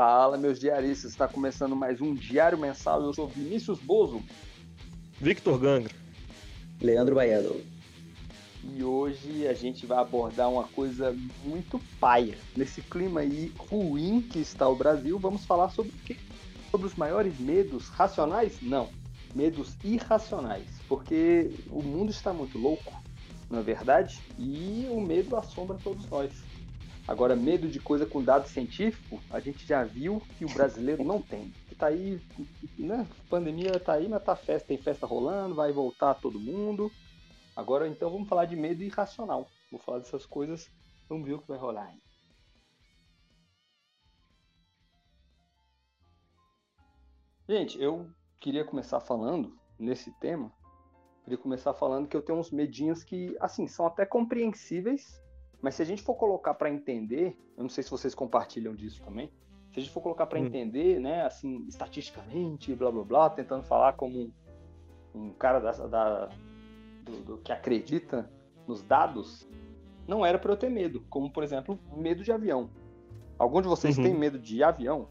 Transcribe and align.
Fala, 0.00 0.38
meus 0.38 0.58
diaristas, 0.58 1.10
está 1.10 1.28
começando 1.28 1.76
mais 1.76 2.00
um 2.00 2.14
Diário 2.14 2.56
Mensal. 2.56 3.02
Eu 3.02 3.12
sou 3.12 3.28
Vinícius 3.28 3.78
Bozo. 3.80 4.22
Victor 5.20 5.58
Gangra. 5.58 5.94
Leandro 6.80 7.16
Baiano. 7.16 7.60
E 8.64 8.82
hoje 8.82 9.46
a 9.46 9.52
gente 9.52 9.84
vai 9.84 9.98
abordar 9.98 10.50
uma 10.50 10.64
coisa 10.64 11.14
muito 11.44 11.78
paia. 12.00 12.38
Nesse 12.56 12.80
clima 12.80 13.20
aí 13.20 13.52
ruim 13.58 14.22
que 14.22 14.38
está 14.38 14.66
o 14.66 14.74
Brasil, 14.74 15.18
vamos 15.18 15.44
falar 15.44 15.68
sobre 15.68 15.92
o 15.92 15.98
quê? 16.06 16.16
Sobre 16.70 16.86
os 16.86 16.94
maiores 16.94 17.38
medos 17.38 17.88
racionais? 17.88 18.56
Não, 18.62 18.88
medos 19.34 19.76
irracionais. 19.84 20.64
Porque 20.88 21.50
o 21.68 21.82
mundo 21.82 22.10
está 22.10 22.32
muito 22.32 22.56
louco, 22.56 22.90
não 23.50 23.58
é 23.58 23.62
verdade? 23.62 24.18
E 24.38 24.88
o 24.90 24.98
medo 24.98 25.36
assombra 25.36 25.76
todos 25.84 26.08
nós. 26.08 26.32
Agora, 27.10 27.34
medo 27.34 27.66
de 27.66 27.80
coisa 27.80 28.06
com 28.06 28.22
dado 28.22 28.46
científico, 28.46 29.20
a 29.32 29.40
gente 29.40 29.66
já 29.66 29.82
viu 29.82 30.22
que 30.38 30.44
o 30.44 30.54
brasileiro 30.54 31.02
não 31.02 31.20
tem. 31.20 31.52
Tá 31.76 31.88
aí, 31.88 32.22
né? 32.78 33.04
Pandemia 33.28 33.80
tá 33.80 33.94
aí, 33.94 34.08
mas 34.08 34.22
tá 34.22 34.36
festa, 34.36 34.68
tem 34.68 34.78
festa 34.78 35.08
rolando, 35.08 35.56
vai 35.56 35.72
voltar 35.72 36.14
todo 36.14 36.38
mundo. 36.38 36.88
Agora, 37.56 37.88
então, 37.88 38.12
vamos 38.12 38.28
falar 38.28 38.44
de 38.44 38.54
medo 38.54 38.84
irracional. 38.84 39.48
Vou 39.72 39.80
falar 39.80 39.98
dessas 39.98 40.24
coisas, 40.24 40.70
vamos 41.08 41.26
ver 41.26 41.34
o 41.34 41.40
que 41.40 41.48
vai 41.48 41.58
rolar 41.58 41.86
aí. 41.86 41.98
Gente, 47.48 47.82
eu 47.82 48.08
queria 48.38 48.64
começar 48.64 49.00
falando 49.00 49.58
nesse 49.76 50.12
tema. 50.20 50.52
Queria 51.24 51.38
começar 51.38 51.74
falando 51.74 52.06
que 52.06 52.16
eu 52.16 52.22
tenho 52.22 52.38
uns 52.38 52.52
medinhos 52.52 53.02
que, 53.02 53.36
assim, 53.40 53.66
são 53.66 53.84
até 53.84 54.06
compreensíveis, 54.06 55.20
mas 55.62 55.74
se 55.74 55.82
a 55.82 55.84
gente 55.84 56.02
for 56.02 56.14
colocar 56.14 56.54
para 56.54 56.70
entender, 56.70 57.36
eu 57.56 57.62
não 57.62 57.68
sei 57.68 57.84
se 57.84 57.90
vocês 57.90 58.14
compartilham 58.14 58.74
disso 58.74 59.02
também, 59.02 59.30
se 59.72 59.78
a 59.78 59.82
gente 59.82 59.92
for 59.92 60.00
colocar 60.00 60.26
para 60.26 60.38
hum. 60.38 60.46
entender, 60.46 60.98
né, 61.00 61.22
assim, 61.22 61.64
estatisticamente, 61.68 62.74
blá 62.74 62.90
blá 62.90 63.04
blá, 63.04 63.30
tentando 63.30 63.62
falar 63.62 63.92
como 63.92 64.32
um, 65.14 65.30
cara 65.30 65.60
da, 65.60 65.72
da 65.72 66.28
do, 67.04 67.20
do, 67.24 67.38
que 67.38 67.52
acredita 67.52 68.28
nos 68.66 68.82
dados, 68.82 69.48
não 70.06 70.24
era 70.24 70.38
para 70.38 70.52
eu 70.52 70.56
ter 70.56 70.70
medo, 70.70 71.04
como 71.08 71.30
por 71.30 71.44
exemplo, 71.44 71.78
medo 71.96 72.22
de 72.22 72.32
avião. 72.32 72.70
Algum 73.38 73.62
de 73.62 73.68
vocês 73.68 73.96
uhum. 73.96 74.04
tem 74.04 74.14
medo 74.14 74.38
de 74.38 74.62
avião? 74.62 75.08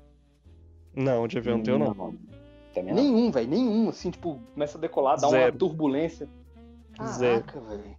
Não, 0.93 1.27
de 1.27 1.37
avião 1.37 1.57
não 1.57 1.63
tenho 1.63 1.79
não. 1.79 1.93
não. 1.93 2.29
Nenhum, 2.75 3.31
velho, 3.31 3.49
nenhum. 3.49 3.89
Assim, 3.89 4.11
tipo, 4.11 4.39
começa 4.53 4.77
a 4.77 4.81
decolar, 4.81 5.19
dá 5.19 5.27
Zero. 5.27 5.51
uma 5.51 5.57
turbulência. 5.57 6.29
Caraca, 6.95 7.59
velho. 7.61 7.98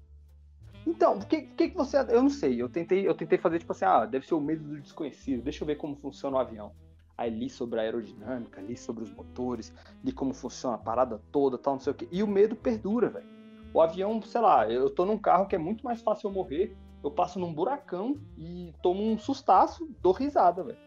Então, 0.90 1.18
o 1.18 1.26
que, 1.26 1.42
que, 1.42 1.70
que 1.70 1.76
você. 1.76 1.98
Eu 2.08 2.22
não 2.22 2.28
sei. 2.28 2.60
Eu 2.60 2.68
tentei, 2.68 3.06
eu 3.06 3.14
tentei 3.14 3.38
fazer 3.38 3.60
tipo 3.60 3.72
assim, 3.72 3.84
ah, 3.84 4.04
deve 4.04 4.26
ser 4.26 4.34
o 4.34 4.40
medo 4.40 4.64
do 4.64 4.80
desconhecido. 4.80 5.42
Deixa 5.42 5.62
eu 5.62 5.66
ver 5.66 5.76
como 5.76 5.94
funciona 5.96 6.36
o 6.36 6.40
avião. 6.40 6.72
Aí 7.16 7.30
li 7.30 7.48
sobre 7.48 7.78
a 7.78 7.82
aerodinâmica, 7.82 8.60
li 8.60 8.76
sobre 8.76 9.04
os 9.04 9.12
motores, 9.12 9.72
li 10.02 10.10
como 10.10 10.34
funciona 10.34 10.74
a 10.74 10.78
parada 10.78 11.20
toda, 11.30 11.58
tal, 11.58 11.74
não 11.74 11.80
sei 11.80 11.92
o 11.92 11.94
quê. 11.94 12.08
E 12.10 12.22
o 12.22 12.26
medo 12.26 12.56
perdura, 12.56 13.08
velho. 13.08 13.28
O 13.72 13.80
avião, 13.80 14.20
sei 14.22 14.40
lá, 14.40 14.68
eu 14.68 14.90
tô 14.90 15.04
num 15.04 15.18
carro 15.18 15.46
que 15.46 15.54
é 15.54 15.58
muito 15.58 15.84
mais 15.84 16.00
fácil 16.02 16.28
eu 16.28 16.32
morrer. 16.32 16.76
Eu 17.04 17.10
passo 17.10 17.38
num 17.38 17.54
buracão 17.54 18.18
e 18.36 18.74
tomo 18.82 19.02
um 19.02 19.16
sustaço, 19.16 19.88
dou 20.02 20.12
risada, 20.12 20.64
velho. 20.64 20.78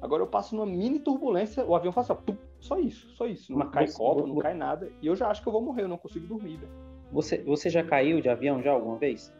Agora 0.00 0.22
eu 0.22 0.26
passo 0.26 0.56
numa 0.56 0.66
mini 0.66 0.98
turbulência, 0.98 1.64
o 1.64 1.76
avião 1.76 1.92
faz 1.92 2.10
assim, 2.10 2.20
ó, 2.28 2.34
só 2.58 2.78
isso, 2.78 3.08
só 3.10 3.26
isso. 3.26 3.56
Não 3.56 3.70
cai 3.70 3.90
copo, 3.90 4.26
não 4.26 4.36
cai 4.36 4.54
nada. 4.54 4.90
E 5.00 5.06
eu 5.06 5.14
já 5.14 5.28
acho 5.28 5.40
que 5.40 5.48
eu 5.48 5.52
vou 5.52 5.62
morrer, 5.62 5.84
eu 5.84 5.88
não 5.88 5.96
consigo 5.96 6.26
dormir, 6.26 6.56
velho. 6.56 6.72
Você, 7.12 7.42
você 7.44 7.70
já 7.70 7.84
caiu 7.84 8.20
de 8.20 8.28
avião 8.28 8.60
já 8.62 8.72
alguma 8.72 8.98
vez? 8.98 9.32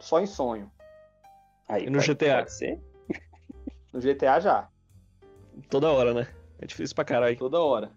Só 0.00 0.20
em 0.20 0.26
sonho. 0.26 0.70
Aí, 1.68 1.84
e 1.84 1.90
no 1.90 1.98
pode, 1.98 2.14
GTA? 2.14 2.38
Pode 2.38 2.52
ser? 2.52 2.80
No 3.92 4.00
GTA 4.00 4.40
já. 4.40 4.68
Toda 5.68 5.90
hora, 5.90 6.14
né? 6.14 6.28
É 6.58 6.66
difícil 6.66 6.94
pra 6.94 7.04
caralho. 7.04 7.36
Toda 7.36 7.60
hora. 7.60 7.90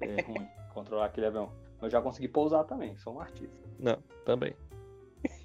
É 0.00 0.22
ruim 0.22 0.48
controlar 0.72 1.06
aquele 1.06 1.26
avião. 1.26 1.50
Eu 1.80 1.90
já 1.90 2.00
consegui 2.00 2.28
pousar 2.28 2.64
também, 2.64 2.96
sou 2.96 3.14
um 3.14 3.20
artista. 3.20 3.56
Não, 3.78 3.98
também. 4.24 4.54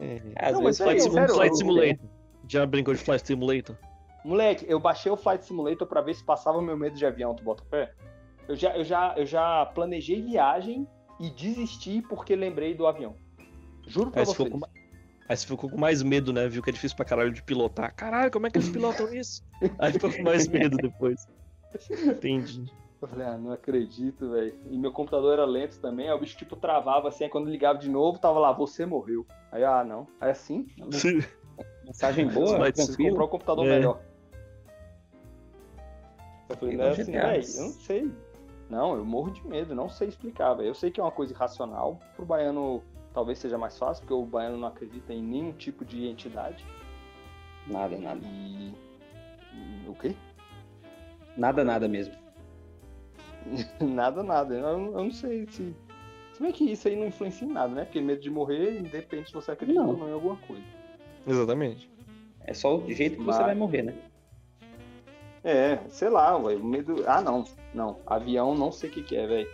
É. 0.00 0.20
Às 0.34 0.54
não, 0.54 0.64
vezes 0.64 0.80
Flight, 0.80 1.00
sim, 1.00 1.12
sério, 1.12 1.32
Flight 1.32 1.56
Simulator. 1.56 2.08
Já 2.48 2.66
brincou 2.66 2.92
de 2.92 2.98
Flight 2.98 3.24
Simulator? 3.24 3.76
Moleque, 4.24 4.66
eu 4.68 4.80
baixei 4.80 5.12
o 5.12 5.16
Flight 5.16 5.44
Simulator 5.44 5.86
pra 5.86 6.00
ver 6.00 6.14
se 6.14 6.24
passava 6.24 6.60
meu 6.60 6.76
medo 6.76 6.96
de 6.96 7.06
avião, 7.06 7.36
tu 7.36 7.44
bota 7.44 7.62
pé? 7.70 7.94
Eu 8.48 8.56
já, 8.56 8.76
eu, 8.76 8.82
já, 8.82 9.14
eu 9.16 9.24
já 9.24 9.64
planejei 9.66 10.20
viagem 10.20 10.88
e 11.20 11.30
desisti 11.30 12.02
porque 12.02 12.34
lembrei 12.34 12.74
do 12.74 12.84
avião. 12.84 13.14
Juro 13.86 14.10
pra 14.10 14.22
é, 14.22 14.24
vocês. 14.24 14.48
Com... 14.48 14.58
Aí 15.32 15.36
você 15.38 15.46
ficou 15.46 15.70
com 15.70 15.78
mais 15.78 16.02
medo, 16.02 16.30
né? 16.30 16.46
Viu 16.46 16.62
que 16.62 16.68
é 16.68 16.72
difícil 16.74 16.94
pra 16.94 17.06
caralho 17.06 17.32
de 17.32 17.42
pilotar. 17.42 17.94
Caralho, 17.94 18.30
como 18.30 18.46
é 18.46 18.50
que 18.50 18.58
eles 18.58 18.68
pilotam 18.68 19.10
isso? 19.14 19.42
Aí 19.78 19.90
ficou 19.90 20.12
com 20.12 20.22
mais 20.22 20.46
medo 20.46 20.76
depois. 20.76 21.26
Entendi. 21.90 22.70
Eu 23.00 23.08
falei, 23.08 23.26
ah, 23.26 23.38
não 23.38 23.50
acredito, 23.50 24.30
velho. 24.30 24.54
E 24.70 24.76
meu 24.76 24.92
computador 24.92 25.32
era 25.32 25.46
lento 25.46 25.80
também, 25.80 26.06
aí 26.06 26.14
o 26.14 26.20
bicho 26.20 26.36
tipo 26.36 26.54
travava 26.54 27.08
assim, 27.08 27.24
aí 27.24 27.30
quando 27.30 27.48
ligava 27.48 27.78
de 27.78 27.88
novo, 27.88 28.18
tava 28.18 28.38
lá, 28.38 28.52
você 28.52 28.84
morreu. 28.84 29.26
Aí, 29.50 29.64
ah, 29.64 29.82
não. 29.82 30.06
Aí 30.20 30.30
assim, 30.32 30.66
mensagem 31.82 32.28
boa, 32.28 32.70
tranquilo, 32.70 33.12
comprar 33.12 33.24
um 33.24 33.28
computador 33.28 33.66
é. 33.66 33.70
melhor. 33.70 34.02
Eu 36.50 36.56
falei, 36.58 36.76
né, 36.76 36.90
assim, 36.90 37.10
velho, 37.10 37.42
eu 37.42 37.62
não 37.62 37.72
sei. 37.72 38.12
Não, 38.68 38.96
eu 38.96 39.04
morro 39.04 39.30
de 39.30 39.46
medo, 39.48 39.74
não 39.74 39.88
sei 39.88 40.08
explicar, 40.08 40.52
velho. 40.52 40.68
Eu 40.68 40.74
sei 40.74 40.90
que 40.90 41.00
é 41.00 41.02
uma 41.02 41.10
coisa 41.10 41.32
irracional 41.32 41.98
pro 42.16 42.26
baiano 42.26 42.82
talvez 43.12 43.38
seja 43.38 43.58
mais 43.58 43.78
fácil, 43.78 44.02
porque 44.02 44.14
o 44.14 44.24
baiano 44.24 44.56
não 44.56 44.68
acredita 44.68 45.12
em 45.12 45.22
nenhum 45.22 45.52
tipo 45.52 45.84
de 45.84 46.06
entidade. 46.06 46.64
Nada, 47.66 47.96
nada. 47.98 48.20
E. 48.24 48.72
O 49.86 49.94
quê? 49.94 50.14
Nada, 51.36 51.62
nada 51.62 51.88
mesmo. 51.88 52.14
nada, 53.80 54.22
nada. 54.22 54.54
Eu, 54.54 54.68
eu, 54.68 55.04
não 55.04 55.10
sei 55.10 55.46
se. 55.46 55.74
Se 56.32 56.42
bem 56.42 56.50
que 56.50 56.64
isso 56.64 56.88
aí 56.88 56.96
não 56.96 57.06
influencia 57.06 57.46
em 57.46 57.52
nada, 57.52 57.74
né? 57.74 57.84
Porque 57.84 58.00
medo 58.00 58.20
de 58.20 58.30
morrer 58.30 58.78
independe 58.78 59.28
se 59.28 59.34
você 59.34 59.52
acredita 59.52 59.80
não. 59.80 59.90
ou 59.90 59.96
não 59.98 60.08
em 60.08 60.12
alguma 60.12 60.36
coisa. 60.36 60.64
Exatamente. 61.26 61.90
É 62.40 62.54
só 62.54 62.78
o 62.78 62.90
jeito 62.90 63.16
que 63.16 63.22
Mas... 63.22 63.36
você 63.36 63.42
vai 63.42 63.54
morrer, 63.54 63.82
né? 63.82 63.94
É, 65.44 65.76
sei 65.88 66.08
lá, 66.08 66.36
velho. 66.38 66.64
Medo. 66.64 67.04
Ah, 67.06 67.20
não. 67.20 67.44
Não. 67.74 67.98
Avião, 68.06 68.54
não 68.54 68.72
sei 68.72 68.88
o 68.88 68.92
que, 68.92 69.02
que 69.02 69.16
é, 69.16 69.26
velho. 69.26 69.48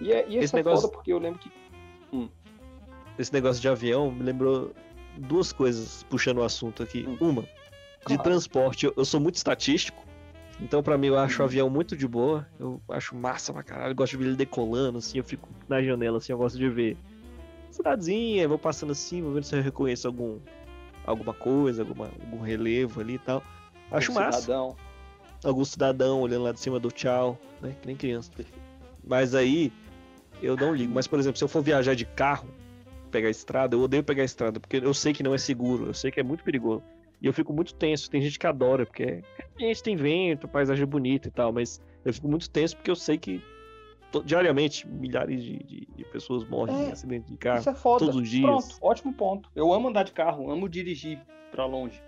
E, 0.00 0.12
é, 0.12 0.28
e 0.28 0.36
esse 0.36 0.54
é 0.54 0.58
negócio... 0.58 0.82
foda 0.82 0.92
porque 0.94 1.12
eu 1.12 1.18
lembro 1.18 1.40
que. 1.40 1.50
Hum 2.12 2.28
esse 3.18 3.32
negócio 3.32 3.60
de 3.60 3.68
avião 3.68 4.10
me 4.10 4.22
lembrou 4.22 4.72
duas 5.16 5.52
coisas 5.52 6.04
puxando 6.08 6.38
o 6.38 6.44
assunto 6.44 6.82
aqui. 6.82 7.04
Hum. 7.06 7.16
Uma, 7.20 7.42
de 7.42 8.14
claro. 8.14 8.22
transporte, 8.22 8.86
eu, 8.86 8.94
eu, 8.96 9.04
sou 9.04 9.20
muito 9.20 9.34
estatístico, 9.34 10.02
então 10.60 10.82
para 10.82 10.96
mim 10.96 11.08
eu 11.08 11.18
acho 11.18 11.38
o 11.38 11.40
uhum. 11.40 11.46
avião 11.46 11.70
muito 11.70 11.96
de 11.96 12.06
boa, 12.06 12.46
eu 12.58 12.80
acho 12.90 13.14
massa 13.14 13.52
pra 13.52 13.62
caralho, 13.62 13.90
eu 13.90 13.96
gosto 13.96 14.12
de 14.12 14.18
ver 14.18 14.26
ele 14.26 14.36
decolando, 14.36 14.98
assim, 14.98 15.18
eu 15.18 15.24
fico 15.24 15.48
na 15.68 15.82
janela, 15.82 16.18
assim, 16.18 16.32
eu 16.32 16.38
gosto 16.38 16.56
de 16.56 16.68
ver 16.68 16.96
cidadezinha, 17.70 18.48
vou 18.48 18.58
passando 18.58 18.92
assim, 18.92 19.22
vou 19.22 19.32
vendo 19.32 19.44
se 19.44 19.56
eu 19.56 19.62
reconheço 19.62 20.06
algum, 20.06 20.38
alguma 21.04 21.34
coisa, 21.34 21.82
alguma, 21.82 22.06
algum 22.06 22.40
relevo 22.40 23.00
ali 23.00 23.14
e 23.14 23.18
tal. 23.18 23.42
Acho 23.90 24.10
algum 24.10 24.24
massa. 24.24 24.40
Cidadão. 24.40 24.76
Algum 25.44 25.64
cidadão 25.64 26.20
olhando 26.20 26.44
lá 26.44 26.52
de 26.52 26.60
cima 26.60 26.80
do 26.80 26.90
tchau, 26.90 27.38
né, 27.60 27.74
que 27.80 27.86
nem 27.86 27.96
criança. 27.96 28.30
Mas 29.06 29.34
aí, 29.34 29.72
eu 30.42 30.56
não 30.56 30.74
ligo. 30.74 30.92
Mas, 30.92 31.06
por 31.06 31.18
exemplo, 31.18 31.38
se 31.38 31.44
eu 31.44 31.48
for 31.48 31.62
viajar 31.62 31.94
de 31.94 32.04
carro, 32.04 32.48
pegar 33.08 33.28
a 33.28 33.30
estrada, 33.30 33.74
eu 33.74 33.80
odeio 33.80 34.04
pegar 34.04 34.22
a 34.22 34.24
estrada, 34.24 34.60
porque 34.60 34.76
eu 34.76 34.94
sei 34.94 35.12
que 35.12 35.22
não 35.22 35.34
é 35.34 35.38
seguro, 35.38 35.86
eu 35.86 35.94
sei 35.94 36.10
que 36.10 36.20
é 36.20 36.22
muito 36.22 36.44
perigoso. 36.44 36.82
E 37.20 37.26
eu 37.26 37.32
fico 37.32 37.52
muito 37.52 37.74
tenso. 37.74 38.08
Tem 38.10 38.22
gente 38.22 38.38
que 38.38 38.46
adora, 38.46 38.86
porque 38.86 39.22
a 39.56 39.60
gente 39.60 39.82
tem 39.82 39.96
vento, 39.96 40.46
paisagem 40.46 40.86
bonita 40.86 41.28
e 41.28 41.30
tal, 41.30 41.52
mas 41.52 41.80
eu 42.04 42.14
fico 42.14 42.28
muito 42.28 42.48
tenso 42.48 42.76
porque 42.76 42.90
eu 42.90 42.96
sei 42.96 43.18
que 43.18 43.42
diariamente 44.24 44.88
milhares 44.88 45.42
de, 45.42 45.58
de, 45.58 45.88
de 45.94 46.04
pessoas 46.04 46.48
morrem 46.48 46.76
é, 46.76 46.88
em 46.88 46.92
acidente 46.92 47.30
de 47.30 47.36
carro. 47.36 47.60
Isso 47.60 47.70
é 47.70 47.74
foda. 47.74 47.98
Todos 47.98 48.16
os 48.16 48.28
dias. 48.28 48.44
Pronto, 48.44 48.76
ótimo 48.80 49.12
ponto. 49.12 49.50
Eu 49.54 49.72
amo 49.72 49.88
andar 49.88 50.04
de 50.04 50.12
carro, 50.12 50.50
amo 50.50 50.68
dirigir 50.68 51.20
para 51.50 51.66
longe. 51.66 52.00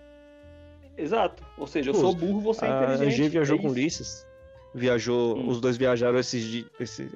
Exato. 0.97 1.45
Ou 1.59 1.67
seja, 1.67 1.91
eu 1.91 1.95
Pô, 1.95 2.01
sou 2.01 2.15
burro, 2.15 2.41
você 2.41 2.67
é 2.67 2.69
inteligente. 2.69 3.07
A 3.07 3.11
G 3.11 3.29
viajou 3.29 3.57
é 3.57 3.61
com 3.61 3.69
Ulisses. 3.69 4.27
Viajou, 4.75 5.37
hum. 5.37 5.49
os 5.49 5.61
dois 5.61 5.77
viajaram 5.77 6.19
esses, 6.19 6.65
esse, 6.79 7.11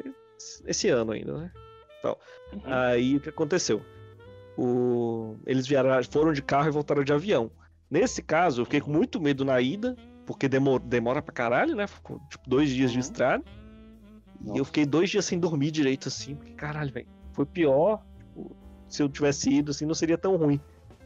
esse 0.66 0.88
ano 0.88 1.12
ainda, 1.12 1.38
né? 1.38 1.52
Tal. 2.04 2.20
Uhum. 2.52 2.60
Aí 2.66 3.16
o 3.16 3.20
que 3.20 3.30
aconteceu? 3.30 3.82
O... 4.56 5.36
Eles 5.46 5.66
vieram, 5.66 5.90
foram 6.04 6.32
de 6.32 6.42
carro 6.42 6.68
e 6.68 6.70
voltaram 6.70 7.02
de 7.02 7.12
avião. 7.12 7.50
Nesse 7.90 8.22
caso, 8.22 8.60
eu 8.60 8.64
fiquei 8.64 8.80
com 8.80 8.90
muito 8.90 9.20
medo 9.20 9.44
na 9.44 9.60
ida, 9.60 9.96
porque 10.26 10.48
demora, 10.48 10.82
demora 10.84 11.22
pra 11.22 11.32
caralho, 11.32 11.74
né? 11.74 11.86
Ficou 11.86 12.20
tipo 12.28 12.48
dois 12.48 12.68
dias 12.68 12.90
uhum. 12.90 12.98
de 12.98 13.04
estrada. 13.04 13.44
Nossa. 14.40 14.56
E 14.56 14.60
eu 14.60 14.64
fiquei 14.64 14.84
dois 14.84 15.10
dias 15.10 15.24
sem 15.24 15.38
dormir 15.38 15.70
direito, 15.70 16.08
assim, 16.08 16.34
porque 16.34 16.52
caralho, 16.52 16.92
velho. 16.92 17.06
Foi 17.32 17.46
pior. 17.46 18.02
Tipo, 18.18 18.56
se 18.88 19.02
eu 19.02 19.08
tivesse 19.08 19.50
ido, 19.50 19.70
assim, 19.70 19.86
não 19.86 19.94
seria 19.94 20.18
tão 20.18 20.36
ruim. 20.36 20.60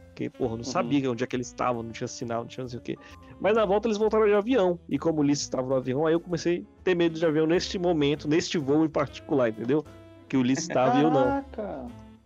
Porque, 0.07 0.29
porra, 0.29 0.51
não 0.51 0.57
uhum. 0.57 0.63
sabia 0.63 1.09
onde 1.09 1.23
é 1.23 1.27
que 1.27 1.35
eles 1.35 1.47
estavam, 1.47 1.81
não 1.81 1.91
tinha 1.91 2.07
sinal, 2.07 2.41
não 2.41 2.47
tinha 2.47 2.63
não 2.63 2.69
sei 2.69 2.79
o 2.79 2.81
quê. 2.81 2.97
Mas 3.39 3.55
na 3.55 3.65
volta 3.65 3.87
eles 3.87 3.97
voltaram 3.97 4.25
de 4.25 4.33
avião. 4.33 4.77
E 4.89 4.99
como 4.99 5.19
o 5.19 5.21
Ulisses 5.21 5.45
estava 5.45 5.67
no 5.67 5.75
avião, 5.75 6.05
aí 6.05 6.13
eu 6.13 6.19
comecei 6.19 6.65
a 6.79 6.83
ter 6.83 6.93
medo 6.93 7.17
de 7.17 7.25
avião 7.25 7.47
neste 7.47 7.79
momento, 7.79 8.27
neste 8.27 8.57
voo 8.57 8.83
em 8.83 8.89
particular, 8.89 9.49
entendeu? 9.49 9.85
Que 10.29 10.37
o 10.37 10.41
Ulisses 10.41 10.69
estava 10.69 10.95
e 10.97 11.01
eu 11.01 11.09
não. 11.09 11.43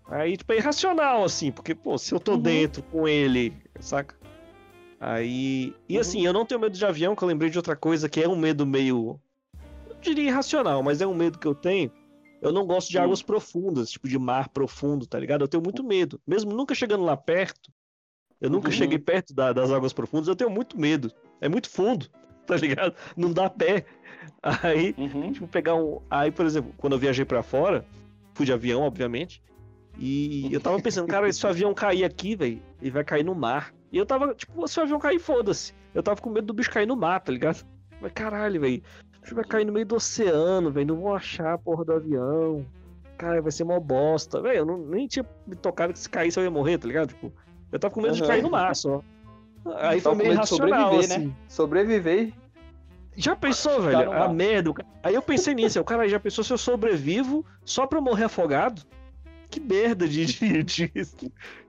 Aí, 0.10 0.36
tipo, 0.38 0.52
é 0.54 0.58
irracional, 0.58 1.24
assim, 1.24 1.52
porque, 1.52 1.74
pô, 1.74 1.98
se 1.98 2.14
eu 2.14 2.20
tô 2.20 2.34
uhum. 2.34 2.42
dentro 2.42 2.84
com 2.84 3.08
ele, 3.08 3.56
saca? 3.80 4.16
Aí. 5.00 5.74
E 5.88 5.98
assim, 5.98 6.26
eu 6.26 6.34
não 6.34 6.46
tenho 6.46 6.62
medo 6.62 6.78
de 6.78 6.86
avião, 6.86 7.16
que 7.16 7.24
eu 7.24 7.28
lembrei 7.28 7.50
de 7.50 7.58
outra 7.58 7.76
coisa 7.76 8.08
que 8.10 8.22
é 8.22 8.28
um 8.28 8.36
medo 8.36 8.66
meio. 8.66 9.20
Eu 9.88 9.96
diria 10.02 10.30
irracional, 10.30 10.84
mas 10.84 11.02
é 11.02 11.08
um 11.08 11.14
medo 11.16 11.40
que 11.40 11.48
eu 11.48 11.56
tenho. 11.56 11.92
Eu 12.42 12.52
não 12.52 12.66
gosto 12.66 12.90
de 12.90 12.98
Hum. 13.00 13.04
águas 13.04 13.22
profundas, 13.22 13.90
tipo 13.90 14.08
de 14.08 14.20
mar 14.20 14.50
profundo, 14.50 15.08
tá 15.08 15.18
ligado? 15.18 15.42
Eu 15.42 15.48
tenho 15.48 15.64
muito 15.64 15.84
medo. 15.84 16.22
Mesmo 16.28 16.52
nunca 16.54 16.76
chegando 16.76 17.04
lá 17.04 17.16
perto, 17.16 17.72
eu 18.42 18.50
nunca 18.50 18.68
Uhum. 18.68 18.74
cheguei 18.74 19.00
perto 19.00 19.34
da- 19.34 19.54
das 19.54 19.72
águas 19.72 19.94
profundas, 19.94 20.28
eu 20.28 20.36
tenho 20.36 20.50
muito 20.50 20.78
medo. 20.78 21.10
É 21.40 21.48
muito 21.48 21.70
fundo, 21.70 22.08
tá 22.48 22.56
ligado? 22.56 22.96
Não 23.16 23.32
dá 23.32 23.50
pé. 23.50 23.86
Aí, 24.42 24.94
Uhum. 24.98 25.32
tipo, 25.32 25.48
pegar 25.48 25.76
um. 25.76 26.00
Aí, 26.10 26.32
por 26.32 26.46
exemplo, 26.46 26.74
quando 26.78 26.94
eu 26.94 27.00
viajei 27.00 27.26
pra 27.26 27.42
fora, 27.44 27.86
fui 28.34 28.46
de 28.46 28.54
avião, 28.54 28.82
obviamente. 28.82 29.42
E 29.98 30.52
eu 30.52 30.60
tava 30.60 30.80
pensando, 30.82 31.08
cara, 31.08 31.32
se 31.32 31.46
o 31.46 31.50
avião 31.50 31.74
cair 31.74 32.04
aqui, 32.04 32.36
velho, 32.36 32.62
ele 32.82 32.92
vai 32.92 33.04
cair 33.04 33.24
no 33.24 33.36
mar. 33.36 33.74
E 33.92 33.98
eu 33.98 34.06
tava, 34.06 34.34
tipo, 34.34 34.68
se 34.68 34.80
o 34.80 34.84
avião 34.84 35.00
cair, 35.00 35.20
foda-se. 35.20 35.74
Eu 35.94 36.02
tava 36.02 36.20
com 36.20 36.30
medo 36.32 36.48
do 36.48 36.54
bicho 36.54 36.72
cair 36.72 36.88
no 36.88 36.96
mar, 36.96 37.20
tá 37.22 37.32
ligado? 37.32 37.64
Mas 38.02 38.12
caralho, 38.12 38.60
velho. 38.60 38.82
O 39.18 39.22
bicho 39.22 39.36
vai 39.36 39.46
cair 39.46 39.66
no 39.66 39.72
meio 39.72 39.86
do 39.86 39.96
oceano, 39.96 40.72
velho. 40.72 40.88
Não 40.88 41.00
vão 41.02 41.14
achar 41.16 41.54
a 41.54 41.58
porra 41.58 41.86
do 41.86 41.94
avião. 41.94 42.66
Cara, 43.18 43.42
vai 43.42 43.52
ser 43.52 43.64
mó 43.64 43.80
bosta. 43.80 44.42
Velho, 44.42 44.58
eu 44.58 44.66
não, 44.66 44.78
nem 44.78 45.08
tinha 45.08 45.26
me 45.46 45.56
tocado 45.56 45.94
que 45.94 46.00
se 46.00 46.10
caísse 46.10 46.40
eu 46.40 46.44
ia 46.44 46.50
morrer, 46.52 46.80
tá 46.80 46.88
ligado? 46.88 47.10
Tipo, 47.10 47.32
eu 47.72 47.78
tava 47.80 47.94
com 47.94 48.02
medo 48.02 48.16
de 48.16 48.22
Aham. 48.24 48.28
cair 48.30 48.42
no 48.42 48.50
mar 48.50 48.76
só. 48.76 49.02
Aí 49.78 50.02
foi 50.02 50.16
meio 50.16 50.32
irracional, 50.34 50.92
sobreviver, 50.92 51.16
assim. 51.18 51.28
né? 51.28 51.34
Sobreviver. 51.48 52.34
Já 53.16 53.36
pensou, 53.36 53.82
velho? 53.82 54.12
A 54.12 54.28
merda. 54.28 54.74
Aí 55.04 55.14
eu 55.14 55.22
pensei 55.22 55.54
nisso. 55.54 55.80
O 55.80 55.84
cara 55.84 56.08
já 56.08 56.20
pensou 56.20 56.44
se 56.44 56.52
eu 56.52 56.58
sobrevivo 56.58 57.46
só 57.64 57.86
pra 57.86 58.00
eu 58.00 58.04
morrer 58.04 58.26
afogado? 58.26 58.82
Que 59.50 59.60
merda 59.60 60.08
de, 60.08 60.26
de, 60.64 60.64
de, 60.64 60.92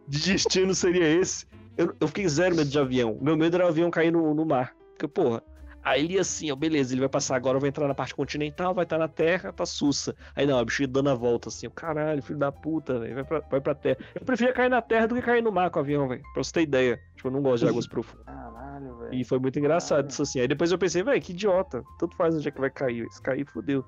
de 0.09 0.33
destino 0.33 0.75
seria 0.75 1.07
esse? 1.07 1.47
Eu, 1.77 1.95
eu 2.01 2.09
fiquei 2.09 2.27
zero 2.29 2.57
medo 2.57 2.71
de 2.71 2.79
avião. 2.79 3.19
Meu 3.21 3.37
medo 3.37 3.57
era 3.57 3.67
o 3.67 3.69
avião 3.69 3.91
cair 3.91 4.11
no, 4.11 4.33
no 4.33 4.47
mar. 4.47 4.75
Porque, 4.93 5.09
porra, 5.09 5.43
aí 5.85 6.19
assim, 6.19 6.51
ó, 6.51 6.57
beleza, 6.57 6.95
ele 6.95 7.01
vai 7.01 7.09
passar 7.09 7.37
agora, 7.37 7.59
vai 7.61 7.69
entrar 7.69 7.87
na 7.87 7.95
parte 7.95 8.15
continental, 8.15 8.73
vai 8.75 8.85
estar 8.85 8.99
na 8.99 9.07
terra, 9.09 9.53
tá 9.53 9.67
sussa. 9.67 10.15
Aí 10.35 10.47
não, 10.47 10.59
o 10.61 10.65
bicho 10.65 10.83
ia 10.83 10.89
dando 10.89 11.11
a 11.11 11.15
volta 11.15 11.49
assim, 11.49 11.67
o 11.67 11.71
caralho, 11.71 12.23
filho 12.23 12.39
da 12.39 12.51
puta, 12.51 12.99
velho, 12.99 13.15
vai 13.15 13.25
pra, 13.25 13.41
vai 13.41 13.61
pra 13.61 13.75
terra. 13.75 13.99
Eu 14.15 14.25
preferia 14.25 14.53
cair 14.55 14.69
na 14.71 14.81
terra 14.83 15.07
do 15.07 15.15
que 15.15 15.23
cair 15.23 15.43
no 15.43 15.53
mar 15.53 15.71
com 15.71 15.79
o 15.79 15.83
avião, 15.83 16.09
velho. 16.09 16.23
Pra 16.33 16.43
você 16.43 16.53
ter 16.53 16.63
ideia. 16.63 16.99
Tipo, 17.15 17.29
eu 17.29 17.33
não 17.33 17.43
gosto 17.43 17.65
de 17.65 17.71
águas 17.71 17.87
profundas. 17.87 18.25
Caralho, 18.27 18.97
velho. 18.99 19.15
E 19.15 19.25
foi 19.25 19.39
muito 19.39 19.59
engraçado 19.59 19.97
Caralho. 19.99 20.11
isso 20.11 20.23
assim. 20.23 20.41
Aí 20.41 20.49
depois 20.49 20.73
eu 20.73 20.79
pensei, 20.79 21.03
velho, 21.03 21.21
que 21.21 21.33
idiota. 21.33 21.83
Tanto 21.99 22.17
faz 22.17 22.35
onde 22.35 22.49
é 22.49 22.51
que 22.51 22.61
vai 22.61 22.71
cair. 22.71 23.07
Se 23.11 23.21
cair, 23.23 23.45
fodeu. 23.47 23.85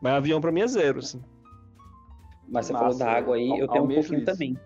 Mas 0.00 0.14
avião 0.14 0.40
pra 0.40 0.50
mim 0.50 0.62
é 0.62 0.66
zero, 0.66 0.98
assim. 0.98 1.22
Mas 2.48 2.66
você 2.66 2.72
Massa, 2.72 2.84
falou 2.84 2.98
da 2.98 3.12
água 3.12 3.36
aí, 3.36 3.50
al- 3.50 3.58
eu 3.58 3.68
tenho 3.68 3.84
um 3.84 3.88
pouquinho 3.88 4.16
isso. 4.18 4.26
também. 4.26 4.58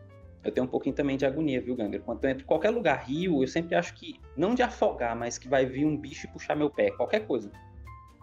Eu 0.47 0.53
tenho 0.53 0.65
um 0.67 0.71
pouquinho 0.71 0.95
também 0.95 1.17
de 1.17 1.27
agonia, 1.27 1.61
viu, 1.61 1.75
Ganger? 1.75 2.01
Quando 2.03 2.23
eu 2.25 2.31
entro 2.31 2.45
em 2.45 2.47
qualquer 2.47 2.71
lugar 2.71 3.05
rio, 3.05 3.43
eu 3.43 3.49
sempre 3.49 3.75
acho 3.75 3.95
que, 3.95 4.21
não 4.37 4.55
de 4.55 4.63
afogar, 4.63 5.17
mas 5.17 5.39
que 5.39 5.49
vai 5.49 5.67
vir 5.67 5.85
um 5.85 5.97
bicho 5.97 6.27
e 6.27 6.31
puxar 6.31 6.55
meu 6.55 6.71
pé, 6.71 6.91
qualquer 6.93 7.27
coisa. 7.27 7.51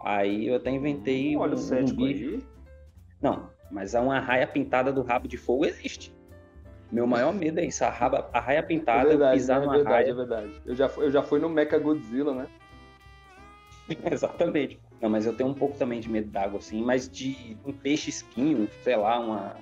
Aí 0.02 0.46
eu 0.48 0.56
até 0.56 0.70
inventei 0.70 1.36
Hum, 1.36 1.40
Olha 1.40 1.50
um, 1.52 1.54
o 1.54 1.58
um 1.58 1.62
cético 1.62 2.00
bicho. 2.02 2.24
aí. 2.30 2.42
Não, 3.20 3.50
mas 3.70 3.94
uma 3.94 4.18
raia 4.20 4.46
pintada 4.46 4.90
do 4.92 5.02
rabo 5.02 5.28
de 5.28 5.36
fogo 5.36 5.66
existe. 5.66 6.14
Meu 6.90 7.06
maior 7.06 7.32
medo 7.34 7.60
é 7.60 7.66
isso, 7.66 7.84
a, 7.84 7.90
raba, 7.90 8.28
a 8.32 8.40
raia 8.40 8.58
É 8.58 8.62
pintada, 8.62 9.08
verdade, 9.08 9.38
pisar 9.38 9.56
né? 9.58 9.62
é 9.62 9.66
numa 9.66 9.74
verdade, 9.76 9.94
raia. 9.94 10.10
é 10.10 10.14
verdade. 10.14 10.52
Eu 10.64 10.74
já, 10.74 10.88
fui- 10.88 11.04
eu 11.06 11.10
já 11.10 11.22
fui 11.22 11.38
no 11.40 11.48
Mecha 11.50 11.78
Godzilla, 11.78 12.34
né? 12.34 12.46
Exatamente. 14.10 14.80
Não, 15.00 15.10
mas 15.10 15.26
eu 15.26 15.34
tenho 15.34 15.50
um 15.50 15.54
pouco 15.54 15.76
também 15.76 16.00
de 16.00 16.08
medo 16.10 16.30
d'água, 16.30 16.58
assim, 16.58 16.82
mas 16.82 17.06
de 17.08 17.58
um 17.66 17.72
peixe 17.72 18.08
espinho, 18.08 18.66
sei 18.82 18.96
lá, 18.96 19.18
uma. 19.20 19.56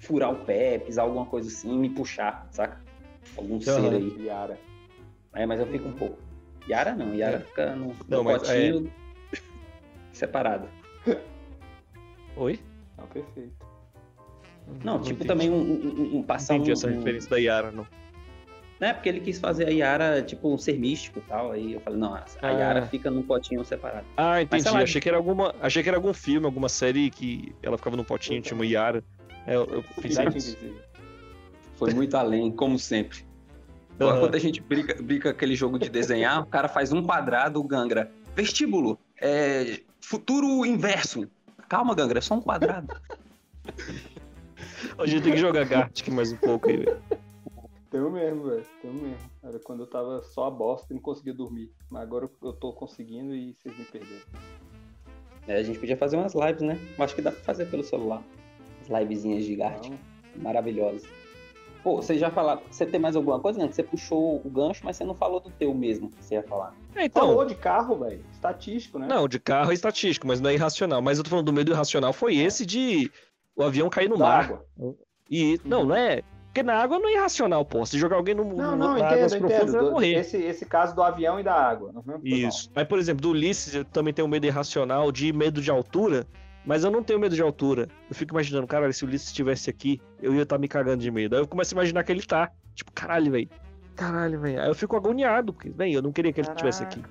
Furar 0.00 0.32
o 0.32 0.44
pé, 0.44 0.78
pisar 0.78 1.02
alguma 1.04 1.26
coisa 1.26 1.48
assim, 1.48 1.78
me 1.78 1.88
puxar, 1.90 2.48
saca? 2.50 2.80
Algum 3.36 3.60
ser 3.60 3.70
Aham. 3.70 3.90
aí. 3.96 4.16
Yara. 4.26 4.58
É, 5.34 5.46
mas 5.46 5.60
eu 5.60 5.66
fico 5.66 5.88
um 5.88 5.92
pouco. 5.92 6.18
Yara 6.68 6.94
não, 6.96 7.14
Yara 7.14 7.36
É. 7.36 7.40
fica 7.40 7.76
no, 7.76 7.94
Não, 8.08 8.18
no 8.18 8.24
mas 8.24 8.42
potinho 8.42 8.92
separado. 10.12 10.68
Oi? 12.36 12.58
Não, 12.98 13.06
perfeito. 13.06 13.52
Não, 14.84 14.98
tipo 15.00 15.14
entendi. 15.24 15.28
também 15.28 15.50
um, 15.50 15.56
um, 15.60 16.16
um 16.18 16.22
passar 16.22 16.54
Entendi 16.54 16.70
um, 16.70 16.72
essa 16.72 16.86
um- 16.88 16.96
referência 16.96 17.28
da 17.30 17.36
Yara, 17.38 17.70
não. 17.70 17.86
Né, 18.78 18.94
porque 18.94 19.10
ele 19.10 19.20
quis 19.20 19.38
fazer 19.38 19.66
a 19.66 19.70
Yara, 19.70 20.22
tipo, 20.22 20.50
um 20.50 20.56
ser 20.56 20.78
místico 20.78 21.18
e 21.18 21.22
tal. 21.22 21.52
Aí 21.52 21.74
eu 21.74 21.80
falei, 21.80 21.98
não, 21.98 22.14
a 22.14 22.24
Ah. 22.40 22.50
Yara 22.50 22.86
fica 22.86 23.10
num 23.10 23.22
potinho 23.22 23.62
separado. 23.62 24.06
Ah, 24.16 24.40
entendi. 24.40 24.62
sei 24.62 24.72
lá. 24.72 24.80
Achei 24.82 25.00
que 25.02 25.08
era 25.08 25.18
alguma. 25.18 25.54
Achei 25.60 25.82
que 25.82 25.88
era 25.90 25.98
algum 25.98 26.14
filme, 26.14 26.46
alguma 26.46 26.68
série 26.68 27.10
que 27.10 27.54
ela 27.62 27.76
ficava 27.76 27.94
num 27.96 28.04
potinho, 28.04 28.40
tinha 28.40 28.54
uma 28.54 28.64
Yara. 28.64 29.04
É, 29.46 29.56
eu, 29.56 29.64
eu 29.66 29.82
fiz 29.82 30.18
isso. 30.36 30.58
Foi 31.74 31.92
muito 31.94 32.16
além, 32.16 32.50
como 32.50 32.78
sempre. 32.78 33.24
Aham. 34.00 34.20
Quando 34.20 34.34
a 34.34 34.38
gente 34.38 34.60
brinca, 34.60 35.02
brinca 35.02 35.30
aquele 35.30 35.54
jogo 35.54 35.78
de 35.78 35.88
desenhar, 35.88 36.42
o 36.42 36.46
cara 36.46 36.68
faz 36.68 36.92
um 36.92 37.02
quadrado, 37.02 37.60
o 37.60 37.64
Gangra. 37.64 38.10
Vestíbulo, 38.34 38.98
é, 39.20 39.80
futuro 40.00 40.64
inverso. 40.64 41.28
Calma, 41.68 41.94
Gangra, 41.94 42.18
é 42.18 42.22
só 42.22 42.34
um 42.34 42.40
quadrado. 42.40 42.88
A 44.98 45.06
gente 45.06 45.22
tem 45.22 45.32
que 45.32 45.38
jogar 45.38 45.64
Gartic 45.64 46.08
mais 46.08 46.32
um 46.32 46.36
pouco 46.36 46.68
aí, 46.68 46.78
velho. 46.78 47.02
Tenho 47.90 48.10
mesmo, 48.10 48.44
velho. 48.44 48.64
Tenho 48.80 48.94
mesmo. 48.94 49.30
Era 49.42 49.58
quando 49.58 49.80
eu 49.80 49.86
tava 49.86 50.22
só 50.22 50.46
a 50.46 50.50
bosta 50.50 50.92
e 50.92 50.94
não 50.94 51.02
conseguia 51.02 51.34
dormir. 51.34 51.70
Mas 51.90 52.02
agora 52.02 52.30
eu 52.42 52.52
tô 52.52 52.72
conseguindo 52.72 53.34
e 53.34 53.54
vocês 53.54 53.76
me 53.76 53.84
perderam. 53.84 54.22
É, 55.48 55.56
a 55.56 55.62
gente 55.62 55.78
podia 55.78 55.96
fazer 55.96 56.16
umas 56.16 56.34
lives, 56.34 56.62
né? 56.62 56.78
Acho 56.98 57.14
que 57.14 57.22
dá 57.22 57.32
pra 57.32 57.40
fazer 57.42 57.66
pelo 57.66 57.82
celular. 57.82 58.22
As 58.80 58.88
livezinhas 58.88 59.44
de 59.44 59.54
Gartic, 59.56 59.92
maravilhosas. 60.36 61.02
Pô, 61.82 61.96
você 61.96 62.18
já 62.18 62.30
falaram. 62.30 62.60
Você 62.70 62.84
tem 62.84 63.00
mais 63.00 63.16
alguma 63.16 63.40
coisa, 63.40 63.58
né? 63.58 63.66
Que 63.68 63.74
você 63.74 63.82
puxou 63.82 64.42
o 64.44 64.50
gancho, 64.50 64.82
mas 64.84 64.96
você 64.96 65.04
não 65.04 65.14
falou 65.14 65.40
do 65.40 65.50
teu 65.50 65.72
mesmo 65.74 66.10
que 66.10 66.22
você 66.22 66.34
ia 66.34 66.42
falar. 66.42 66.74
É, 66.94 67.06
então. 67.06 67.26
Falou 67.28 67.44
de 67.46 67.54
carro, 67.54 67.96
velho. 67.98 68.22
Estatístico, 68.32 68.98
né? 68.98 69.06
Não, 69.06 69.26
de 69.26 69.38
carro 69.40 69.70
é 69.70 69.74
estatístico, 69.74 70.26
mas 70.26 70.40
não 70.40 70.50
é 70.50 70.54
irracional. 70.54 71.00
Mas 71.00 71.16
eu 71.18 71.24
tô 71.24 71.30
falando 71.30 71.46
do 71.46 71.52
medo 71.52 71.72
irracional 71.72 72.12
foi 72.12 72.36
esse 72.36 72.66
de 72.66 73.10
o 73.56 73.62
avião 73.62 73.88
cair 73.88 74.10
no 74.10 74.18
Da 74.18 74.24
mar. 74.24 74.44
água. 74.44 74.66
E 75.30 75.58
não, 75.64 75.86
não 75.86 75.96
é. 75.96 76.22
Porque 76.46 76.64
na 76.64 76.74
água 76.74 76.98
não 76.98 77.08
é 77.08 77.12
irracional, 77.14 77.64
pô. 77.64 77.86
Se 77.86 77.96
jogar 77.96 78.16
alguém 78.16 78.34
no, 78.34 78.44
Não, 78.44 78.72
no, 78.72 78.76
não, 78.76 78.98
na 78.98 79.06
águas 79.06 79.32
entendo, 79.32 79.46
profundas, 79.48 79.72
vai 79.72 79.90
morrer. 79.90 80.14
Esse, 80.16 80.36
esse 80.36 80.66
caso 80.66 80.94
do 80.96 81.02
avião 81.02 81.38
e 81.38 81.44
da 81.44 81.54
água. 81.54 81.92
Mal. 82.04 82.20
Isso. 82.24 82.70
Aí, 82.74 82.84
por 82.84 82.98
exemplo, 82.98 83.22
do 83.22 83.30
Ulisses, 83.30 83.72
eu 83.74 83.84
também 83.84 84.12
tenho 84.12 84.26
medo 84.26 84.44
irracional 84.46 85.12
de 85.12 85.32
medo 85.32 85.62
de 85.62 85.70
altura, 85.70 86.26
mas 86.64 86.84
eu 86.84 86.90
não 86.90 87.02
tenho 87.02 87.18
medo 87.18 87.34
de 87.34 87.42
altura. 87.42 87.88
Eu 88.08 88.14
fico 88.14 88.32
imaginando, 88.34 88.66
cara, 88.66 88.92
se 88.92 89.04
o 89.04 89.08
Ulisses 89.08 89.28
estivesse 89.28 89.70
aqui, 89.70 90.00
eu 90.22 90.34
ia 90.34 90.42
estar 90.42 90.58
me 90.58 90.68
cagando 90.68 91.02
de 91.02 91.10
medo. 91.10 91.36
Aí 91.36 91.42
eu 91.42 91.46
começo 91.48 91.74
a 91.74 91.76
imaginar 91.76 92.04
que 92.04 92.12
ele 92.12 92.22
tá. 92.22 92.50
Tipo, 92.74 92.92
caralho, 92.92 93.30
velho. 93.32 93.48
Caralho, 93.96 94.40
velho. 94.40 94.60
Aí 94.62 94.68
eu 94.68 94.74
fico 94.74 94.96
agoniado, 94.96 95.52
porque, 95.52 95.70
velho, 95.70 95.94
eu 95.94 96.02
não 96.02 96.12
queria 96.12 96.32
que 96.32 96.40
ele 96.40 96.48
estivesse 96.48 96.82
aqui. 96.82 97.02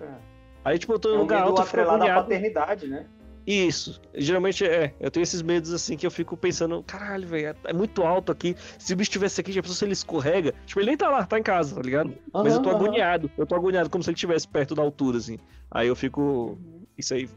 Aí, 0.64 0.78
tipo, 0.78 0.94
eu 0.94 1.00
tô 1.00 1.10
em 1.10 1.14
É 1.14 1.18
um 1.18 1.22
lugar 1.22 1.44
alto, 1.44 1.62
eu 1.62 1.66
fico 1.66 1.82
agoniado. 1.82 2.22
paternidade, 2.22 2.88
né? 2.88 3.06
Isso. 3.48 4.00
Geralmente 4.14 4.64
é. 4.66 4.94
Eu 5.00 5.10
tenho 5.10 5.24
esses 5.24 5.42
medos 5.42 5.74
assim 5.74 5.98
que 5.98 6.06
eu 6.06 6.12
fico 6.12 6.38
pensando, 6.38 6.84
caralho, 6.84 7.28
velho, 7.28 7.56
é 7.64 7.74
muito 7.74 8.04
alto 8.04 8.32
aqui. 8.32 8.56
Se 8.78 8.94
o 8.94 8.96
bicho 8.96 9.10
estivesse 9.10 9.42
aqui, 9.42 9.52
já 9.52 9.62
pensou 9.62 9.76
se 9.76 9.86
ele 9.86 9.94
escorrega? 9.94 10.54
Tipo, 10.68 10.82
ele 10.82 10.88
nem 10.88 10.98
tá 10.98 11.10
lá, 11.10 11.26
tá 11.26 11.40
em 11.40 11.44
casa, 11.44 11.76
tá 11.76 11.82
ligado? 11.82 12.14
Mas 12.32 12.54
eu 12.54 12.62
tô 12.62 12.70
aham. 12.70 12.78
agoniado. 12.78 13.32
Eu 13.38 13.48
tô 13.48 13.56
agoniado 13.56 13.90
como 13.90 14.04
se 14.04 14.10
ele 14.12 14.16
estivesse 14.16 14.48
perto 14.48 14.76
da 14.76 14.84
altura, 14.84 15.18
assim. 15.18 15.40
Aí 15.72 15.88
eu 15.88 15.96
fico. 15.96 16.60
Isso 16.96 17.14
aí, 17.14 17.28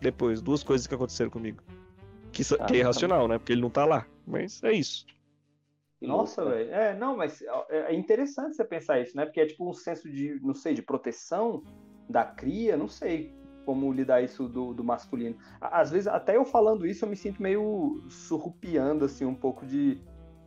depois, 0.00 0.40
duas 0.40 0.62
coisas 0.62 0.86
que 0.86 0.94
aconteceram 0.94 1.30
comigo. 1.30 1.62
Que, 2.32 2.42
Ah, 2.60 2.66
que 2.66 2.74
é 2.74 2.78
irracional, 2.78 3.26
né? 3.26 3.38
Porque 3.38 3.52
ele 3.52 3.62
não 3.62 3.70
tá 3.70 3.84
lá. 3.84 4.06
Mas 4.26 4.62
é 4.62 4.72
isso. 4.72 5.06
Nossa, 6.00 6.44
velho. 6.44 6.70
É, 6.72 6.94
não, 6.96 7.16
mas 7.16 7.42
é 7.42 7.92
é 7.92 7.94
interessante 7.94 8.56
você 8.56 8.64
pensar 8.64 9.00
isso, 9.00 9.16
né? 9.16 9.24
Porque 9.24 9.40
é 9.40 9.46
tipo 9.46 9.68
um 9.68 9.72
senso 9.72 10.10
de, 10.10 10.38
não 10.42 10.54
sei, 10.54 10.74
de 10.74 10.82
proteção 10.82 11.62
da 12.08 12.24
cria, 12.24 12.76
não 12.76 12.88
sei 12.88 13.34
como 13.64 13.92
lidar 13.92 14.22
isso 14.22 14.48
do, 14.48 14.72
do 14.72 14.84
masculino. 14.84 15.36
Às 15.60 15.90
vezes, 15.90 16.06
até 16.06 16.36
eu 16.36 16.44
falando 16.44 16.86
isso, 16.86 17.04
eu 17.04 17.08
me 17.08 17.16
sinto 17.16 17.42
meio 17.42 18.04
surrupiando, 18.08 19.04
assim, 19.04 19.24
um 19.24 19.34
pouco 19.34 19.66
de 19.66 20.00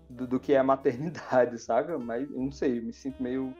do, 0.09 0.25
do 0.25 0.39
que 0.39 0.53
é 0.53 0.57
a 0.57 0.63
maternidade, 0.63 1.57
saca? 1.61 1.97
Mas 1.99 2.29
eu 2.31 2.39
não 2.39 2.51
sei, 2.51 2.79
eu 2.79 2.83
me 2.83 2.93
sinto 2.93 3.21
meio. 3.21 3.53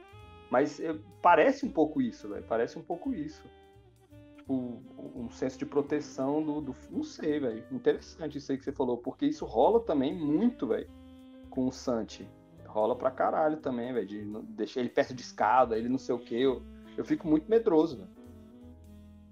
Mas 0.50 0.80
parece 1.22 1.66
um 1.66 1.70
pouco 1.70 2.00
isso, 2.00 2.28
velho. 2.28 2.44
Parece 2.48 2.78
um 2.78 2.82
pouco 2.82 3.12
isso. 3.12 3.44
Tipo, 4.50 4.82
um 5.16 5.30
senso 5.30 5.58
de 5.58 5.66
proteção 5.66 6.42
do. 6.42 6.60
do 6.60 6.76
não 6.90 7.04
sei, 7.04 7.38
velho. 7.38 7.64
Interessante 7.70 8.38
isso 8.38 8.50
aí 8.50 8.58
que 8.58 8.64
você 8.64 8.72
falou, 8.72 8.98
porque 8.98 9.26
isso 9.26 9.44
rola 9.44 9.80
também 9.80 10.14
muito, 10.14 10.66
velho 10.66 10.88
com 11.50 11.66
o 11.66 11.72
Santi. 11.72 12.26
Rola 12.66 12.96
pra 12.96 13.10
caralho 13.10 13.56
também, 13.58 13.92
velho. 13.92 14.06
De 14.06 14.24
deixar 14.54 14.80
ele 14.80 14.88
perto 14.88 15.12
de 15.12 15.20
escada, 15.20 15.76
ele 15.76 15.88
não 15.88 15.98
sei 15.98 16.14
o 16.14 16.18
que. 16.18 16.40
Eu, 16.40 16.62
eu 16.96 17.04
fico 17.04 17.28
muito 17.28 17.50
medroso, 17.50 17.98
velho. 17.98 18.08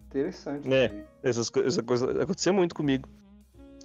Interessante. 0.09 0.73
É. 0.73 1.05
Essas 1.23 1.51
essa 1.65 1.83
coisa 1.83 2.23
acontecia 2.23 2.53
muito 2.53 2.75
comigo. 2.75 3.09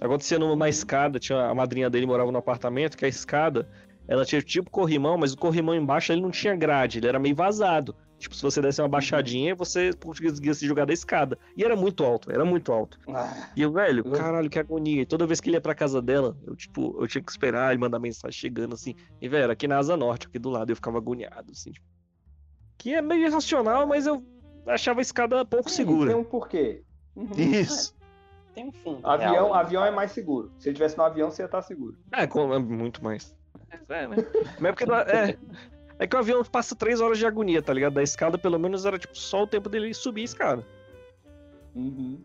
Acontecia 0.00 0.38
numa 0.38 0.68
escada, 0.68 1.20
tinha 1.20 1.46
a 1.46 1.54
madrinha 1.54 1.88
dele 1.88 2.04
morava 2.04 2.32
no 2.32 2.38
apartamento, 2.38 2.96
que 2.96 3.04
a 3.04 3.08
escada, 3.08 3.68
ela 4.08 4.24
tinha 4.24 4.42
tipo 4.42 4.68
corrimão, 4.68 5.16
mas 5.16 5.32
o 5.32 5.38
corrimão 5.38 5.74
embaixo 5.74 6.12
ele 6.12 6.20
não 6.20 6.32
tinha 6.32 6.56
grade, 6.56 6.98
ele 6.98 7.06
era 7.06 7.18
meio 7.18 7.34
vazado. 7.34 7.94
Tipo, 8.24 8.34
se 8.36 8.42
você 8.42 8.62
desse 8.62 8.80
uma 8.80 8.88
baixadinha, 8.88 9.54
você 9.54 9.90
conseguia 9.92 10.54
se 10.54 10.66
jogar 10.66 10.86
da 10.86 10.94
escada. 10.94 11.38
E 11.54 11.62
era 11.62 11.76
muito 11.76 12.02
alto, 12.02 12.30
era 12.32 12.42
muito 12.42 12.72
alto. 12.72 12.98
Ah, 13.06 13.50
E 13.54 13.60
eu, 13.60 13.70
velho, 13.70 14.02
Uhum. 14.06 14.12
caralho, 14.12 14.48
que 14.48 14.58
agonia. 14.58 15.02
E 15.02 15.06
toda 15.06 15.26
vez 15.26 15.40
que 15.42 15.50
ele 15.50 15.56
ia 15.56 15.60
pra 15.60 15.74
casa 15.74 16.00
dela, 16.00 16.34
eu, 16.46 16.56
tipo, 16.56 16.96
eu 16.98 17.06
tinha 17.06 17.22
que 17.22 17.30
esperar 17.30 17.70
ele 17.72 17.80
mandar 17.80 17.98
mensagem 17.98 18.32
chegando 18.38 18.74
assim. 18.74 18.94
E, 19.20 19.28
velho, 19.28 19.44
era 19.44 19.52
aqui 19.52 19.68
na 19.68 19.76
Asa 19.76 19.94
Norte, 19.94 20.26
aqui 20.26 20.38
do 20.38 20.48
lado, 20.48 20.70
eu 20.72 20.76
ficava 20.76 20.96
agoniado, 20.96 21.52
assim, 21.52 21.70
tipo, 21.70 21.86
Que 22.78 22.94
é 22.94 23.02
meio 23.02 23.26
irracional, 23.26 23.86
mas 23.86 24.06
eu 24.06 24.24
achava 24.66 25.00
a 25.00 25.02
escada 25.02 25.44
pouco 25.44 25.68
Sim, 25.68 25.76
segura. 25.76 26.10
Tem 26.10 26.18
um 26.18 26.24
porquê. 26.24 26.82
Uhum. 27.14 27.30
Isso. 27.36 27.94
Tem 28.54 28.66
um 28.68 28.72
fundo. 28.72 29.06
Avião, 29.06 29.32
real, 29.32 29.54
avião 29.54 29.84
é 29.84 29.90
mais 29.90 30.12
seguro. 30.12 30.50
Se 30.58 30.68
ele 30.70 30.76
tivesse 30.76 30.96
no 30.96 31.04
avião, 31.04 31.30
você 31.30 31.42
ia 31.42 31.46
estar 31.46 31.60
seguro. 31.60 31.98
É, 32.10 32.26
com- 32.26 32.54
é 32.54 32.58
muito 32.58 33.04
mais. 33.04 33.36
É, 33.90 34.06
né? 34.08 34.16
Mas 34.58 34.64
é 34.64 34.72
porque 34.72 34.84
é, 35.10 35.36
é 35.98 36.06
que 36.06 36.16
o 36.16 36.18
avião 36.18 36.42
passa 36.44 36.74
três 36.74 37.00
horas 37.00 37.18
de 37.18 37.26
agonia, 37.26 37.62
tá 37.62 37.72
ligado? 37.72 37.94
Da 37.94 38.02
escada, 38.02 38.36
pelo 38.36 38.58
menos, 38.58 38.84
era 38.84 38.98
tipo 38.98 39.16
só 39.16 39.44
o 39.44 39.46
tempo 39.46 39.68
dele 39.68 39.94
subir 39.94 40.22
a 40.22 40.24
escada. 40.24 40.66
Uhum. 41.74 42.20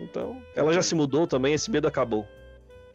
Então, 0.00 0.42
ela 0.56 0.72
já 0.72 0.82
se 0.82 0.94
mudou 0.94 1.26
também, 1.26 1.54
esse 1.54 1.70
medo 1.70 1.86
acabou. 1.86 2.26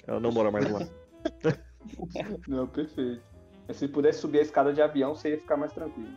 Ela 0.05 0.19
não 0.19 0.31
mora 0.31 0.51
mais 0.51 0.69
lá. 0.69 0.79
Não, 2.47 2.67
perfeito. 2.67 3.21
Mas 3.67 3.77
se 3.77 3.87
pudesse 3.87 4.19
subir 4.19 4.39
a 4.39 4.41
escada 4.41 4.73
de 4.73 4.81
avião, 4.81 5.13
você 5.13 5.29
ia 5.29 5.37
ficar 5.37 5.55
mais 5.55 5.71
tranquilo. 5.71 6.09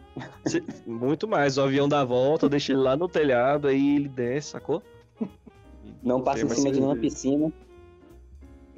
Muito 0.87 1.29
mais. 1.29 1.59
O 1.59 1.63
avião 1.63 1.89
dá 1.89 2.01
a 2.01 2.05
volta, 2.05 2.49
deixa 2.49 2.73
ele 2.73 2.81
lá 2.81 2.97
no 2.97 3.09
telhado, 3.09 3.69
aí 3.69 3.97
ele 3.97 4.09
desce, 4.09 4.53
sacou? 4.53 4.83
Não 6.03 6.23
passa 6.23 6.39
Tem 6.39 6.45
em 6.45 6.49
mais 6.49 6.59
cima 6.59 6.73
de 6.73 6.81
nenhuma 6.81 6.97
piscina. 6.97 7.53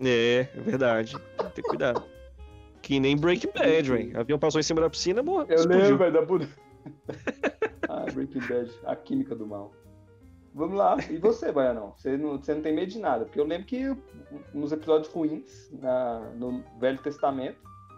É, 0.00 0.48
é 0.52 0.60
verdade. 0.60 1.16
Tem 1.54 1.62
que 1.62 1.62
cuidado. 1.62 2.02
Que 2.84 3.00
nem 3.00 3.16
Breaking 3.16 3.50
Bad, 3.54 3.90
velho. 3.90 4.14
O 4.14 4.20
avião 4.20 4.38
passou 4.38 4.60
em 4.60 4.62
cima 4.62 4.82
da 4.82 4.90
piscina, 4.90 5.22
morreu. 5.22 5.46
Eu 5.48 5.54
explodiu. 5.56 5.80
lembro, 5.80 5.98
velho, 5.98 6.12
da 6.12 6.22
puta. 6.26 6.48
ah, 7.88 8.04
Breaking 8.12 8.40
Bad, 8.40 8.70
a 8.84 8.94
química 8.94 9.34
do 9.34 9.46
mal. 9.46 9.72
Vamos 10.54 10.76
lá. 10.76 10.96
E 11.10 11.16
você, 11.16 11.50
Baianão? 11.50 11.94
Você 11.96 12.14
não, 12.18 12.36
você 12.38 12.54
não 12.54 12.60
tem 12.60 12.74
medo 12.74 12.90
de 12.92 12.98
nada? 12.98 13.24
Porque 13.24 13.40
eu 13.40 13.46
lembro 13.46 13.66
que 13.66 13.96
nos 14.52 14.70
episódios 14.70 15.10
ruins, 15.10 15.70
na, 15.80 16.20
no 16.36 16.62
Velho 16.78 16.98
Testamento, 16.98 17.56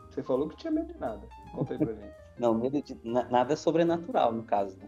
você 0.09 0.23
falou 0.23 0.49
que 0.49 0.57
tinha 0.57 0.71
medo 0.71 0.93
de 0.93 0.99
nada. 1.01 1.21
Conta 1.53 1.73
aí 1.75 1.79
pra 1.79 1.93
gente. 1.93 2.15
Não, 2.39 2.55
medo 2.55 2.81
de 2.83 2.97
na- 3.03 3.25
nada 3.31 3.57
sobrenatural, 3.57 4.31
no 4.31 4.43
caso, 4.45 4.79
né? 4.79 4.87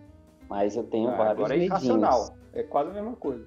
Mas 0.48 0.76
eu 0.76 0.84
tenho 0.84 1.08
Ah, 1.08 1.16
vários 1.16 1.38
agora 1.38 1.54
é 1.54 1.58
medinhos. 1.58 1.82
irracional. 1.82 2.36
É 2.52 2.62
quase 2.62 2.90
a 2.90 2.92
mesma 2.92 3.16
coisa. 3.16 3.44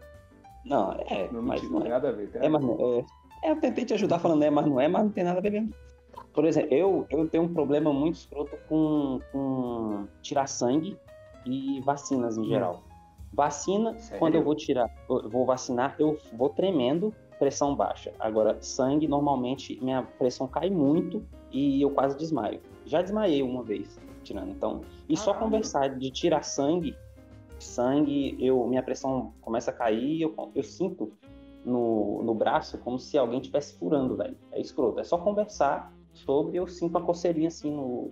Não, 0.65 0.91
é, 1.08 1.29
Não, 1.31 1.41
mas 1.41 1.62
mentira, 1.62 1.72
não 1.74 1.81
tem 1.81 1.88
é. 1.91 1.93
nada 1.93 2.10
a 2.10 2.12
ver. 2.12 2.29
É, 2.34 2.50
mas 2.50 2.62
não 2.62 2.74
é. 3.43 3.48
É, 3.48 3.51
eu 3.51 3.55
tentei 3.62 3.86
te 3.86 3.93
ajudar 3.93 4.20
falando 4.20 4.43
é, 4.43 4.50
mas 4.50 4.65
não 4.65 4.79
é, 4.81 4.88
mas 4.88 5.03
não 5.03 5.12
tem 5.12 5.24
nada 5.24 5.38
a 5.39 5.41
ver 5.41 5.51
mesmo. 5.51 5.72
Por 6.34 6.46
exemplo, 6.46 6.74
eu, 6.74 7.06
eu 7.10 7.28
tenho 7.28 7.44
um 7.44 7.54
problema 7.54 7.92
muito 7.92 8.16
escroto 8.16 8.58
com, 8.68 9.20
com 9.32 10.08
tirar 10.22 10.48
sangue 10.48 10.98
e 11.46 11.82
vacinas 11.82 12.38
em 12.38 12.46
geral. 12.46 12.84
Vacina, 13.34 13.98
Sério? 13.98 14.20
quando 14.20 14.36
eu 14.36 14.44
vou 14.44 14.56
tirar, 14.56 14.90
eu 15.10 15.30
vou 15.30 15.46
vacinar, 15.46 15.96
eu 15.98 16.18
vou 16.34 16.50
tremendo, 16.50 17.14
pressão 17.40 17.76
baixa. 17.76 18.14
Agora, 18.20 18.58
sangue, 18.62 19.08
normalmente, 19.08 19.80
minha 19.82 20.04
pressão 20.04 20.48
cai 20.48 20.70
muito 20.70 21.24
e 21.52 21.82
eu 21.82 21.90
quase 21.90 22.18
desmaio. 22.18 22.60
Já 22.86 23.02
desmaiei 23.02 23.42
uma 23.42 23.64
vez 23.64 23.98
tirando, 24.24 24.52
então. 24.52 24.82
E 25.08 25.18
só 25.18 25.32
Caralho. 25.34 25.46
conversar 25.46 25.88
de 25.98 26.12
tirar 26.12 26.44
sangue, 26.44 26.96
sangue, 27.58 28.38
eu, 28.40 28.66
minha 28.68 28.84
pressão 28.84 29.34
começa 29.42 29.72
a 29.72 29.74
cair 29.74 30.22
eu, 30.22 30.52
eu 30.54 30.64
sinto 30.64 31.12
no, 31.66 32.22
no 32.24 32.34
braço 32.34 32.78
como 32.80 33.00
se 33.00 33.18
alguém 33.18 33.40
estivesse 33.40 33.78
furando, 33.78 34.16
velho. 34.16 34.38
É 34.52 34.60
escroto. 34.60 35.00
É 35.00 35.04
só 35.04 35.18
conversar 35.18 35.92
sobre 36.13 36.58
eu 36.58 36.68
sinto 36.68 36.91
uma 36.98 37.06
coceirinha 37.06 37.48
assim 37.48 37.72
no, 37.75 38.12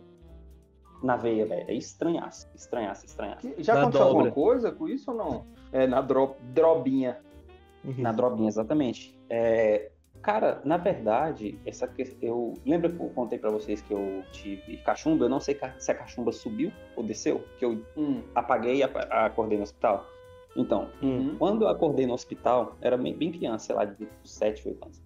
na 1.04 1.16
veia, 1.16 1.46
velho. 1.46 1.66
É 1.70 1.74
estranhaço, 1.74 2.48
estranhaço, 2.56 3.06
estranhaço. 3.06 3.48
Já 3.60 3.74
Na 3.76 3.82
aconteceu 3.82 4.06
alguma 4.06 4.24
dobra. 4.26 4.36
coisa 4.36 4.72
com 4.72 4.88
isso 4.88 5.12
ou 5.12 5.18
não? 5.18 5.46
É, 5.72 5.86
na 5.88 6.02
dro 6.02 6.36
drobinha. 6.54 7.20
Uhum. 7.84 7.96
Na 7.98 8.12
drobinha, 8.12 8.50
exatamente. 8.50 9.18
É, 9.30 9.92
cara, 10.22 10.62
na 10.66 10.76
verdade, 10.78 11.58
essa 11.66 11.88
que- 11.88 12.18
eu 12.22 12.54
lembra 12.66 12.90
que 12.92 13.00
eu 13.00 13.10
contei 13.12 13.40
pra 13.40 13.50
vocês 13.50 13.82
que 13.82 13.94
eu 13.94 14.24
tive 14.32 14.78
cachumba? 14.78 15.26
Eu 15.26 15.30
não 15.30 15.40
sei 15.40 15.58
se 15.78 15.92
a 15.92 15.96
cachumba 15.96 16.32
subiu 16.32 16.72
ou 16.96 17.04
desceu, 17.04 17.44
que 17.58 17.64
eu 17.64 17.82
Hum. 17.96 18.22
apaguei 18.36 18.78
e 18.78 18.84
acordei 18.84 19.58
no 19.58 19.64
hospital. 19.64 20.06
Então, 20.56 20.90
Uhum. 21.02 21.36
Quando 21.38 21.62
eu 21.62 21.68
acordei 21.70 22.06
no 22.08 22.14
hospital, 22.14 22.76
era 22.82 22.98
bem, 22.98 23.16
bem 23.16 23.32
criança, 23.32 23.68
sei 23.68 23.76
lá, 23.76 23.86
de 23.86 24.08
7, 24.26 24.68
8 24.68 24.84
anos. 24.84 25.02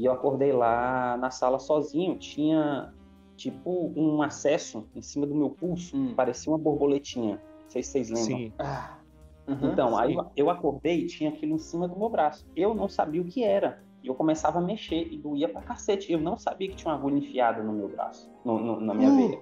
E 0.00 0.06
eu 0.06 0.12
acordei 0.12 0.50
lá 0.50 1.18
na 1.18 1.30
sala 1.30 1.58
sozinho, 1.58 2.18
tinha 2.18 2.90
tipo 3.36 3.92
um 3.94 4.22
acesso 4.22 4.88
em 4.96 5.02
cima 5.02 5.26
do 5.26 5.34
meu 5.34 5.50
pulso, 5.50 5.94
Hum. 5.94 6.14
parecia 6.14 6.50
uma 6.50 6.58
borboletinha. 6.58 7.34
Não 7.34 7.68
sei 7.70 7.82
se 7.82 7.90
vocês 7.90 8.08
lembram. 8.08 8.38
Sim. 8.38 8.52
Ah. 8.58 8.98
Uhum. 9.46 9.72
Então, 9.72 9.98
aí 9.98 10.12
sim. 10.12 10.16
eu- 10.18 10.30
eu 10.36 10.48
acordei 10.50 11.00
e 11.02 11.06
tinha 11.06 11.28
aquilo 11.28 11.54
em 11.54 11.58
cima 11.58 11.86
do 11.86 11.98
meu 11.98 12.08
braço. 12.08 12.46
Eu 12.56 12.72
não 12.74 12.88
sabia 12.88 13.20
o 13.20 13.26
que 13.26 13.44
era. 13.44 13.78
E 14.02 14.06
eu 14.06 14.14
começava 14.14 14.58
a 14.58 14.62
mexer 14.62 15.06
e 15.12 15.18
doía 15.18 15.50
pra 15.50 15.60
cacete. 15.60 16.10
Eu 16.10 16.18
não 16.18 16.38
sabia 16.38 16.70
que 16.70 16.76
tinha 16.76 16.90
uma 16.94 16.98
agulha 16.98 17.18
enfiada 17.18 17.62
no 17.62 17.74
meu 17.74 17.88
braço, 17.88 18.26
no- 18.42 18.58
no- 18.58 18.80
na 18.80 18.94
minha 18.94 19.10
Hum. 19.10 19.16
veia. 19.16 19.38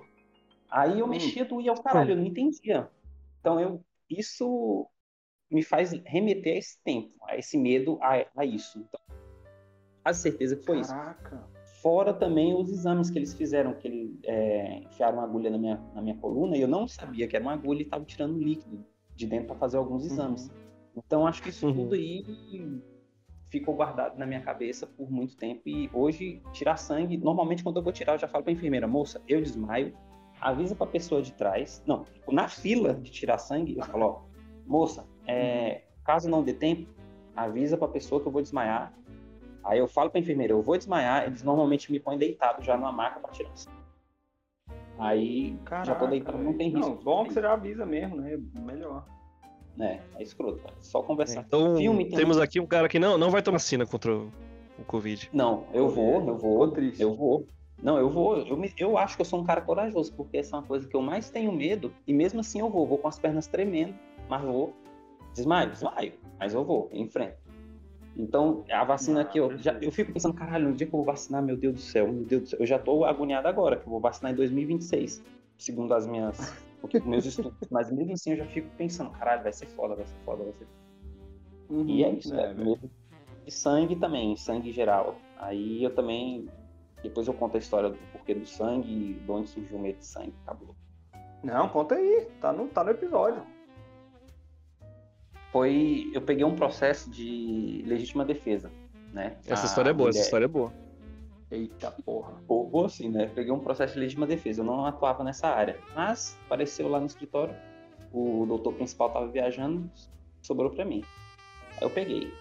Aí 0.73 0.99
eu 0.99 1.07
Hum. 1.07 1.11
mexia, 1.11 1.45
doía 1.45 1.73
o 1.73 1.81
caralho, 1.81 2.11
eu 2.13 2.17
não 2.17 2.25
entendia. 2.25 2.91
Então, 3.39 3.61
eu, 3.61 3.81
isso 4.11 4.89
me 5.49 5.63
faz 5.63 5.93
remeter 6.05 6.57
a 6.57 6.59
esse 6.59 6.83
tempo, 6.83 7.15
a 7.23 7.37
esse 7.37 7.57
medo, 7.57 7.97
a, 8.03 8.27
a 8.37 8.45
isso. 8.45 8.77
Então, 8.81 9.01
a 10.11 10.15
certeza 10.15 10.57
que 10.57 10.65
foi 10.65 10.81
isso. 10.81 10.91
Caraca. 10.91 11.45
Fora 11.83 12.13
também 12.13 12.55
os 12.55 12.71
exames 12.71 13.09
que 13.11 13.19
eles 13.19 13.33
fizeram, 13.35 13.73
que 13.75 13.87
eles 13.87 14.19
é, 14.25 14.81
enfiaram 14.81 15.19
uma 15.19 15.25
agulha 15.25 15.49
na 15.51 15.59
minha, 15.59 15.81
na 15.95 16.03
minha 16.03 16.17
coluna 16.17 16.57
e 16.57 16.61
eu 16.61 16.69
não 16.69 16.89
sabia 16.89 17.29
que 17.29 17.37
era 17.37 17.45
uma 17.45 17.53
agulha 17.53 17.81
e 17.81 17.83
estavam 17.83 18.05
tirando 18.05 18.37
líquido 18.39 18.85
de 19.15 19.27
dentro 19.27 19.47
para 19.47 19.57
fazer 19.57 19.77
alguns 19.77 20.05
exames. 20.05 20.51
Então 20.97 21.27
acho 21.27 21.43
que 21.43 21.51
isso 21.51 21.67
Uhum. 21.67 21.75
tudo 21.75 21.95
aí 21.95 22.25
ficou 23.49 23.75
guardado 23.75 24.19
na 24.19 24.27
minha 24.27 24.41
cabeça 24.41 24.87
por 24.87 25.11
muito 25.11 25.37
tempo 25.37 25.63
e 25.67 25.89
hoje 25.93 26.43
tirar 26.53 26.77
sangue, 26.77 27.17
normalmente 27.17 27.63
quando 27.63 27.77
eu 27.77 27.83
vou 27.83 27.93
tirar 27.93 28.15
eu 28.15 28.19
já 28.19 28.29
falo 28.29 28.45
para 28.45 28.53
enfermeira, 28.53 28.87
moça, 28.87 29.23
eu 29.27 29.41
desmaio, 29.41 29.95
avisa 30.41 30.75
para 30.75 30.87
a 30.87 30.91
pessoa 30.91 31.23
de 31.23 31.33
trás, 31.33 31.83
não, 31.87 32.05
na 32.29 32.49
fila 32.49 32.95
de 32.95 33.11
tirar 33.11 33.39
sangue 33.39 33.77
eu 33.79 33.85
falo, 33.85 34.05
ó, 34.05 34.21
moça, 34.67 35.07
é, 35.27 35.83
caso 36.05 36.29
não 36.29 36.43
dê 36.43 36.53
tempo, 36.53 36.89
avisa 37.35 37.77
para 37.79 37.87
a 37.87 37.91
pessoa 37.91 38.21
que 38.21 38.27
eu 38.29 38.33
vou 38.33 38.43
desmaiar 38.43 38.93
Aí 39.69 39.79
eu 39.79 39.87
falo 39.87 40.09
pra 40.09 40.19
enfermeira, 40.19 40.55
eu 40.55 40.63
vou 40.63 40.79
desmaiar, 40.79 41.27
eles 41.27 41.43
normalmente 41.43 41.93
me 41.93 42.01
põem 42.01 42.17
deitado 42.17 42.65
já 42.65 42.75
numa 42.75 42.91
maca 42.91 43.21
pra 43.21 43.31
tirar. 43.31 43.53
Aí 44.99 45.59
Caraca, 45.67 45.85
já 45.85 45.95
tô 45.95 46.07
deitado, 46.07 46.39
não 46.39 46.55
tem 46.55 46.71
risco. 46.71 46.89
Não, 46.89 46.97
bom 46.97 47.25
que 47.27 47.35
você 47.35 47.43
já 47.43 47.53
avisa 47.53 47.85
mesmo, 47.85 48.17
né? 48.17 48.39
Melhor. 48.61 49.05
É, 49.79 50.01
é 50.17 50.23
escroto, 50.23 50.63
cara. 50.63 50.75
Só 50.81 51.03
conversar. 51.03 51.45
Então, 51.47 51.77
Filme 51.77 52.07
tem- 52.07 52.17
temos 52.17 52.39
aqui 52.39 52.59
um 52.59 52.67
cara 52.67 52.89
que 52.89 52.99
não, 52.99 53.19
não 53.19 53.31
vai 53.31 53.43
tomar 53.43 53.59
vacina 53.59 53.87
contra 53.87 54.11
o, 54.11 54.33
o 54.79 54.85
Covid. 54.87 55.29
Não, 55.35 55.67
eu 55.75 55.89
vou, 55.91 56.27
eu 56.27 56.37
vou, 56.39 56.69
triste. 56.71 57.03
eu 57.03 57.15
vou. 57.15 57.47
Não, 57.83 57.99
eu 57.99 58.09
vou. 58.09 58.39
Eu, 58.39 58.57
me- 58.57 58.73
eu 58.79 58.97
acho 58.97 59.17
que 59.17 59.21
eu 59.21 59.27
sou 59.27 59.39
um 59.39 59.45
cara 59.45 59.61
corajoso, 59.61 60.15
porque 60.15 60.39
essa 60.39 60.57
é 60.57 60.59
uma 60.61 60.67
coisa 60.67 60.89
que 60.89 60.97
eu 60.97 61.03
mais 61.03 61.29
tenho 61.31 61.53
medo, 61.53 61.95
e 62.07 62.13
mesmo 62.15 62.41
assim 62.41 62.59
eu 62.59 62.71
vou. 62.71 62.87
Vou 62.87 62.97
com 62.97 63.07
as 63.07 63.19
pernas 63.19 63.47
tremendo, 63.47 63.95
mas 64.31 64.43
vou. 64.43 64.73
Desmaio, 65.35 65.71
desmaio, 65.71 66.15
mas 66.41 66.55
eu 66.55 66.65
vou, 66.65 66.89
enfrento. 66.91 67.37
Então, 68.19 68.65
a 68.71 68.85
vacina 68.85 69.21
Ah, 69.21 69.25
que 69.25 69.39
eu. 69.39 69.57
Já, 69.59 69.75
eu 69.81 69.93
fico 69.93 70.13
pensando, 70.13 70.35
caralho, 70.35 70.69
no 70.71 70.75
dia 70.75 70.87
que 70.87 70.93
eu 70.93 70.99
vou 70.99 71.07
vacinar, 71.07 71.41
meu 71.41 71.57
Deus 71.57 71.75
do 71.77 71.81
céu, 71.81 72.13
meu 72.13 72.25
Deus 72.25 72.43
do 72.43 72.49
céu. 72.49 72.59
Eu 72.61 72.67
já 72.67 72.79
tô 72.79 73.05
agoniado 73.05 73.47
agora, 73.47 73.77
que 73.77 73.87
eu 73.87 73.91
vou 73.91 74.01
vacinar 74.01 74.33
em 74.33 74.35
2026, 74.35 75.23
segundo 75.57 75.95
as 75.95 76.05
minhas. 76.07 76.37
meus 77.05 77.25
estudos. 77.25 77.69
Mas 77.71 77.93
mesmo 77.93 78.13
assim 78.13 78.33
eu 78.33 78.39
já 78.39 78.47
fico 78.47 78.69
pensando, 78.77 79.11
caralho, 79.11 79.45
vai 79.45 79.53
ser 79.53 79.67
foda, 79.67 79.95
vai 79.95 80.05
ser 80.05 80.17
foda, 80.25 80.43
vai 80.43 80.53
ser 80.53 80.67
E 81.87 82.05
é 82.05 82.11
isso, 82.11 82.35
É, 82.35 82.53
né? 82.53 82.65
Medo 82.65 82.91
de 83.45 83.51
sangue 83.53 83.95
também, 83.95 84.37
sangue 84.37 84.73
geral. 84.73 85.17
Aí 85.39 85.85
eu 85.85 85.95
também. 85.95 86.49
Depois 87.03 87.29
eu 87.29 87.35
conto 87.35 87.55
a 87.57 87.61
história 87.61 87.91
do 87.91 87.99
porquê 88.13 88.35
do 88.35 88.45
sangue 88.45 88.91
e 88.91 89.15
de 89.15 89.31
onde 89.31 89.49
surgiu 89.49 89.77
o 89.77 89.81
medo 89.81 89.99
de 89.99 90.07
sangue. 90.07 90.35
Acabou. 90.45 90.75
Não, 91.45 91.69
conta 91.69 91.95
aí. 91.95 92.27
Tá 92.41 92.53
no, 92.53 92.67
tá 92.67 92.83
no 92.83 92.91
episódio. 92.91 93.43
Foi. 95.53 96.11
Eu 96.13 96.23
peguei 96.23 96.45
um 96.45 96.55
processo 96.55 97.11
de 97.11 97.83
legítima 97.87 98.25
defesa, 98.25 98.71
né? 99.13 99.37
Essa 99.47 99.65
A 99.65 99.67
história 99.67 99.91
é 99.91 99.93
boa, 99.93 100.11
essa 100.11 100.21
história 100.21 100.45
é 100.45 100.49
boa. 100.49 100.73
Eita 101.51 101.91
porra. 102.05 102.35
Boa, 102.47 102.87
assim, 102.87 103.09
né? 103.09 103.31
Peguei 103.35 103.51
um 103.51 103.59
processo 103.59 103.95
de 103.95 104.01
legítima 104.01 104.27
defesa. 104.27 104.61
Eu 104.61 104.67
não 104.67 104.85
atuava 104.85 105.25
nessa 105.25 105.49
área. 105.49 105.79
Mas 105.95 106.39
apareceu 106.45 106.89
lá 106.89 107.01
no 107.01 107.07
escritório. 107.07 107.55
O 108.13 108.45
doutor 108.47 108.75
principal 108.75 109.11
tava 109.11 109.29
viajando, 109.29 109.91
sobrou 110.43 110.71
pra 110.71 110.85
mim. 110.85 111.03
Aí 111.79 111.83
eu 111.83 111.91
peguei. 111.91 112.33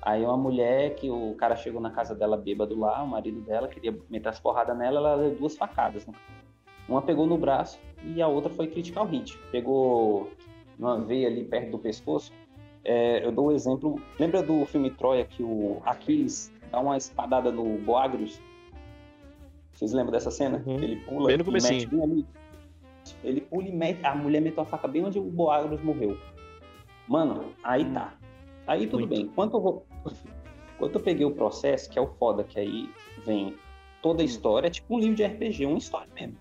Aí 0.00 0.22
uma 0.22 0.36
mulher 0.36 0.94
que 0.96 1.10
o 1.10 1.34
cara 1.34 1.56
chegou 1.56 1.80
na 1.80 1.90
casa 1.90 2.14
dela 2.14 2.36
bêbado 2.36 2.78
lá, 2.78 3.02
o 3.02 3.08
marido 3.08 3.40
dela 3.40 3.68
queria 3.68 3.98
meter 4.10 4.28
as 4.28 4.38
porradas 4.38 4.76
nela, 4.76 4.98
ela 4.98 5.16
deu 5.16 5.34
duas 5.34 5.56
facadas. 5.56 6.06
Né? 6.06 6.12
Uma 6.86 7.00
pegou 7.00 7.26
no 7.26 7.38
braço 7.38 7.78
e 8.02 8.20
a 8.20 8.28
outra 8.28 8.50
foi 8.50 8.66
criticar 8.66 9.04
o 9.04 9.06
hit. 9.06 9.38
Pegou 9.50 10.30
uma 10.78 11.00
veia 11.00 11.28
ali 11.28 11.44
perto 11.44 11.70
do 11.70 11.78
pescoço. 11.78 12.32
É, 12.84 13.24
eu 13.24 13.32
dou 13.32 13.48
um 13.48 13.52
exemplo. 13.52 14.00
Lembra 14.18 14.42
do 14.42 14.64
filme 14.66 14.90
Troia 14.90 15.24
que 15.24 15.42
o 15.42 15.80
Aquiles 15.84 16.52
dá 16.70 16.80
uma 16.80 16.96
espadada 16.96 17.50
no 17.50 17.78
Boagrius? 17.78 18.40
Vocês 19.72 19.92
lembram 19.92 20.12
dessa 20.12 20.30
cena? 20.30 20.62
Uhum. 20.66 20.82
Ele 20.82 20.96
pula 20.96 21.26
Bem 21.28 21.36
no 21.38 21.42
e 21.42 21.46
comecinho. 21.46 21.74
mete 21.80 21.86
bem 21.88 22.02
ali. 22.02 22.26
Ele 23.22 23.40
pula 23.40 23.68
e 23.68 23.72
mete. 23.72 24.04
A 24.04 24.14
mulher 24.14 24.40
meteu 24.40 24.62
a 24.62 24.66
faca 24.66 24.86
bem 24.86 25.04
onde 25.04 25.18
o 25.18 25.24
Boagrius 25.24 25.82
morreu. 25.82 26.16
Mano, 27.08 27.52
aí 27.62 27.84
tá. 27.86 28.14
Aí 28.66 28.86
tudo 28.86 29.00
Muito. 29.06 29.14
bem. 29.14 29.28
Quando 29.34 29.56
eu 29.56 29.60
vou. 29.60 29.86
Eu 30.80 31.00
peguei 31.00 31.24
o 31.24 31.30
processo, 31.30 31.88
que 31.88 31.98
é 31.98 32.02
o 32.02 32.08
foda, 32.18 32.42
que 32.44 32.58
aí 32.58 32.90
vem 33.24 33.56
toda 34.02 34.22
a 34.22 34.24
história, 34.24 34.66
é 34.66 34.70
tipo 34.70 34.94
um 34.94 34.98
livro 34.98 35.14
de 35.14 35.24
RPG, 35.24 35.64
uma 35.64 35.78
história 35.78 36.08
mesmo. 36.14 36.36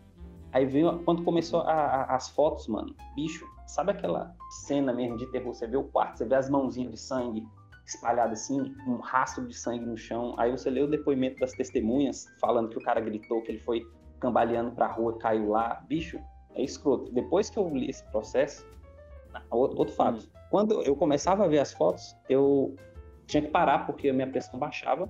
Aí 0.51 0.65
veio, 0.65 0.99
quando 1.05 1.23
começou 1.23 1.61
a, 1.61 1.71
a, 1.71 2.15
as 2.15 2.29
fotos, 2.29 2.67
mano, 2.67 2.93
bicho, 3.15 3.45
sabe 3.67 3.91
aquela 3.91 4.35
cena 4.65 4.93
mesmo 4.93 5.17
de 5.17 5.25
terror? 5.31 5.53
Você 5.53 5.67
vê 5.67 5.77
o 5.77 5.83
quarto, 5.83 6.17
você 6.17 6.25
vê 6.25 6.35
as 6.35 6.49
mãozinhas 6.49 6.91
de 6.91 6.99
sangue 6.99 7.45
espalhadas 7.85 8.41
assim, 8.41 8.73
um 8.87 8.97
rastro 8.97 9.45
de 9.47 9.53
sangue 9.53 9.85
no 9.85 9.97
chão. 9.97 10.35
Aí 10.37 10.51
você 10.51 10.69
lê 10.69 10.81
o 10.81 10.87
depoimento 10.87 11.39
das 11.39 11.51
testemunhas, 11.53 12.27
falando 12.39 12.69
que 12.69 12.77
o 12.77 12.81
cara 12.81 13.01
gritou, 13.01 13.41
que 13.41 13.51
ele 13.51 13.59
foi 13.59 13.85
cambaleando 14.19 14.71
pra 14.71 14.87
rua, 14.87 15.17
caiu 15.17 15.49
lá. 15.49 15.83
Bicho, 15.87 16.19
é 16.55 16.63
escroto. 16.63 17.11
Depois 17.11 17.49
que 17.49 17.57
eu 17.57 17.67
li 17.69 17.89
esse 17.89 18.03
processo, 18.05 18.65
outro, 19.51 19.77
outro 19.77 19.93
fato. 19.93 20.23
Hum. 20.23 20.29
Quando 20.49 20.81
eu 20.83 20.95
começava 20.95 21.45
a 21.45 21.47
ver 21.47 21.59
as 21.59 21.73
fotos, 21.73 22.15
eu 22.29 22.75
tinha 23.25 23.41
que 23.41 23.49
parar 23.49 23.85
porque 23.85 24.09
a 24.09 24.13
minha 24.13 24.27
pressão 24.27 24.59
baixava. 24.59 25.09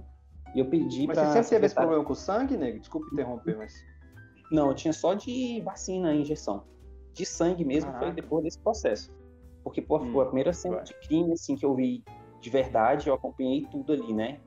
E 0.55 0.59
eu 0.59 0.65
pedi 0.65 1.07
mas 1.07 1.17
pra. 1.17 1.25
Mas 1.25 1.33
você 1.33 1.43
sempre 1.43 1.49
teve 1.49 1.65
esse 1.65 1.75
problema 1.75 2.03
com 2.03 2.15
sangue, 2.15 2.57
nego? 2.57 2.79
Desculpa 2.79 3.07
interromper, 3.11 3.57
mas. 3.57 3.73
Não, 4.51 4.69
eu 4.69 4.75
tinha 4.75 4.93
só 4.93 5.13
de 5.13 5.61
vacina, 5.61 6.13
injeção. 6.13 6.63
De 7.13 7.25
sangue 7.25 7.65
mesmo 7.65 7.91
Caraca. 7.91 8.05
foi 8.05 8.15
depois 8.15 8.43
desse 8.43 8.59
processo. 8.59 9.11
Porque, 9.63 9.81
pô, 9.81 9.97
hum, 9.97 10.11
foi 10.11 10.23
a 10.23 10.25
primeira 10.25 10.53
cena 10.53 10.77
vai. 10.77 10.83
de 10.83 10.93
crime, 11.07 11.33
assim, 11.33 11.55
que 11.55 11.65
eu 11.65 11.73
vi 11.73 12.03
de 12.41 12.49
verdade, 12.49 13.07
eu 13.07 13.13
acompanhei 13.13 13.65
tudo 13.71 13.93
ali, 13.93 14.13
né? 14.13 14.39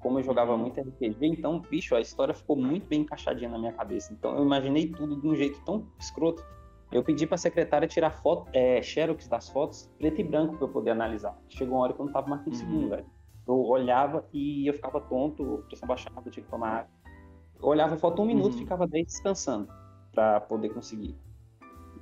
Como 0.00 0.18
eu 0.18 0.22
jogava 0.22 0.52
uhum. 0.52 0.58
muito 0.58 0.80
RPG, 0.80 1.26
então, 1.26 1.60
bicho, 1.60 1.94
a 1.94 2.00
história 2.00 2.34
ficou 2.34 2.56
muito 2.56 2.86
bem 2.86 3.02
encaixadinha 3.02 3.48
na 3.48 3.58
minha 3.58 3.72
cabeça. 3.72 4.12
Então, 4.12 4.36
eu 4.36 4.44
imaginei 4.44 4.88
tudo 4.88 5.20
de 5.20 5.26
um 5.26 5.34
jeito 5.34 5.60
tão 5.64 5.86
escroto. 5.98 6.44
Eu 6.90 7.02
pedi 7.02 7.26
pra 7.26 7.36
secretária 7.36 7.86
tirar 7.86 8.10
foto, 8.10 8.48
é, 8.52 8.80
xerox 8.82 9.28
das 9.28 9.48
fotos, 9.48 9.90
preto 9.98 10.20
e 10.20 10.24
branco, 10.24 10.56
pra 10.56 10.66
eu 10.66 10.72
poder 10.72 10.90
analisar. 10.90 11.38
Chegou 11.48 11.76
uma 11.76 11.84
hora 11.84 11.92
que 11.92 12.00
eu 12.00 12.06
não 12.06 12.12
tava 12.12 12.28
mais 12.28 12.42
conseguindo, 12.42 12.84
uhum. 12.84 12.88
velho. 12.88 13.06
Eu 13.46 13.60
olhava 13.60 14.26
e 14.32 14.66
eu 14.66 14.74
ficava 14.74 15.00
tonto, 15.00 15.64
pressão 15.68 15.86
baixava, 15.86 16.22
eu 16.24 16.30
tinha 16.30 16.44
que 16.44 16.50
tomar 16.50 16.70
água. 16.70 16.90
Eu 17.60 17.68
olhava 17.68 17.94
a 17.94 17.98
foto 17.98 18.22
um 18.22 18.26
minuto, 18.26 18.52
uhum. 18.52 18.58
ficava 18.58 18.86
10 18.86 19.06
descansando 19.06 19.68
para 20.12 20.40
poder 20.40 20.70
conseguir. 20.70 21.16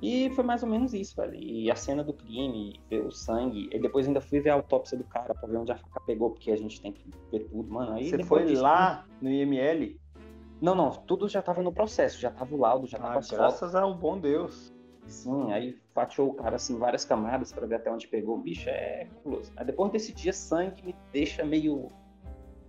E 0.01 0.29
foi 0.31 0.43
mais 0.43 0.61
ou 0.61 0.69
menos 0.69 0.93
isso, 0.93 1.15
velho. 1.15 1.33
E 1.35 1.71
a 1.71 1.75
cena 1.75 2.03
do 2.03 2.13
crime, 2.13 2.79
ver 2.89 3.05
o 3.05 3.11
sangue. 3.11 3.69
E 3.71 3.79
depois 3.79 4.07
ainda 4.07 4.21
fui 4.21 4.39
ver 4.39 4.51
a 4.51 4.53
autópsia 4.53 4.97
do 4.97 5.03
cara 5.03 5.33
pra 5.33 5.47
ver 5.47 5.57
onde 5.57 5.71
a 5.71 5.77
faca 5.77 5.99
pegou, 6.01 6.31
porque 6.31 6.51
a 6.51 6.55
gente 6.55 6.81
tem 6.81 6.91
que 6.91 7.09
ver 7.31 7.45
tudo, 7.45 7.71
mano. 7.71 7.93
Aí 7.93 8.09
Você 8.09 8.23
foi 8.23 8.45
disso, 8.45 8.61
lá 8.61 9.05
no 9.21 9.29
IML? 9.29 9.99
Não, 10.61 10.75
não, 10.75 10.91
tudo 10.91 11.27
já 11.27 11.41
tava 11.41 11.61
no 11.61 11.71
processo, 11.71 12.19
já 12.19 12.31
tava 12.31 12.53
o 12.53 12.59
laudo, 12.59 12.87
já 12.87 12.97
tava 12.97 13.19
ah, 13.19 13.35
Graças 13.35 13.75
ao 13.75 13.93
bom 13.93 14.19
Deus. 14.19 14.73
Sim, 15.05 15.51
aí 15.51 15.77
fatiou 15.93 16.29
o 16.29 16.33
cara 16.33 16.57
assim, 16.57 16.77
várias 16.77 17.05
camadas 17.05 17.51
para 17.51 17.65
ver 17.65 17.75
até 17.75 17.91
onde 17.91 18.07
pegou. 18.07 18.35
O 18.35 18.41
bicho 18.41 18.69
é 18.69 19.07
curioso. 19.23 19.51
Aí 19.55 19.65
depois 19.65 19.91
desse 19.91 20.13
dia, 20.13 20.33
sangue 20.33 20.83
me 20.83 20.95
deixa 21.11 21.45
meio 21.45 21.89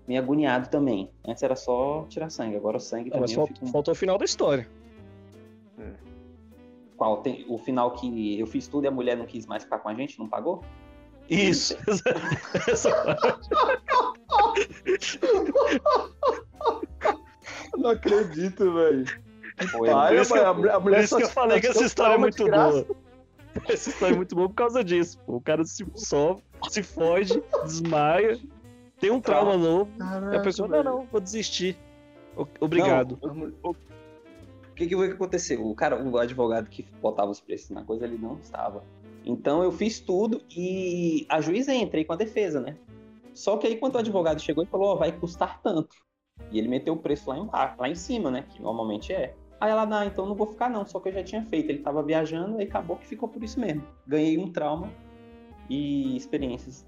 meio 0.06 0.22
agoniado 0.22 0.70
também. 0.70 1.10
Antes 1.26 1.42
era 1.42 1.54
só 1.54 2.06
tirar 2.08 2.30
sangue, 2.30 2.56
agora 2.56 2.78
o 2.78 2.80
sangue 2.80 3.10
Não, 3.10 3.18
também. 3.18 3.36
Mas 3.36 3.48
fico... 3.48 3.66
faltou 3.66 3.92
o 3.92 3.94
final 3.94 4.16
da 4.16 4.24
história. 4.24 4.66
É. 5.78 6.07
Qual? 6.98 7.22
Tem, 7.22 7.46
o 7.48 7.56
final 7.56 7.92
que 7.92 8.38
eu 8.38 8.46
fiz 8.46 8.68
tudo 8.68 8.84
e 8.84 8.88
a 8.88 8.90
mulher 8.90 9.16
não 9.16 9.24
quis 9.24 9.46
mais 9.46 9.62
ficar 9.62 9.78
com 9.78 9.88
a 9.88 9.94
gente, 9.94 10.18
não 10.18 10.28
pagou? 10.28 10.62
Isso. 11.30 11.74
não 17.76 17.90
acredito, 17.90 18.74
velho. 18.74 19.06
Pai, 19.86 20.18
a, 20.18 20.24
mulher, 20.24 20.74
a 20.74 20.80
mulher 20.80 20.98
por 20.98 21.04
isso 21.04 21.16
que 21.16 21.22
eu 21.22 21.28
falei 21.28 21.60
que 21.60 21.68
essa 21.68 21.84
história 21.84 22.14
é 22.14 22.18
muito 22.18 22.44
boa. 22.44 22.86
Essa 23.68 23.90
história 23.90 24.14
é 24.14 24.16
muito 24.16 24.36
boa 24.36 24.48
por 24.48 24.54
causa 24.54 24.84
disso. 24.84 25.18
O 25.26 25.40
cara 25.40 25.64
se 25.64 25.84
sofre, 25.96 26.44
se 26.70 26.80
foge, 26.80 27.42
desmaia 27.64 28.38
tem 29.00 29.10
um 29.10 29.20
trauma 29.20 29.52
tá. 29.52 29.58
novo. 29.58 29.90
Caraca, 29.98 30.34
e 30.34 30.38
a 30.38 30.42
pessoa, 30.42 30.68
não, 30.68 30.82
não, 30.82 31.06
vou 31.06 31.20
desistir. 31.20 31.76
Obrigado. 32.60 33.18
Não, 33.22 33.74
que, 34.78 34.86
que 34.86 34.96
foi 34.96 35.08
que 35.08 35.14
aconteceu? 35.14 35.66
O 35.66 35.74
cara, 35.74 36.00
o 36.02 36.16
advogado 36.16 36.70
que 36.70 36.84
botava 37.02 37.30
os 37.30 37.40
preços 37.40 37.70
na 37.70 37.84
coisa, 37.84 38.04
ele 38.04 38.16
não 38.16 38.38
estava. 38.38 38.84
Então 39.24 39.62
eu 39.62 39.72
fiz 39.72 39.98
tudo 40.00 40.40
e 40.50 41.26
a 41.28 41.40
juíza 41.40 41.74
entrei 41.74 42.04
com 42.04 42.12
a 42.12 42.16
defesa, 42.16 42.60
né? 42.60 42.76
Só 43.34 43.56
que 43.56 43.66
aí 43.66 43.76
quando 43.76 43.96
o 43.96 43.98
advogado 43.98 44.40
chegou 44.40 44.64
e 44.64 44.66
falou, 44.66 44.94
oh, 44.94 44.96
vai 44.96 45.12
custar 45.12 45.60
tanto. 45.60 45.96
E 46.50 46.58
ele 46.58 46.68
meteu 46.68 46.94
o 46.94 46.98
preço 46.98 47.28
lá 47.28 47.36
embaixo, 47.36 47.74
lá 47.78 47.88
em 47.88 47.94
cima, 47.94 48.30
né? 48.30 48.46
Que 48.48 48.62
normalmente 48.62 49.12
é. 49.12 49.34
Aí 49.60 49.70
ela, 49.70 49.84
não, 49.84 50.04
então 50.04 50.24
não 50.24 50.36
vou 50.36 50.46
ficar 50.46 50.70
não, 50.70 50.86
só 50.86 51.00
que 51.00 51.08
eu 51.08 51.12
já 51.12 51.24
tinha 51.24 51.44
feito. 51.44 51.68
Ele 51.68 51.80
tava 51.80 52.02
viajando 52.02 52.60
e 52.60 52.64
acabou 52.64 52.96
que 52.96 53.06
ficou 53.06 53.28
por 53.28 53.42
isso 53.42 53.58
mesmo. 53.58 53.82
Ganhei 54.06 54.38
um 54.38 54.50
trauma 54.52 54.90
e 55.68 56.16
experiências 56.16 56.86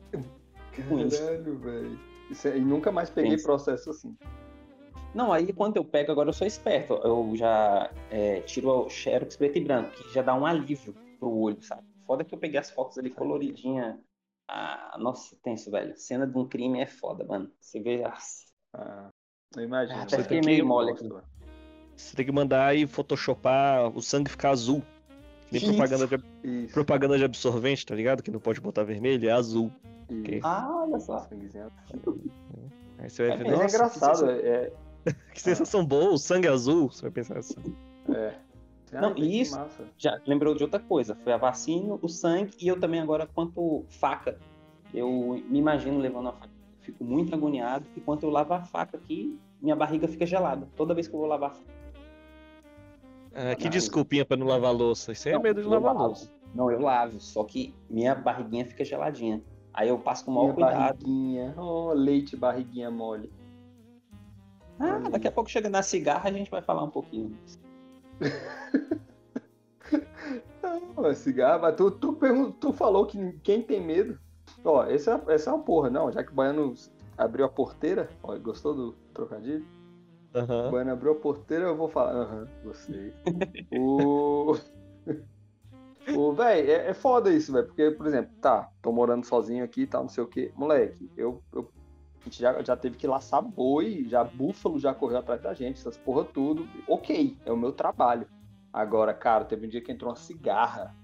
Caralho, 0.72 1.58
velho. 1.58 1.98
É, 2.44 2.56
e 2.56 2.60
nunca 2.60 2.92
mais 2.92 3.10
peguei 3.10 3.36
Sim. 3.36 3.44
processo 3.44 3.90
assim. 3.90 4.16
Não, 5.14 5.32
aí 5.32 5.52
quando 5.52 5.76
eu 5.76 5.84
pego, 5.84 6.12
agora 6.12 6.28
eu 6.28 6.32
sou 6.32 6.46
esperto. 6.46 6.94
Eu 7.04 7.32
já 7.34 7.90
é, 8.10 8.40
tiro 8.42 8.86
o 8.86 8.88
xerox 8.88 9.36
preto 9.36 9.58
e 9.58 9.64
branco, 9.64 9.90
que 9.90 10.14
já 10.14 10.22
dá 10.22 10.34
um 10.34 10.46
alívio 10.46 10.94
pro 11.18 11.30
olho, 11.30 11.62
sabe? 11.62 11.82
Foda 12.06 12.24
que 12.24 12.34
eu 12.34 12.38
peguei 12.38 12.58
as 12.58 12.70
fotos 12.70 12.98
ali 12.98 13.10
coloridinha. 13.10 13.98
Ah, 14.48 14.96
nossa, 14.98 15.36
tenso, 15.42 15.70
velho. 15.70 15.96
Cena 15.96 16.26
de 16.26 16.36
um 16.36 16.46
crime 16.46 16.80
é 16.80 16.86
foda, 16.86 17.24
mano. 17.24 17.50
Você 17.60 17.80
vê. 17.80 18.02
Ah, 18.74 19.08
eu 19.56 19.62
imagino. 19.62 19.98
Ah, 19.98 20.02
até 20.02 20.16
você 20.16 20.22
fiquei 20.22 20.40
meio 20.40 20.66
mole 20.66 20.92
aqui. 20.92 21.08
Você 21.96 22.16
tem 22.16 22.24
que 22.24 22.32
mandar 22.32 22.74
e 22.74 22.86
photoshopar 22.86 23.88
o 23.96 24.00
sangue 24.00 24.30
ficar 24.30 24.50
azul. 24.50 24.82
Nem 25.52 25.60
propaganda 25.60 26.06
de, 26.06 26.72
propaganda 26.72 27.18
de 27.18 27.24
absorvente, 27.24 27.84
tá 27.84 27.94
ligado? 27.94 28.22
Que 28.22 28.30
não 28.30 28.38
pode 28.38 28.60
botar 28.60 28.84
vermelho, 28.84 29.28
é 29.28 29.32
azul. 29.32 29.70
Okay. 30.08 30.40
Ah, 30.42 30.84
olha 30.84 30.98
só. 30.98 31.28
Aí 32.98 33.10
você 33.10 33.28
vai 33.28 33.36
é, 33.36 33.36
ver, 33.36 33.60
é 33.60 33.66
engraçado. 33.66 34.30
É... 34.30 34.72
que 35.34 35.40
sensação 35.40 35.84
boa, 35.84 36.12
o 36.12 36.18
sangue 36.18 36.48
azul, 36.48 36.90
você 36.90 37.02
vai 37.02 37.10
pensar 37.10 37.38
assim. 37.38 37.74
É. 38.08 38.34
Não, 38.92 39.16
e 39.16 39.40
isso 39.40 39.58
já 39.96 40.20
lembrou 40.26 40.54
de 40.54 40.64
outra 40.64 40.80
coisa. 40.80 41.14
Foi 41.14 41.32
a 41.32 41.36
vacina, 41.36 41.96
o 42.00 42.08
sangue 42.08 42.52
e 42.60 42.66
eu 42.66 42.78
também 42.78 43.00
agora 43.00 43.26
quanto 43.26 43.84
faca. 43.88 44.36
Eu 44.92 45.40
me 45.48 45.58
imagino 45.58 45.98
levando 45.98 46.28
a 46.28 46.32
faca. 46.32 46.50
Fico 46.80 47.04
muito 47.04 47.32
agoniado 47.34 47.86
e 47.96 48.00
quando 48.00 48.24
eu 48.24 48.30
lavo 48.30 48.52
a 48.52 48.62
faca 48.62 48.96
aqui, 48.96 49.38
minha 49.62 49.76
barriga 49.76 50.08
fica 50.08 50.26
gelada. 50.26 50.66
Toda 50.74 50.94
vez 50.94 51.06
que 51.06 51.14
eu 51.14 51.20
vou 51.20 51.28
lavar 51.28 51.50
a 51.50 51.54
faca. 51.54 51.80
Ah, 53.32 53.54
que 53.54 53.68
desculpinha 53.68 54.24
pra 54.24 54.36
não 54.36 54.46
lavar 54.46 54.74
louça. 54.74 55.12
Isso 55.12 55.28
aí 55.28 55.34
é 55.34 55.38
medo 55.38 55.62
de 55.62 55.68
lavar 55.68 55.94
louça. 55.94 56.28
Não, 56.52 56.68
eu 56.68 56.80
lavo, 56.80 57.20
só 57.20 57.44
que 57.44 57.72
minha 57.88 58.12
barriguinha 58.12 58.66
fica 58.66 58.84
geladinha. 58.84 59.40
Aí 59.72 59.88
eu 59.88 59.98
passo 59.98 60.24
com 60.24 60.32
o 60.32 60.34
maior 60.34 60.54
cuidado. 60.54 60.76
Barriguinha. 60.76 61.54
Oh, 61.56 61.92
leite 61.92 62.36
barriguinha 62.36 62.90
mole. 62.90 63.30
Ah, 64.80 65.10
daqui 65.10 65.28
a 65.28 65.32
pouco 65.32 65.50
chega 65.50 65.68
na 65.68 65.82
cigarra 65.82 66.30
a 66.30 66.32
gente 66.32 66.50
vai 66.50 66.62
falar 66.62 66.82
um 66.82 66.90
pouquinho. 66.90 67.36
não, 70.96 71.12
cigarra, 71.14 71.58
mas 71.58 71.76
tu, 71.76 71.90
tu, 71.90 72.16
tu 72.58 72.72
falou 72.72 73.04
que 73.04 73.32
quem 73.42 73.60
tem 73.60 73.84
medo. 73.84 74.18
Ó, 74.64 74.84
essa, 74.84 75.22
essa 75.28 75.50
é 75.50 75.52
uma 75.52 75.62
porra, 75.62 75.90
não. 75.90 76.10
Já 76.10 76.24
que 76.24 76.32
o 76.32 76.34
Baiano 76.34 76.74
abriu 77.18 77.44
a 77.44 77.48
porteira, 77.48 78.08
ó, 78.22 78.36
gostou 78.38 78.74
do 78.74 78.92
trocadilho? 79.12 79.66
Uhum. 80.34 80.68
O 80.68 80.70
Baiano 80.70 80.92
abriu 80.92 81.12
a 81.12 81.16
porteira, 81.16 81.64
eu 81.64 81.76
vou 81.76 81.88
falar. 81.88 82.12
Aham, 82.12 82.40
uhum, 82.40 82.48
gostei. 82.64 83.12
o. 83.78 84.56
O, 86.16 86.32
véi, 86.32 86.62
é, 86.62 86.88
é 86.88 86.94
foda 86.94 87.30
isso, 87.30 87.52
velho. 87.52 87.66
Porque, 87.66 87.90
por 87.90 88.06
exemplo, 88.06 88.32
tá, 88.40 88.68
tô 88.82 88.90
morando 88.90 89.24
sozinho 89.24 89.62
aqui 89.62 89.82
e 89.82 89.86
tal, 89.86 90.02
não 90.02 90.08
sei 90.08 90.24
o 90.24 90.26
quê. 90.26 90.50
Moleque, 90.56 91.10
eu, 91.16 91.42
eu 91.52 91.70
a 92.20 92.24
gente 92.24 92.40
já, 92.40 92.62
já 92.62 92.76
teve 92.76 92.96
que 92.96 93.06
laçar 93.06 93.42
boi, 93.42 94.04
já 94.08 94.22
búfalo 94.22 94.78
já 94.78 94.94
correu 94.94 95.18
atrás 95.18 95.40
da 95.40 95.54
gente, 95.54 95.78
essas 95.78 95.96
porra 95.96 96.24
tudo. 96.24 96.68
Ok, 96.86 97.36
é 97.44 97.52
o 97.52 97.56
meu 97.56 97.72
trabalho. 97.72 98.26
Agora, 98.72 99.14
cara, 99.14 99.44
teve 99.44 99.66
um 99.66 99.68
dia 99.68 99.80
que 99.80 99.90
entrou 99.90 100.10
uma 100.10 100.16
cigarra 100.16 100.94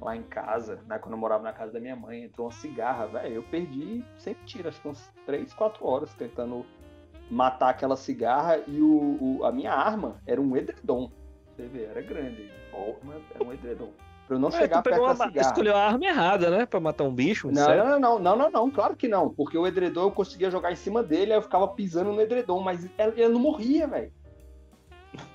lá 0.00 0.16
em 0.16 0.22
casa, 0.22 0.82
né? 0.86 0.98
Quando 0.98 1.12
eu 1.12 1.18
morava 1.18 1.44
na 1.44 1.52
casa 1.52 1.72
da 1.72 1.80
minha 1.80 1.94
mãe, 1.94 2.24
entrou 2.24 2.46
uma 2.46 2.52
cigarra, 2.52 3.06
velho. 3.06 3.34
Eu 3.36 3.42
perdi 3.44 4.04
sem 4.18 4.34
mentira, 4.34 4.70
acho 4.70 4.80
que 4.80 4.88
uns 4.88 5.10
3, 5.24 5.52
4 5.54 5.86
horas 5.86 6.12
tentando 6.14 6.66
matar 7.30 7.70
aquela 7.70 7.96
cigarra 7.96 8.58
e 8.66 8.80
o, 8.80 9.38
o, 9.38 9.44
a 9.44 9.52
minha 9.52 9.72
arma 9.72 10.20
era 10.26 10.40
um 10.40 10.56
edredom. 10.56 11.12
Você 11.54 11.66
vê, 11.68 11.84
era 11.84 12.02
grande. 12.02 12.50
Era 13.34 13.44
um 13.44 13.52
edredom. 13.52 13.92
Pra 14.30 14.36
eu 14.36 14.40
não 14.40 14.48
é, 14.50 14.52
chegar 14.52 14.80
perto 14.80 15.04
da 15.04 15.26
cigarra. 15.26 15.48
escolheu 15.48 15.74
a 15.74 15.86
arma 15.86 16.06
errada, 16.06 16.50
né? 16.50 16.64
Pra 16.64 16.78
matar 16.78 17.02
um 17.02 17.12
bicho. 17.12 17.48
Um 17.48 17.50
não, 17.50 17.76
não, 17.76 17.98
não, 17.98 18.18
não, 18.20 18.36
não, 18.36 18.50
não, 18.50 18.70
claro 18.70 18.94
que 18.94 19.08
não. 19.08 19.28
Porque 19.28 19.58
o 19.58 19.66
edredom 19.66 20.02
eu 20.02 20.12
conseguia 20.12 20.48
jogar 20.48 20.70
em 20.70 20.76
cima 20.76 21.02
dele, 21.02 21.32
aí 21.32 21.38
eu 21.38 21.42
ficava 21.42 21.66
pisando 21.66 22.12
no 22.12 22.20
edredom, 22.20 22.60
mas 22.60 22.88
ele, 22.96 23.28
não 23.28 23.40
morria, 23.40 23.88
velho. 23.88 24.12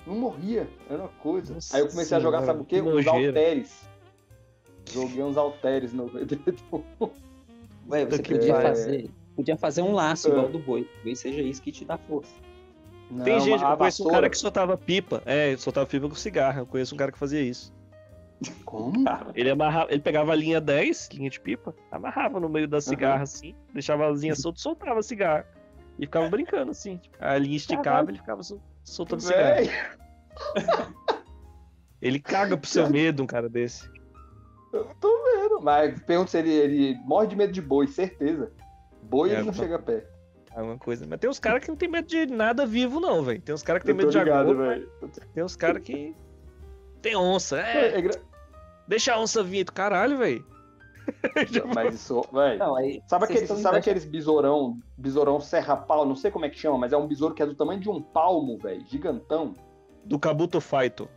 Não 0.06 0.14
morria, 0.14 0.66
era 0.88 1.00
uma 1.00 1.10
coisa. 1.20 1.52
Nossa 1.52 1.76
aí 1.76 1.82
eu 1.82 1.88
comecei 1.88 2.16
a 2.16 2.20
jogar, 2.20 2.42
sabe 2.42 2.62
o 2.62 2.64
quê? 2.64 2.80
Uns 2.80 3.06
halteres. 3.06 3.86
Joguei 4.90 5.22
uns 5.22 5.36
halteres 5.36 5.92
no 5.92 6.06
edredom. 6.18 6.82
Ué, 7.90 8.06
você 8.06 8.22
podia 8.22 8.54
é... 8.54 8.62
fazer. 8.62 9.10
Podia 9.36 9.56
fazer 9.58 9.82
um 9.82 9.92
laço 9.92 10.28
igual 10.28 10.48
do 10.48 10.58
boi. 10.58 10.88
Talvez 10.94 11.18
seja 11.18 11.42
isso 11.42 11.60
que 11.60 11.70
te 11.70 11.84
dá 11.84 11.98
força. 11.98 12.32
Não, 13.10 13.22
Tem 13.26 13.38
gente, 13.40 13.62
eu 13.62 13.76
conheço 13.76 14.08
um 14.08 14.10
cara 14.10 14.30
que 14.30 14.38
soltava 14.38 14.74
pipa. 14.78 15.22
É, 15.26 15.54
soltava 15.58 15.86
pipa 15.86 16.08
com 16.08 16.14
cigarro. 16.14 16.60
Eu 16.60 16.66
conheço 16.66 16.94
um 16.94 16.98
cara 16.98 17.12
que 17.12 17.18
fazia 17.18 17.42
isso. 17.42 17.75
Como? 18.64 19.04
Ele 19.34 19.50
amarrava, 19.50 19.90
ele 19.90 20.00
pegava 20.00 20.32
a 20.32 20.34
linha 20.34 20.60
10, 20.60 21.08
linha 21.14 21.30
de 21.30 21.40
pipa, 21.40 21.74
amarrava 21.90 22.38
no 22.38 22.48
meio 22.48 22.68
da 22.68 22.80
cigarra 22.80 23.16
uhum. 23.16 23.22
assim, 23.22 23.54
deixava 23.72 24.06
a 24.06 24.10
linha 24.10 24.34
solta, 24.34 24.60
soltava 24.60 25.00
a 25.00 25.02
cigarra. 25.02 25.46
E 25.98 26.04
ficava 26.04 26.28
brincando 26.28 26.70
assim. 26.70 26.98
Tipo, 26.98 27.16
a 27.18 27.38
linha 27.38 27.56
esticava, 27.56 28.10
ele 28.10 28.18
ficava 28.18 28.42
soltando 28.84 29.20
cigarro. 29.20 29.66
Ele 32.00 32.20
caga 32.20 32.56
pro 32.56 32.68
seu 32.68 32.90
medo, 32.90 33.22
um 33.22 33.26
cara 33.26 33.48
desse. 33.48 33.90
Eu 34.72 34.84
tô 35.00 35.24
vendo, 35.24 35.60
mas 35.62 35.98
pergunto 36.02 36.30
se 36.30 36.38
ele, 36.38 36.50
ele 36.50 36.94
morre 37.04 37.26
de 37.26 37.36
medo 37.36 37.52
de 37.52 37.62
boi, 37.62 37.86
certeza. 37.86 38.52
Boi 39.02 39.30
É, 39.30 39.34
ele 39.34 39.44
não 39.44 39.52
chega 39.52 39.78
perto. 39.78 40.06
É 40.54 40.62
uma 40.62 40.78
coisa. 40.78 41.06
Mas 41.08 41.18
tem 41.18 41.30
uns 41.30 41.38
caras 41.38 41.62
que 41.62 41.68
não 41.68 41.76
tem 41.76 41.88
medo 41.88 42.06
de 42.06 42.26
nada 42.26 42.66
vivo, 42.66 43.00
não, 43.00 43.22
velho. 43.22 43.40
Tem 43.40 43.54
uns 43.54 43.62
caras 43.62 43.80
que 43.80 43.86
tem 43.86 43.94
medo 43.94 44.10
tô 44.10 44.18
de 44.18 44.24
ligado, 44.24 44.50
agulha, 44.50 44.68
velho. 44.68 44.90
tem 45.32 45.44
uns 45.44 45.56
caras 45.56 45.82
que. 45.82 46.14
Tem 47.06 47.14
onça. 47.16 47.60
É, 47.60 47.94
É, 47.94 47.98
é 47.98 48.00
gra- 48.00 48.20
deixa 48.88 49.14
a 49.14 49.20
onça 49.20 49.40
vir. 49.42 49.64
Caralho, 49.66 50.18
velho. 50.18 50.44
Mas 51.72 51.94
isso, 51.94 52.20
velho. 52.32 52.58
Sabe, 53.06 53.46
sabe 53.46 53.78
aqueles 53.78 54.04
besourão, 54.04 54.76
besourão 54.98 55.40
serra-pau, 55.40 56.04
não 56.04 56.16
sei 56.16 56.32
como 56.32 56.44
é 56.46 56.50
que 56.50 56.58
chama, 56.58 56.76
mas 56.78 56.92
é 56.92 56.96
um 56.96 57.06
besouro 57.06 57.32
que 57.32 57.40
é 57.40 57.46
do 57.46 57.54
tamanho 57.54 57.78
de 57.78 57.88
um 57.88 58.02
palmo, 58.02 58.58
velho, 58.58 58.84
gigantão. 58.88 59.54
Do 60.04 60.18
Kabuto 60.18 60.60
Fighto. 60.60 61.08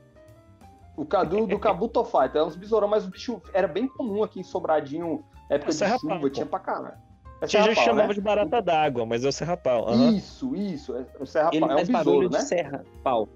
O 0.96 1.06
Cadu 1.06 1.48
do 1.48 1.58
Kabuto 1.58 2.04
Fight, 2.06 2.38
é 2.38 2.44
uns 2.44 2.56
besourão, 2.56 2.88
mas 2.88 3.04
o 3.06 3.10
bicho 3.10 3.42
era 3.52 3.68
bem 3.68 3.88
comum 3.88 4.22
aqui 4.22 4.42
em 4.42 4.44
Sobradinho, 4.44 5.24
época 5.50 5.72
É 5.72 5.74
de 5.74 6.00
chuva, 6.00 6.20
pô. 6.20 6.30
tinha 6.30 6.46
pra 6.46 6.60
caralho. 6.60 6.98
É 7.42 7.48
Tinha 7.48 7.64
gente 7.64 7.74
serra-pau, 7.76 7.86
chamava 7.96 8.08
né? 8.10 8.14
de 8.14 8.22
barata 8.22 8.62
d'água, 8.62 9.06
mas 9.08 9.24
é 9.26 9.28
o 9.30 9.32
serrapau. 9.32 9.88
Aham. 9.88 10.12
Isso, 10.12 10.56
isso, 10.56 10.96
é 10.96 11.06
o 11.20 11.26
serra-pau, 11.26 11.56
Ele 11.56 11.64
é 11.64 11.68
um 11.68 11.70
faz 11.78 11.88
besouro, 11.88 12.06
barulho 12.10 12.30
né? 12.30 12.38
de 12.38 12.44
serra-pau. 12.46 13.30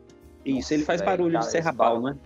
Isso, 0.45 0.55
Nossa, 0.57 0.73
ele 0.75 0.83
faz 0.83 0.99
velho, 1.01 1.11
barulho 1.11 1.33
cara, 1.33 1.45
de 1.45 1.51
serra-pau, 1.51 2.01
né? 2.01 2.17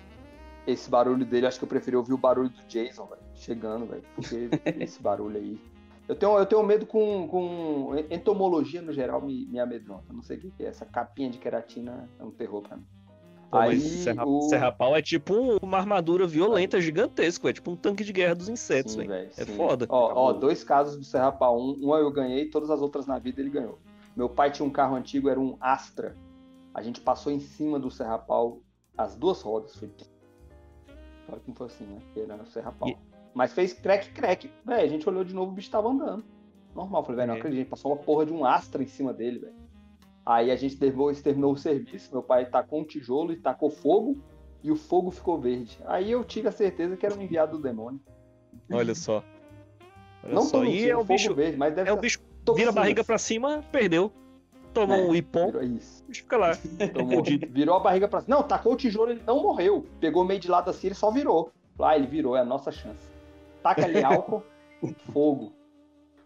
Esse 0.67 0.89
barulho 0.89 1.25
dele, 1.25 1.47
acho 1.47 1.57
que 1.57 1.63
eu 1.63 1.69
preferi 1.69 1.95
ouvir 1.95 2.13
o 2.13 2.17
barulho 2.17 2.49
do 2.49 2.61
Jason, 2.67 3.05
velho, 3.05 3.21
chegando, 3.33 3.85
velho, 3.85 4.03
porque 4.13 4.49
esse 4.83 5.01
barulho 5.01 5.37
aí... 5.37 5.59
Eu 6.07 6.15
tenho, 6.15 6.37
eu 6.37 6.45
tenho 6.45 6.63
medo 6.63 6.85
com, 6.85 7.27
com 7.27 7.91
entomologia 8.09 8.81
no 8.81 8.93
geral, 8.93 9.21
me, 9.21 9.45
me 9.47 9.59
amedronta. 9.59 10.13
Não 10.13 10.21
sei 10.21 10.37
o 10.37 10.39
que 10.39 10.63
é. 10.63 10.67
Essa 10.67 10.85
capinha 10.85 11.29
de 11.29 11.37
queratina 11.37 12.07
é 12.17 12.23
um 12.23 12.31
terror 12.31 12.61
pra 12.61 12.77
mim. 12.77 12.85
Pô, 13.51 13.57
Aí, 13.57 13.79
serra, 13.79 14.25
o- 14.25 14.41
serrapau 14.43 14.95
é 14.95 15.01
tipo 15.01 15.33
um- 15.33 15.57
uma 15.61 15.77
armadura 15.77 16.25
violenta, 16.25 16.79
gigantesca. 16.79 17.49
É 17.49 17.53
tipo 17.53 17.71
um 17.71 17.75
tanque 17.75 18.05
de 18.05 18.13
guerra 18.13 18.35
dos 18.35 18.47
insetos, 18.47 18.93
Sim, 18.93 19.05
velho. 19.05 19.29
É 19.37 19.43
sim. 19.45 19.55
foda. 19.57 19.85
Ó, 19.89 20.29
ó, 20.29 20.33
dois 20.33 20.63
casos 20.63 20.97
do 20.97 21.03
Serrapau. 21.03 21.59
Um, 21.59 21.77
um 21.81 21.95
eu 21.97 22.11
ganhei, 22.11 22.49
todas 22.49 22.69
as 22.69 22.81
outras 22.81 23.05
na 23.05 23.19
vida 23.19 23.41
ele 23.41 23.49
ganhou. 23.49 23.77
Meu 24.15 24.29
pai 24.29 24.49
tinha 24.49 24.65
um 24.65 24.71
carro 24.71 24.95
antigo, 24.95 25.27
era 25.27 25.39
um 25.39 25.57
Astra. 25.59 26.15
A 26.73 26.81
gente 26.81 27.01
passou 27.01 27.33
em 27.33 27.39
cima 27.41 27.77
do 27.77 27.91
Serrapau, 27.91 28.61
as 28.97 29.13
duas 29.13 29.41
rodas. 29.41 29.75
Foi. 29.75 29.89
Olha 31.29 31.39
como 31.41 31.55
foi 31.57 31.67
assim, 31.67 31.83
né? 31.85 31.99
Porque 32.05 32.19
Era 32.31 32.41
o 32.41 32.45
Serrapau. 32.47 32.89
E- 32.89 32.97
Mas 33.33 33.53
fez 33.53 33.73
crack, 33.73 34.09
crack. 34.11 34.49
Véi, 34.65 34.83
a 34.83 34.87
gente 34.87 35.07
olhou 35.07 35.23
de 35.23 35.33
novo, 35.33 35.51
o 35.51 35.53
bicho 35.55 35.69
tava 35.69 35.89
andando. 35.89 36.23
Normal. 36.75 37.03
Falei, 37.03 37.17
velho, 37.17 37.27
não 37.27 37.35
É. 37.35 37.37
acredito. 37.37 37.57
A 37.59 37.61
gente 37.63 37.69
passou 37.69 37.91
uma 37.91 37.97
porra 37.97 38.25
de 38.25 38.33
um 38.33 38.43
Astra 38.45 38.81
em 38.81 38.87
cima 38.87 39.13
dele, 39.13 39.39
velho. 39.39 39.55
Aí 40.25 40.51
a 40.51 40.55
gente 40.55 40.75
depois 40.77 41.21
terminou 41.21 41.53
o 41.53 41.57
serviço. 41.57 42.11
Meu 42.11 42.23
pai 42.23 42.45
tacou 42.45 42.79
um 42.81 42.83
tijolo 42.83 43.31
e 43.31 43.37
tacou 43.37 43.69
fogo. 43.69 44.17
E 44.63 44.71
o 44.71 44.75
fogo 44.75 45.11
ficou 45.11 45.39
verde. 45.39 45.77
Aí 45.85 46.11
eu 46.11 46.23
tive 46.23 46.47
a 46.47 46.51
certeza 46.51 46.97
que 46.97 47.05
era 47.05 47.13
um 47.15 47.21
enviado 47.21 47.57
do 47.57 47.63
demônio. 47.63 48.01
Olha 48.71 48.95
só. 48.95 49.23
Olha 50.23 50.33
Não 50.33 50.41
só. 50.41 50.63
E 50.65 50.89
é 50.89 50.95
o 50.95 50.99
fogo 51.01 51.13
bicho. 51.13 51.33
verde, 51.35 51.57
mas 51.57 51.73
deve 51.75 51.89
É 51.89 51.93
o 51.93 51.97
bicho 51.97 52.19
vira 52.55 52.69
a 52.69 52.73
barriga 52.73 53.03
pra 53.03 53.17
cima, 53.17 53.63
perdeu. 53.71 54.11
Toma 54.77 54.95
É, 54.95 55.01
um 55.01 55.15
ipom, 55.15 55.49
o 55.49 55.59
bicho 55.59 56.03
fica 56.11 56.37
lá. 56.37 56.51
Tomou, 56.93 57.23
virou 57.23 57.75
a 57.75 57.79
barriga 57.79 58.07
pra 58.07 58.21
cima. 58.21 58.35
Não, 58.35 58.43
tacou 58.43 58.73
o 58.73 58.77
tijolo, 58.77 59.09
ele 59.09 59.23
não 59.25 59.41
morreu. 59.41 59.85
Pegou 59.99 60.23
meio 60.23 60.39
de 60.39 60.47
lado 60.47 60.69
assim, 60.69 60.87
ele 60.87 60.95
só 60.95 61.09
virou. 61.09 61.51
Lá 61.79 61.95
ele 61.95 62.05
virou, 62.05 62.37
é 62.37 62.41
a 62.41 62.45
nossa 62.45 62.71
chance. 62.71 63.09
Taca 63.63 63.85
ali 63.85 64.03
álcool, 64.03 64.43
fogo. 65.11 65.51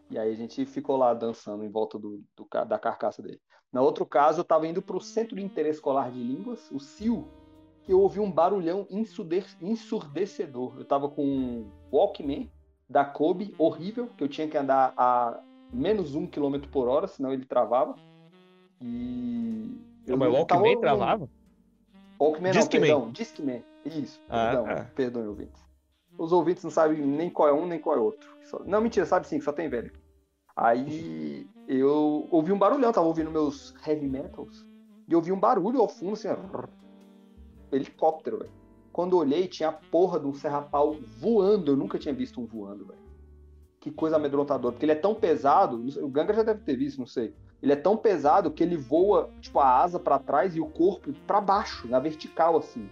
E 0.09 0.19
aí 0.19 0.33
a 0.33 0.35
gente 0.35 0.65
ficou 0.65 0.97
lá 0.97 1.13
dançando 1.13 1.63
em 1.63 1.69
volta 1.69 1.97
do, 1.97 2.21
do 2.35 2.45
da 2.65 2.77
carcaça 2.77 3.21
dele. 3.21 3.39
No 3.71 3.81
outro 3.83 4.05
caso, 4.05 4.41
eu 4.41 4.43
tava 4.43 4.67
indo 4.67 4.81
pro 4.81 4.99
Centro 4.99 5.37
de 5.37 5.41
Interesse 5.41 5.77
Escolar 5.77 6.11
de 6.11 6.21
Línguas, 6.21 6.69
o 6.71 6.79
CIL, 6.79 7.25
que 7.83 7.93
eu 7.93 8.01
ouvi 8.01 8.19
um 8.19 8.29
barulhão 8.29 8.85
ensurdecedor. 9.61 10.77
Eu 10.77 10.83
tava 10.83 11.07
com 11.07 11.23
um 11.23 11.71
Walkman 11.89 12.51
da 12.89 13.05
Kobe, 13.05 13.55
horrível, 13.57 14.09
que 14.17 14.23
eu 14.25 14.27
tinha 14.27 14.49
que 14.49 14.57
andar 14.57 14.93
a 14.97 15.41
menos 15.71 16.15
um 16.15 16.27
quilômetro 16.27 16.69
por 16.69 16.89
hora, 16.89 17.07
senão 17.07 17.31
ele 17.31 17.45
travava. 17.45 17.95
E. 18.81 19.77
Não, 20.07 20.17
mas 20.17 20.29
o 20.29 20.31
não- 20.33 20.45
tava 20.45 20.61
Walkman 20.61 20.77
um- 20.77 20.81
travava? 20.81 21.29
Walkman 22.19 22.53
não, 22.53 22.59
Discman. 22.59 22.81
perdão, 22.81 23.11
Discman. 23.11 23.63
Isso, 23.85 24.21
Ah, 24.29 24.45
perdão, 24.49 24.63
tá. 24.65 24.91
perdoem, 24.95 25.27
ouvintes. 25.27 25.61
Os 26.17 26.31
ouvintes 26.31 26.63
não 26.63 26.69
sabem 26.71 26.99
nem 27.01 27.29
qual 27.29 27.47
é 27.49 27.53
um, 27.53 27.65
nem 27.65 27.79
qual 27.79 27.95
é 27.95 27.99
outro. 27.99 28.29
Só- 28.43 28.63
Não, 28.63 28.81
mentira, 28.81 29.05
sabe 29.05 29.27
sim, 29.27 29.39
só 29.41 29.51
tem 29.51 29.69
velho. 29.69 29.91
Aí 30.55 31.47
eu 31.67 32.27
ouvi 32.29 32.51
um 32.51 32.59
barulhão, 32.59 32.91
tava 32.91 33.07
ouvindo 33.07 33.31
meus 33.31 33.73
heavy 33.87 34.07
metals, 34.07 34.65
e 35.07 35.13
eu 35.13 35.19
ouvi 35.19 35.31
um 35.31 35.39
barulho 35.39 35.79
ao 35.81 35.87
fundo, 35.87 36.13
assim, 36.13 36.27
ó, 36.27 36.35
helicóptero, 37.71 38.39
velho. 38.39 38.51
Quando 38.91 39.13
eu 39.15 39.19
olhei, 39.19 39.47
tinha 39.47 39.69
a 39.69 39.73
porra 39.73 40.19
de 40.19 40.27
um 40.27 40.33
serrapau 40.33 40.95
voando, 41.17 41.71
eu 41.71 41.77
nunca 41.77 41.97
tinha 41.97 42.13
visto 42.13 42.41
um 42.41 42.45
voando, 42.45 42.85
velho. 42.85 42.99
Que 43.79 43.89
coisa 43.89 44.17
amedrontadora, 44.17 44.73
porque 44.73 44.85
ele 44.85 44.91
é 44.91 44.95
tão 44.95 45.15
pesado, 45.15 45.77
não 45.77 46.03
o 46.05 46.09
Ganga 46.09 46.33
já 46.33 46.43
deve 46.43 46.61
ter 46.61 46.75
visto, 46.75 46.99
não 46.99 47.07
sei. 47.07 47.33
Ele 47.61 47.73
é 47.73 47.75
tão 47.75 47.95
pesado 47.95 48.49
que 48.49 48.63
ele 48.63 48.75
voa, 48.75 49.29
tipo, 49.39 49.59
a 49.59 49.81
asa 49.81 49.99
pra 49.99 50.17
trás 50.17 50.55
e 50.55 50.59
o 50.59 50.65
corpo 50.65 51.13
pra 51.27 51.39
baixo, 51.39 51.87
na 51.87 51.99
vertical, 51.99 52.57
assim. 52.57 52.89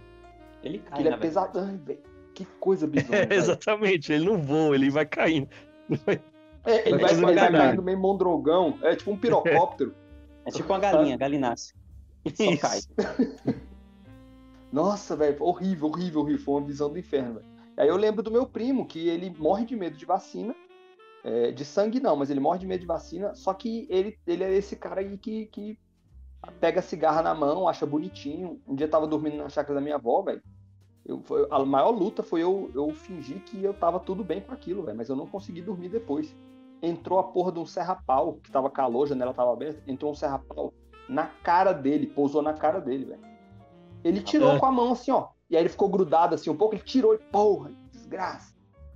Ele 0.62 0.78
Que 0.78 0.90
cai, 0.90 1.00
ele 1.00 1.08
é 1.08 1.16
pesado. 1.16 1.58
Ai. 1.58 1.98
Que 2.34 2.44
coisa 2.58 2.86
bizonha. 2.86 3.26
É, 3.28 3.34
exatamente, 3.34 4.12
ele 4.12 4.24
não 4.24 4.38
voa, 4.38 4.74
ele 4.74 4.90
vai 4.90 5.04
caindo. 5.04 5.48
É, 6.64 6.88
ele 6.88 6.98
Vai 6.98 7.14
vai, 7.14 7.34
vai 7.34 7.52
caindo 7.52 7.82
meio 7.82 7.98
mondrogão. 7.98 8.78
É 8.82 8.94
tipo 8.94 9.10
um 9.10 9.16
pirocóptero. 9.16 9.94
É 10.46 10.50
tipo 10.50 10.72
uma 10.72 10.78
galinha, 10.78 11.18
galinácea. 11.18 11.76
Só 12.34 12.44
Isso. 12.44 12.60
cai. 12.62 12.80
Nossa, 14.72 15.14
velho. 15.14 15.36
Horrível, 15.38 15.88
horrível, 15.88 16.22
horrível. 16.22 16.42
Foi 16.42 16.54
uma 16.54 16.66
visão 16.66 16.90
do 16.90 16.98
inferno, 16.98 17.34
velho. 17.34 17.46
Aí 17.76 17.86
eu 17.86 17.96
lembro 17.96 18.22
do 18.22 18.30
meu 18.30 18.46
primo, 18.46 18.86
que 18.86 19.06
ele 19.06 19.30
morre 19.38 19.66
de 19.66 19.76
medo 19.76 19.98
de 19.98 20.06
vacina. 20.06 20.54
É, 21.22 21.50
de 21.52 21.64
sangue 21.64 22.00
não, 22.00 22.16
mas 22.16 22.30
ele 22.30 22.40
morre 22.40 22.58
de 22.58 22.66
medo 22.66 22.80
de 22.80 22.86
vacina. 22.86 23.34
Só 23.34 23.52
que 23.52 23.86
ele, 23.90 24.18
ele 24.26 24.42
é 24.44 24.54
esse 24.54 24.76
cara 24.76 25.00
aí 25.00 25.18
que, 25.18 25.46
que 25.46 25.78
pega 26.58 26.80
cigarra 26.80 27.22
na 27.22 27.34
mão, 27.34 27.68
acha 27.68 27.84
bonitinho. 27.84 28.60
Um 28.66 28.74
dia 28.74 28.86
eu 28.86 28.90
tava 28.90 29.06
dormindo 29.06 29.36
na 29.36 29.48
chácara 29.48 29.74
da 29.74 29.80
minha 29.80 29.96
avó, 29.96 30.22
velho. 30.22 30.42
A 31.50 31.64
maior 31.64 31.90
luta 31.90 32.22
foi 32.22 32.42
eu, 32.42 32.70
eu 32.74 32.90
fingir 32.94 33.40
que 33.42 33.62
eu 33.62 33.74
tava 33.74 33.98
tudo 34.00 34.22
bem 34.22 34.40
com 34.40 34.52
aquilo, 34.52 34.82
velho. 34.82 34.96
Mas 34.96 35.08
eu 35.08 35.16
não 35.16 35.26
consegui 35.26 35.60
dormir 35.60 35.88
depois. 35.88 36.34
Entrou 36.82 37.18
a 37.18 37.24
porra 37.24 37.52
de 37.52 37.58
um 37.58 37.66
serra-pau, 37.66 38.38
que 38.42 38.50
tava 38.50 38.70
calor, 38.70 39.04
a 39.04 39.08
janela 39.08 39.34
tava 39.34 39.52
aberta. 39.52 39.82
Entrou 39.86 40.12
um 40.12 40.14
serra-pau 40.14 40.72
na 41.08 41.26
cara 41.26 41.72
dele, 41.72 42.06
pousou 42.06 42.40
na 42.40 42.54
cara 42.54 42.80
dele, 42.80 43.04
velho. 43.04 43.20
Ele 44.02 44.22
tirou 44.22 44.52
Ah. 44.52 44.58
com 44.60 44.66
a 44.66 44.72
mão 44.72 44.92
assim, 44.92 45.10
ó. 45.10 45.28
E 45.50 45.56
aí 45.56 45.62
ele 45.62 45.68
ficou 45.68 45.88
grudado 45.88 46.34
assim 46.34 46.48
um 46.48 46.56
pouco, 46.56 46.74
ele 46.74 46.82
tirou 46.82 47.12
e, 47.12 47.18
porra, 47.18 47.72
desgraça. 47.90 48.49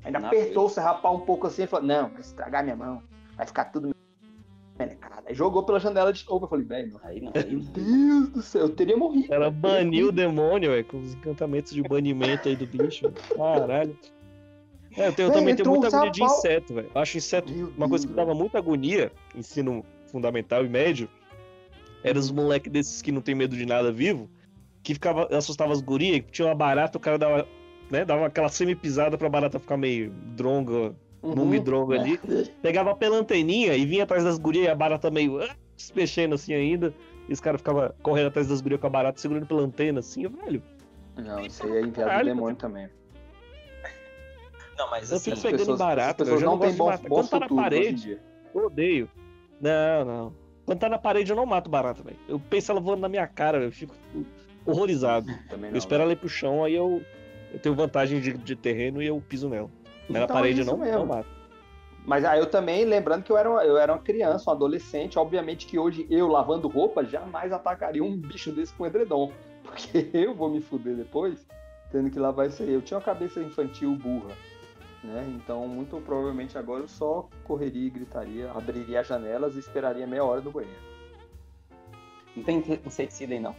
Ainda 0.05 0.21
Na 0.21 0.29
apertou 0.29 0.67
o 0.67 0.69
serrapau 0.69 1.17
um 1.17 1.21
pouco 1.21 1.47
assim 1.47 1.63
e 1.63 1.67
falou: 1.67 1.87
Não, 1.87 2.09
vai 2.11 2.21
estragar 2.21 2.63
minha 2.63 2.77
mão, 2.77 3.03
vai 3.37 3.47
ficar 3.47 3.67
tudo 3.67 3.95
melecado. 4.79 5.23
Aí 5.27 5.35
jogou 5.35 5.63
pela 5.63 5.81
janela 5.81 6.13
de 6.13 6.27
novo. 6.27 6.45
Eu 6.45 6.49
falei: 6.49 6.65
Velho, 6.67 6.89
meu 6.89 7.01
Aí 7.03 7.21
não, 7.21 7.33
aí 7.35 7.53
não. 7.53 7.61
Deus 7.61 8.29
do 8.29 8.43
céu, 8.43 8.63
eu 8.63 8.69
teria 8.71 8.97
morrido. 8.97 9.33
Ela 9.33 9.51
teria 9.51 9.61
baniu 9.61 10.09
o 10.09 10.13
demônio, 10.13 10.71
velho, 10.71 10.85
com 10.85 10.99
os 10.99 11.15
encantamentos 11.15 11.73
de 11.73 11.83
banimento 11.83 12.49
aí 12.49 12.57
do 12.57 12.67
bicho. 12.67 13.11
Caralho. 13.35 13.97
É, 14.97 15.09
eu, 15.09 15.13
tenho, 15.13 15.29
eu 15.29 15.33
também 15.33 15.57
tenho 15.57 15.69
muita 15.69 15.89
agonia 15.89 16.11
de 16.11 16.23
inseto, 16.23 16.75
velho. 16.75 16.91
Eu 16.95 17.01
acho 17.01 17.17
inseto 17.17 17.53
Meu 17.53 17.73
uma 17.77 17.89
coisa 17.89 18.07
que 18.07 18.13
Deus, 18.13 18.27
dava 18.27 18.39
muita 18.39 18.59
agonia, 18.59 19.11
ensino 19.35 19.85
fundamental 20.07 20.65
e 20.65 20.69
médio, 20.69 21.09
era 22.05 22.19
os 22.19 22.31
moleques 22.31 22.71
desses 22.71 23.03
que 23.03 23.11
não 23.11 23.21
tem 23.21 23.35
medo 23.35 23.57
de 23.57 23.67
nada 23.67 23.91
vivo, 23.91 24.31
que 24.85 24.95
ficava, 24.95 25.27
assustava 25.37 25.73
as 25.73 25.81
gurias, 25.81 26.21
que 26.21 26.31
tinha 26.31 26.47
uma 26.47 26.55
barata, 26.55 26.97
o 26.97 27.01
cara 27.01 27.19
dava, 27.19 27.49
né, 27.91 28.05
dava 28.05 28.27
aquela 28.27 28.49
semi-pisada 28.49 29.17
pra 29.19 29.29
barata 29.29 29.59
ficar 29.59 29.77
meio 29.77 30.11
dronga, 30.37 30.95
Uhum. 31.23 31.35
numi 31.35 31.59
dronga 31.59 31.99
ali, 31.99 32.19
pegava 32.61 32.95
pela 32.95 33.17
anteninha 33.17 33.75
e 33.75 33.87
vinha 33.87 34.05
atrás 34.05 34.23
das 34.25 34.37
gurias 34.39 34.67
e 34.67 34.69
a 34.69 34.75
barata 34.75 35.11
meio 35.11 35.43
ah, 35.43 35.49
se 35.77 35.91
mexendo 35.97 36.35
assim 36.35 36.53
ainda, 36.53 36.93
e 37.29 37.33
os 37.33 37.41
caras 37.41 37.61
ficavam 37.63 37.91
correndo 38.03 38.27
atrás 38.29 38.47
das 38.49 38.61
gurias 38.61 38.79
com 38.81 38.87
a 38.87 38.91
barata 38.91 39.19
segurando 39.21 39.47
pela 39.47 39.63
antena 39.63 40.01
assim, 40.01 40.27
velho. 40.29 40.63
Não, 41.17 41.41
isso 41.41 41.65
aí 41.65 41.77
é 41.79 41.81
enviado 41.81 42.19
do 42.19 42.25
demônio 42.27 42.57
também. 42.57 42.89
Não, 44.77 44.91
mas 44.91 45.11
Eu 45.11 45.17
assim, 45.17 45.31
fico 45.31 45.43
pegando 45.43 45.59
pessoas- 45.61 45.79
barata, 45.79 46.25
eu 46.25 46.39
já 46.39 46.47
não 46.47 46.53
não 46.53 46.59
gosto 46.59 46.73
de 46.73 46.79
bom, 46.79 46.87
matar. 46.87 47.09
Quando 47.09 47.29
tá 47.31 47.41
na 47.41 47.49
parede, 47.49 48.19
eu 48.55 48.67
odeio. 48.67 49.09
Não, 49.61 50.05
não. 50.05 50.35
Quando 50.67 50.79
tá 50.81 50.89
na 50.89 50.99
parede 50.99 51.31
eu 51.31 51.37
não 51.37 51.47
mato 51.47 51.71
barata, 51.71 52.03
velho. 52.03 52.17
Eu 52.29 52.41
penso 52.41 52.73
ela 52.73 52.81
voando 52.81 53.01
na 53.03 53.09
minha 53.09 53.27
cara, 53.27 53.59
velho. 53.59 53.69
Eu 53.69 53.73
fico 53.73 53.95
horrorizado. 54.67 55.27
Também 55.49 55.69
Eu 55.69 55.73
não, 55.73 55.79
espero 55.79 56.03
ela 56.03 56.13
ir 56.13 56.17
pro 56.17 56.29
chão, 56.29 56.65
aí 56.65 56.75
eu, 56.75 57.01
eu 57.55 57.59
tenho 57.61 57.75
vantagem 57.75 58.21
de, 58.21 58.33
de 58.35 58.55
terreno 58.57 59.03
e 59.03 59.07
eu 59.07 59.21
piso 59.21 59.49
nela. 59.49 59.71
Mas 60.09 60.19
na 60.19 60.25
Então, 60.25 60.37
parede 60.37 60.61
é 60.61 60.63
eu 60.63 60.67
não, 60.67 60.77
mesmo. 60.79 61.07
não. 61.07 61.25
Mas 62.07 62.25
aí 62.25 62.39
eu 62.39 62.47
também, 62.47 62.85
lembrando 62.85 63.23
que 63.23 63.33
eu 63.33 63.37
era, 63.39 63.49
uma- 63.51 63.65
eu 63.65 63.79
era 63.79 63.93
uma 63.93 63.99
criança, 64.03 64.51
um 64.51 64.53
adolescente, 64.53 65.19
obviamente 65.19 65.67
que 65.67 65.79
hoje 65.79 66.07
eu, 66.11 66.29
lavando 66.29 66.69
roupa, 66.69 67.03
jamais 67.05 67.51
atacaria 67.53 68.05
um 68.05 68.15
bicho 68.17 68.53
desse 68.53 68.75
com 68.75 68.85
edredom. 68.87 69.33
Porque 69.65 70.11
eu 70.13 70.35
vou 70.35 70.51
me 70.51 70.61
fuder 70.61 70.95
depois, 70.95 71.47
tendo 71.91 72.11
que 72.11 72.19
lavar 72.19 72.47
isso 72.49 72.63
aí. 72.63 72.73
Eu 72.75 72.83
tinha 72.83 72.99
uma 72.99 73.05
cabeça 73.05 73.41
infantil 73.41 73.97
burra, 73.97 74.35
né? 75.03 75.25
Então, 75.35 75.67
muito 75.67 75.97
provavelmente 76.03 76.59
agora 76.59 76.83
eu 76.83 76.89
só 76.89 77.27
correria 77.45 77.87
e 77.87 77.91
gritaria, 77.91 78.51
abriria 78.51 79.01
as 79.01 79.07
janelas 79.07 79.57
e 79.57 79.61
esperaria 79.61 80.07
meia 80.07 80.23
hora 80.25 80.43
no 80.43 80.51
banheiro. 80.51 80.77
não 82.37 82.43
tem 82.45 82.63
inseticida 82.85 83.33
aí 83.33 83.41
não. 83.41 83.55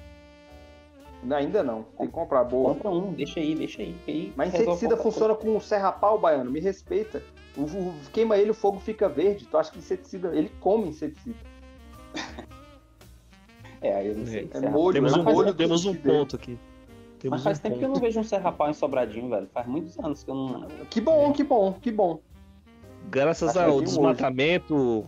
Ainda 1.34 1.64
não. 1.64 1.84
Tem 1.98 2.08
que 2.08 2.14
comprar 2.14 2.44
boa. 2.44 2.74
Compra 2.74 2.90
um, 2.92 3.14
deixa 3.14 3.40
aí, 3.40 3.56
deixa 3.56 3.82
aí. 3.82 3.96
aí 4.08 4.34
Mas 4.36 4.54
inseticida 4.54 4.98
funciona 4.98 5.34
com 5.36 5.60
serra-pau, 5.60 6.20
baiano. 6.20 6.52
Me 6.52 6.60
respeita. 6.60 7.24
O, 7.58 7.62
o- 7.62 7.94
queima 8.12 8.38
ele, 8.38 8.52
o 8.52 8.54
fogo 8.54 8.80
fica 8.80 9.08
verde. 9.10 9.46
Tu 9.46 9.58
acha 9.58 9.72
que 9.72 9.80
inseticida. 9.80 10.36
Ele 10.36 10.52
come 10.60 10.90
inseticida. 10.90 11.36
É, 13.82 13.96
aí 13.96 14.08
eu 14.08 14.16
não 14.16 14.26
sei. 14.26 14.50
É, 14.54 14.60
serra- 14.60 14.72
molho, 14.72 14.94
Temos 14.94 15.14
é 15.14 15.20
um, 15.20 15.24
molho 15.24 15.54
temos 15.54 15.86
um 15.86 15.94
ponto 15.96 16.36
aqui. 16.36 16.58
Temos 17.20 17.38
Mas 17.38 17.44
faz 17.44 17.60
um 17.60 17.62
tempo 17.62 17.78
que 17.78 17.84
eu 17.84 17.88
ponto. 17.90 17.98
não 18.00 18.06
vejo 18.06 18.20
um 18.20 18.24
serra-pau 18.24 18.70
em 18.70 18.74
Sobradinho, 18.74 19.30
velho. 19.30 19.48
Faz 19.54 19.68
muitos 19.68 19.98
anos 20.00 20.24
que 20.24 20.30
eu 20.30 20.36
não. 20.36 20.68
Que 20.90 21.00
bom, 21.02 21.32
que 21.32 21.44
bom, 21.44 21.74
que 21.74 21.92
bom. 21.92 22.20
Graças 23.10 23.56
ao 23.56 23.82
desmatamento, 23.82 25.06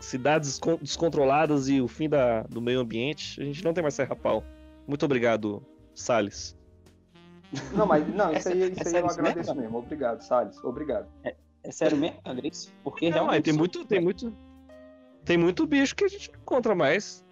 cidades 0.00 0.50
descon- 0.50 0.78
descontroladas 0.80 1.68
e 1.68 1.80
o 1.80 1.88
fim 1.88 2.08
da, 2.08 2.42
do 2.42 2.60
meio 2.60 2.80
ambiente, 2.80 3.40
a 3.40 3.44
gente 3.44 3.64
não 3.64 3.72
tem 3.72 3.82
mais 3.82 3.94
serra-pau. 3.94 4.44
Muito 4.88 5.04
obrigado, 5.04 5.62
Salles. 5.94 6.56
Não, 7.72 7.86
mas 7.86 8.06
não, 8.12 8.32
isso 8.34 8.48
É 8.48 8.52
aí, 8.52 8.60
sé- 8.60 8.68
isso 8.80 8.88
é 8.96 8.98
aí 8.98 9.02
eu 9.04 9.10
agradeço 9.10 9.50
mesmo? 9.50 9.62
mesmo. 9.62 9.78
Obrigado, 9.78 10.20
Salles. 10.22 10.58
Obrigado. 10.64 11.06
É 11.62 11.70
sério 11.70 11.96
mesmo, 11.98 12.18
Andrés? 12.24 12.72
Porque 12.82 13.06
Não, 13.10 13.14
realmente. 13.18 13.38
é, 13.38 13.42
tem 13.42 13.52
muito, 13.52 13.84
tem 13.84 14.00
muito, 14.00 14.34
tem 15.24 15.36
muito 15.36 15.66
bicho 15.66 15.94
que 15.94 16.04
a 16.04 16.08
gente 16.08 16.32
não 16.32 16.40
encontra 16.40 16.74
mais. 16.74 17.24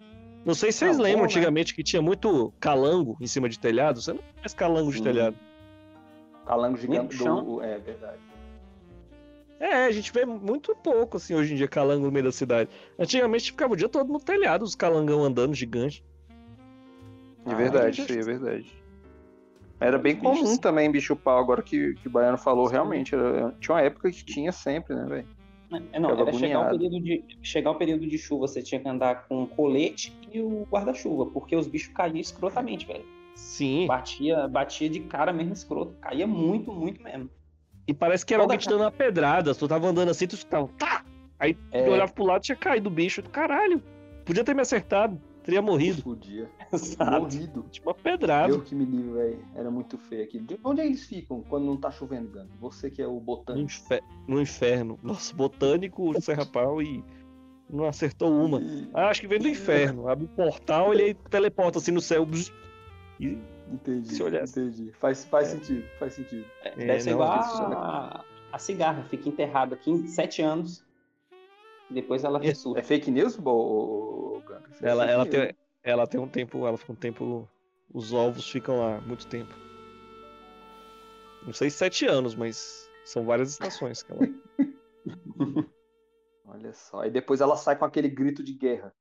Não 0.45 0.55
sei 0.55 0.71
se 0.71 0.79
vocês 0.81 0.97
Não, 0.99 1.05
lembram 1.05 1.23
bom, 1.23 1.27
né? 1.27 1.35
antigamente 1.35 1.75
que 1.75 1.83
tinha 1.83 2.01
muito 2.03 2.53
calango 2.61 3.17
em 3.21 3.27
cima 3.27 3.49
de 3.49 3.59
telhado. 3.59 4.01
Você 4.01 4.13
não 4.13 4.19
tem 4.21 4.33
mais 4.39 4.55
calango 4.55 4.93
de 4.93 5.03
telhado. 5.03 5.37
Calango 6.45 6.77
gigante 6.77 7.17
no 7.17 7.25
chão. 7.25 7.45
do. 7.45 7.63
É 7.63 7.79
verdade. 7.79 8.21
É, 9.59 9.87
a 9.87 9.91
gente 9.91 10.13
vê 10.13 10.25
muito 10.27 10.77
pouco, 10.77 11.17
assim, 11.17 11.35
hoje 11.35 11.55
em 11.55 11.57
dia, 11.57 11.67
calango 11.67 12.05
no 12.05 12.13
meio 12.13 12.27
da 12.27 12.33
cidade. 12.33 12.69
Antigamente 12.99 13.47
ficava 13.51 13.73
o 13.73 13.77
dia 13.77 13.89
todo 13.89 14.13
no 14.13 14.21
telhado, 14.21 14.63
os 14.63 14.75
calangão 14.75 15.25
andando 15.25 15.55
gigante. 15.55 16.05
É 17.47 17.53
Ah, 17.53 17.55
verdade, 17.55 18.01
isso 18.01 18.13
aí 18.13 18.19
é 18.19 18.23
verdade. 18.23 18.73
Era 19.79 19.99
bem 19.99 20.17
Bichos. 20.17 20.41
comum 20.41 20.57
também 20.57 20.91
bicho 20.91 21.15
pau, 21.15 21.39
agora 21.39 21.63
que, 21.63 21.95
que 21.95 22.09
o 22.09 22.11
Baiano 22.11 22.39
falou, 22.39 22.67
realmente. 22.67 23.15
era- 23.15 23.53
tinha 23.61 23.75
uma 23.75 23.83
época 23.83 24.11
que 24.11 24.25
tinha 24.25 24.51
sempre, 24.51 24.95
né, 24.97 25.05
velho? 25.07 25.29
É, 25.93 25.99
não, 26.01 26.11
Ficava 26.11 26.31
era 26.31 26.39
chegar 26.39 26.61
o, 26.61 26.71
período 26.71 27.01
de, 27.03 27.25
chegar 27.43 27.71
o 27.73 27.75
período 27.75 28.07
de 28.07 28.17
chuva, 28.19 28.47
você 28.47 28.63
tinha 28.63 28.81
que 28.81 28.89
andar 28.89 29.27
com 29.29 29.43
o 29.43 29.47
colete 29.49 30.17
e 30.33 30.41
o 30.41 30.67
guarda-chuva, 30.71 31.27
porque 31.27 31.55
os 31.57 31.67
bichos 31.67 31.93
caíam 31.93 32.17
escrotamente, 32.19 32.87
velho. 32.87 33.05
Sim, 33.35 33.87
Batia, 33.87 34.49
batia 34.49 34.89
de 34.89 35.01
cara 35.01 35.33
mesmo 35.33 35.53
escroto. 35.53 35.93
Caía 36.01 36.27
muito, 36.27 36.73
muito 36.73 37.03
mesmo. 37.03 37.29
e 37.87 37.93
parece 37.93 38.25
que 38.25 38.33
era 38.33 38.43
Toda 38.43 38.55
alguém 38.55 38.65
te 38.67 38.69
dando 38.71 38.81
uma 38.83 38.91
pedrada. 38.91 39.55
Tu 39.55 39.69
tava 39.69 39.87
andando 39.89 40.09
assim, 40.09 40.27
tu 40.27 40.35
escutava, 40.37 40.69
tá! 40.79 41.05
Aí 41.39 41.53
tu 41.55 41.61
É. 41.73 41.91
olhava 41.91 42.11
pro 42.13 42.25
lado 42.25 42.41
tinha 42.43 42.57
caído 42.57 42.89
o 42.89 42.93
bicho. 42.93 43.23
Caralho, 43.25 43.83
podia 44.25 44.43
ter 44.43 44.55
me 44.55 44.63
acertado, 44.63 45.21
teria 45.47 45.63
morrido. 45.63 46.03
Podia. 46.03 46.51
Exato. 46.71 47.21
Morrido. 47.23 47.65
Tipo 47.71 47.89
uma 47.89 47.95
pedrada. 47.95 48.53
Eu 48.53 48.61
que 48.61 48.75
me 48.75 48.85
livro, 48.85 49.15
velho. 49.15 49.39
Era 49.55 49.71
muito 49.71 49.97
feio 49.97 50.23
aquilo. 50.25 50.45
De 50.45 50.61
onde 50.63 50.83
eles 50.83 51.05
ficam 51.07 51.43
quando 51.49 51.65
não 51.65 51.77
tá 51.79 51.91
chovendo, 51.91 52.29
Gano? 52.29 52.51
Você 52.61 52.91
que 52.91 53.01
é 53.01 53.07
o 53.07 53.15
No, 53.15 53.21
botânico. 53.21 53.65
infer- 53.65 54.03
no 54.29 54.41
inferno. 54.43 54.99
Nossa, 55.03 55.35
botânico, 55.35 56.21
serra-pau 56.21 56.83
e 56.83 57.03
não 57.71 57.87
acertou 57.87 58.31
uma. 58.31 58.61
Ah, 58.93 59.09
acho 59.09 59.23
que 59.23 59.27
vem 59.29 59.39
do 59.39 59.49
inferno. 59.49 60.09
Abre 60.09 60.27
o 60.27 60.29
portal, 60.29 60.93
ele 60.93 61.03
aí 61.05 61.15
teleporta 61.15 61.79
assim 61.79 61.93
no 61.93 62.01
céu. 62.03 62.27
E 63.19 63.39
Entendi. 63.73 64.15
Se 64.15 64.23
olhar- 64.23 64.45
Entendi. 64.45 64.93
Faz, 65.01 65.25
faz 65.25 65.49
sentido, 65.49 65.83
faz 65.99 66.15
sentido. 66.15 66.45
É, 66.63 66.69
É, 66.69 66.87
deve 66.87 67.01
ser 67.01 67.11
não, 67.11 67.17
igual 67.17 67.41
isso 67.41 67.63
a, 67.63 68.25
a 68.53 68.59
cigarra, 68.61 69.03
fica 69.11 69.29
enterrada 69.29 69.75
aqui 69.75 69.91
em 69.91 70.07
sete 70.07 70.41
anos. 70.41 70.85
Depois 71.91 72.25
ela 72.25 72.39
É, 72.39 72.43
ressurge. 72.47 72.81
É 72.81 72.83
fake 72.83 73.11
news? 73.11 73.35
Isso 73.35 74.85
é 74.85 74.89
ela, 74.89 75.05
ela, 75.11 75.27
tem, 75.27 75.55
ela 75.83 76.07
tem 76.07 76.21
um 76.21 76.29
tempo, 76.29 76.67
ela 76.67 76.77
fica 76.77 76.93
um 76.93 76.97
tempo. 76.97 77.49
Os 77.93 78.13
ovos 78.13 78.49
ficam 78.49 78.81
lá 78.81 79.01
muito 79.03 79.27
tempo. 79.27 79.55
Não 81.47 81.53
sei 81.53 81.71
se 81.71 81.77
sete 81.79 82.07
anos, 82.07 82.35
mas 82.35 82.91
são 83.05 83.25
várias 83.25 83.51
estações 83.53 84.03
que 84.03 84.13
ela. 84.13 84.21
Olha 86.47 86.73
só. 86.73 87.01
Aí 87.03 87.11
depois 87.11 87.41
ela 87.41 87.57
sai 87.57 87.77
com 87.77 87.85
aquele 87.85 88.09
grito 88.09 88.43
de 88.43 88.53
guerra. 88.53 88.93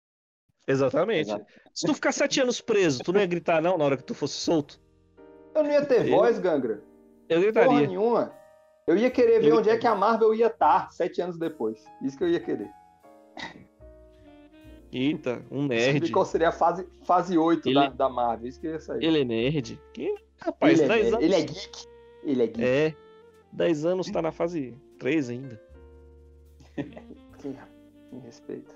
Exatamente. 0.68 1.30
Exato. 1.30 1.46
Se 1.74 1.86
tu 1.86 1.94
ficar 1.94 2.12
sete 2.12 2.42
anos 2.42 2.60
preso, 2.62 3.04
tu 3.04 3.14
não 3.14 3.20
ia 3.20 3.28
gritar, 3.28 3.62
não, 3.62 3.78
na 3.78 3.86
hora 3.86 3.98
que 3.98 4.04
tu 4.04 4.14
fosse 4.16 4.34
solto? 4.36 4.80
Eu 5.54 5.64
não 5.64 5.72
ia 5.72 5.86
ter 5.86 6.08
Eu- 6.08 6.16
voz, 6.18 6.40
Gangra. 6.40 6.84
Eu 7.28 7.40
Porra 7.42 7.52
gritaria. 7.52 7.88
nenhuma. 7.88 8.34
Eu 8.88 8.96
ia 8.98 9.10
querer 9.10 9.40
ver 9.42 9.54
onde 9.54 9.70
é 9.70 9.78
que 9.78 9.88
a 9.88 9.96
Marvel 9.96 10.34
ia 10.34 10.48
estar 10.48 10.92
sete 10.92 11.20
anos 11.22 11.38
depois. 11.40 11.84
Isso 12.04 12.18
que 12.18 12.24
eu 12.24 12.30
ia 12.30 12.40
querer. 12.40 12.70
Eita, 14.92 15.44
um 15.52 15.66
nerd. 15.68 16.10
qual 16.12 16.24
seria 16.24 16.50
a 16.50 16.52
fase, 16.52 16.88
fase 17.04 17.38
8 17.38 17.68
Ele- 17.68 17.76
da, 17.76 17.90
da 17.90 18.10
Marvel. 18.10 18.48
Isso 18.48 18.60
que 18.62 18.68
ia 18.68 18.80
sair. 18.80 19.04
Ele 19.04 19.22
é 19.22 19.26
nerd? 19.26 19.82
Que 19.94 20.16
rapaz, 20.40 20.80
ele, 20.80 20.84
é, 20.84 20.88
10 20.88 21.04
nerd, 21.04 21.14
anos. 21.16 21.26
ele 21.26 21.36
é 21.36 21.42
geek. 21.42 21.88
Ele 22.24 22.44
é 22.44 22.48
geek. 22.48 22.64
É. 22.64 22.96
10 23.52 23.86
anos 23.86 24.12
tá 24.12 24.22
na 24.22 24.32
fase 24.32 24.78
3 25.00 25.30
ainda. 25.30 25.62
Me 28.12 28.20
respeita. 28.20 28.74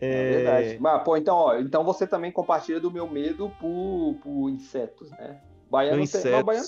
É, 0.00 0.08
É 0.10 0.32
verdade. 0.32 0.78
Mas, 0.80 1.02
pô, 1.04 1.16
então, 1.16 1.36
ó, 1.36 1.58
então 1.58 1.84
você 1.84 2.06
também 2.06 2.32
compartilha 2.32 2.80
do 2.80 2.90
meu 2.90 3.08
medo 3.08 3.50
por, 3.60 4.16
por 4.22 4.48
insetos, 4.48 5.10
né? 5.12 5.40
Baiano 5.70 5.96
tem. 5.96 6.04
insetos. 6.04 6.30
Não, 6.30 6.42
baiano 6.42 6.66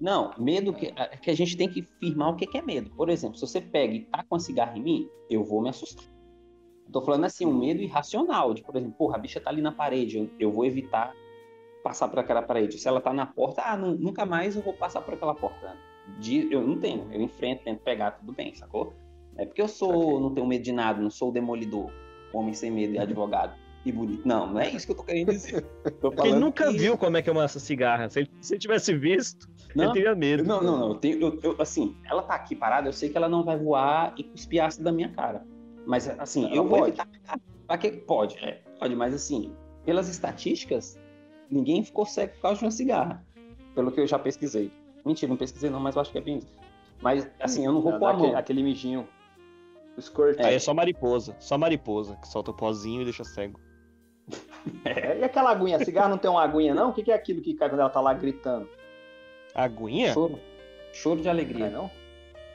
Não, 0.00 0.32
medo 0.38 0.72
que, 0.72 0.92
é 0.96 1.16
que 1.16 1.30
a 1.30 1.34
gente 1.34 1.56
tem 1.56 1.68
que 1.68 1.82
firmar 1.82 2.30
o 2.30 2.36
que 2.36 2.46
que 2.46 2.58
é 2.58 2.62
medo. 2.62 2.90
Por 2.90 3.08
exemplo, 3.08 3.36
se 3.36 3.46
você 3.46 3.60
pega 3.60 3.94
e 3.94 4.04
tá 4.04 4.24
com 4.28 4.36
a 4.36 4.38
cigarra 4.38 4.76
em 4.78 4.82
mim, 4.82 5.08
eu 5.28 5.42
vou 5.44 5.60
me 5.60 5.68
assustar. 5.68 6.04
Tô 6.92 7.02
falando 7.02 7.24
assim, 7.24 7.44
um 7.44 7.52
medo 7.58 7.82
irracional, 7.82 8.54
de, 8.54 8.62
por 8.62 8.76
exemplo, 8.76 8.94
porra, 8.96 9.16
a 9.16 9.18
bicha 9.18 9.40
tá 9.40 9.50
ali 9.50 9.60
na 9.60 9.72
parede, 9.72 10.16
eu, 10.16 10.30
eu 10.38 10.52
vou 10.52 10.64
evitar 10.64 11.12
passar 11.82 12.08
por 12.08 12.18
aquela 12.18 12.40
parede. 12.42 12.78
Se 12.78 12.88
ela 12.88 13.00
tá 13.00 13.12
na 13.12 13.26
porta, 13.26 13.62
ah, 13.62 13.76
nu- 13.76 13.98
nunca 13.98 14.24
mais 14.24 14.56
eu 14.56 14.62
vou 14.62 14.72
passar 14.72 15.00
por 15.02 15.14
aquela 15.14 15.34
porta. 15.34 15.76
De- 16.18 16.50
eu 16.50 16.66
não 16.66 16.78
tenho, 16.78 17.06
eu 17.12 17.20
enfrento, 17.20 17.64
tento 17.64 17.80
pegar, 17.80 18.12
tudo 18.12 18.32
bem, 18.32 18.54
sacou? 18.54 18.94
É 19.36 19.44
porque 19.44 19.60
eu 19.60 19.68
sou, 19.68 20.18
não 20.20 20.32
tenho 20.32 20.46
medo 20.46 20.62
de 20.62 20.72
nada, 20.72 21.00
não 21.00 21.10
sou 21.10 21.28
o 21.28 21.32
demolidor, 21.32 21.90
homem 22.32 22.54
sem 22.54 22.70
medo 22.70 22.94
e 22.94 22.98
advogado 22.98 23.54
e 23.84 23.92
bonito. 23.92 24.26
Não, 24.26 24.46
não 24.52 24.60
é 24.60 24.68
isso 24.70 24.86
que 24.86 24.92
eu 24.92 24.96
tô 24.96 25.02
querendo 25.04 25.30
dizer. 25.32 25.62
Tô 26.00 26.10
Porque 26.10 26.28
ele 26.28 26.38
nunca 26.38 26.70
que- 26.70 26.78
viu 26.78 26.98
como 26.98 27.16
é 27.16 27.22
que 27.22 27.30
é 27.30 27.32
uma 27.32 27.46
cigarra. 27.48 28.08
Se 28.10 28.20
ele, 28.20 28.30
se 28.40 28.54
ele 28.54 28.60
tivesse 28.60 28.94
visto, 28.96 29.48
Não, 29.74 29.84
ele 29.84 29.92
teria 29.94 30.14
medo. 30.14 30.44
Não, 30.44 30.62
não, 30.62 30.78
não. 30.78 30.88
Eu 30.90 30.94
tenho, 30.96 31.18
eu- 31.20 31.38
eu- 31.42 31.56
assim, 31.58 31.96
ela 32.04 32.22
tá 32.22 32.34
aqui 32.34 32.54
parada, 32.54 32.88
eu 32.88 32.92
sei 32.92 33.08
que 33.08 33.16
ela 33.16 33.28
não 33.28 33.44
vai 33.44 33.56
voar 33.58 34.12
e 34.18 34.24
cuspir 34.24 34.62
ácido 34.62 34.84
da 34.84 34.92
minha 34.92 35.08
cara. 35.10 35.46
Mas, 35.86 36.06
assim, 36.18 36.44
Ela 36.46 36.56
eu 36.56 36.62
vou 36.68 36.78
pode. 36.80 36.88
evitar. 37.00 37.08
Pra 37.66 37.78
que 37.78 37.90
pode? 37.92 38.36
É, 38.44 38.60
pode, 38.78 38.94
mas 38.94 39.14
assim, 39.14 39.52
pelas 39.86 40.08
estatísticas, 40.08 40.98
ninguém 41.50 41.82
ficou 41.82 42.04
cego 42.04 42.34
por 42.34 42.42
causa 42.42 42.58
de 42.58 42.64
uma 42.66 42.70
cigarra. 42.70 43.24
Pelo 43.74 43.90
que 43.92 44.00
eu 44.00 44.06
já 44.06 44.18
pesquisei. 44.18 44.70
Mentira, 45.06 45.30
não 45.30 45.36
pesquisei 45.36 45.70
não, 45.70 45.80
mas 45.80 45.94
eu 45.94 46.02
acho 46.02 46.10
que 46.12 46.18
é 46.18 46.20
bem 46.20 46.38
isso. 46.38 46.52
Mas, 47.00 47.30
assim, 47.40 47.64
eu 47.64 47.72
não 47.72 47.80
vou 47.80 47.92
Dá 47.92 47.98
pôr 47.98 48.06
a 48.06 48.10
aquele, 48.10 48.28
mão. 48.28 48.36
aquele 48.38 48.62
mijinho. 48.62 49.08
O 49.96 50.00
squirt. 50.02 50.38
Aí 50.40 50.54
é 50.54 50.58
só 50.58 50.74
mariposa. 50.74 51.34
Só 51.38 51.56
mariposa, 51.56 52.16
que 52.16 52.28
solta 52.28 52.50
o 52.50 52.54
pozinho 52.54 53.00
e 53.02 53.04
deixa 53.04 53.24
cego. 53.24 53.58
É, 54.84 55.18
E 55.18 55.24
aquela 55.24 55.50
aguinha? 55.50 55.76
A 55.76 55.84
cigarra 55.84 56.08
não 56.08 56.18
tem 56.18 56.30
uma 56.30 56.42
aguinha, 56.42 56.74
não? 56.74 56.90
O 56.90 56.92
que 56.92 57.02
que 57.02 57.10
é 57.10 57.14
aquilo 57.14 57.40
que 57.40 57.54
cai 57.54 57.68
quando 57.68 57.80
ela 57.80 57.90
tá 57.90 58.00
lá 58.00 58.12
gritando? 58.14 58.68
Aguinha? 59.54 60.12
Choro. 60.12 60.38
Choro 60.92 61.16
de 61.20 61.24
Não 61.24 61.30
é, 61.30 61.32
alegria. 61.34 61.70
não? 61.70 61.90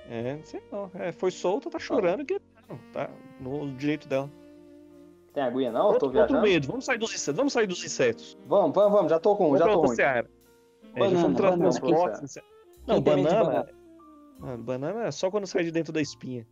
É, 0.09 0.35
não 0.35 0.43
sei 0.43 0.61
não. 0.71 0.91
É, 0.95 1.11
foi 1.11 1.31
solta, 1.31 1.69
tá 1.69 1.79
chorando 1.79 2.21
e 2.21 2.23
gritando. 2.25 2.79
Tá 2.91 3.09
no 3.39 3.71
direito 3.75 4.07
dela. 4.07 4.29
Tem 5.33 5.43
aguinha, 5.43 5.71
não? 5.71 5.91
Eu 5.93 5.97
tô 5.99 6.05
outro, 6.05 6.07
outro 6.07 6.21
viajando? 6.35 6.41
medo. 6.41 6.67
Vamos 6.67 6.85
sair 6.85 6.97
dos 6.97 7.13
insetos. 7.13 7.35
Vamos 7.37 7.53
sair 7.53 7.67
dos 7.67 7.83
insetos. 7.83 8.37
Vamos, 8.47 8.73
vamos, 8.75 8.91
vamos. 8.91 9.09
Já 9.11 9.19
tô 9.19 9.35
com 9.35 9.51
um, 9.51 9.57
já 9.57 9.65
tô 9.67 9.81
ruim. 9.81 9.95
seara. 9.95 10.29
É, 10.95 10.99
Banana, 10.99 11.19
fomos 11.21 11.79
banana. 11.79 12.21
Não, 12.85 13.01
banana. 13.01 13.67
Mano, 14.39 14.63
banana 14.63 15.03
é 15.05 15.11
só 15.11 15.31
quando 15.31 15.47
sai 15.47 15.63
de 15.63 15.71
dentro 15.71 15.91
da 15.91 16.01
espinha. 16.01 16.45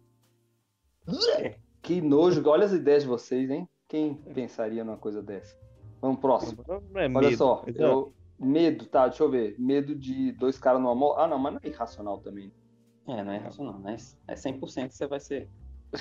Que 1.81 2.01
nojo. 2.01 2.41
Olha 2.47 2.65
as 2.65 2.71
ideias 2.73 3.03
de 3.03 3.09
vocês, 3.09 3.49
hein? 3.49 3.67
Quem 3.91 4.13
pensaria 4.13 4.85
numa 4.85 4.95
coisa 4.95 5.21
dessa? 5.21 5.53
Vamos 5.99 6.21
próximo. 6.21 6.63
É 6.95 7.09
Olha 7.09 7.09
medo. 7.09 7.35
só. 7.35 7.65
Eu... 7.75 8.13
Medo, 8.39 8.85
tá? 8.85 9.09
Deixa 9.09 9.21
eu 9.21 9.29
ver. 9.29 9.53
Medo 9.59 9.93
de 9.93 10.31
dois 10.31 10.57
caras 10.57 10.79
numa 10.79 10.95
moto. 10.95 11.19
Ah, 11.19 11.27
não, 11.27 11.37
mas 11.37 11.55
não 11.55 11.59
é 11.61 11.67
irracional 11.67 12.19
também. 12.19 12.53
É, 13.05 13.21
não 13.21 13.33
é 13.33 13.37
racional, 13.39 13.77
né? 13.79 13.97
É 14.29 14.33
100% 14.33 14.87
que 14.87 14.95
você 14.95 15.07
vai 15.07 15.19
ser. 15.19 15.49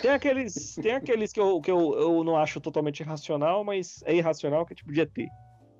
Tem 0.00 0.12
aqueles, 0.12 0.76
tem 0.76 0.92
aqueles 0.92 1.32
que, 1.32 1.40
eu, 1.40 1.60
que 1.60 1.68
eu, 1.68 1.94
eu 1.94 2.22
não 2.22 2.36
acho 2.36 2.60
totalmente 2.60 3.00
irracional, 3.00 3.64
mas 3.64 4.04
é 4.06 4.14
irracional, 4.14 4.64
que 4.64 4.72
é 4.72 4.76
tipo 4.76 4.92
de 4.92 5.00
ET. 5.00 5.18
E 5.18 5.28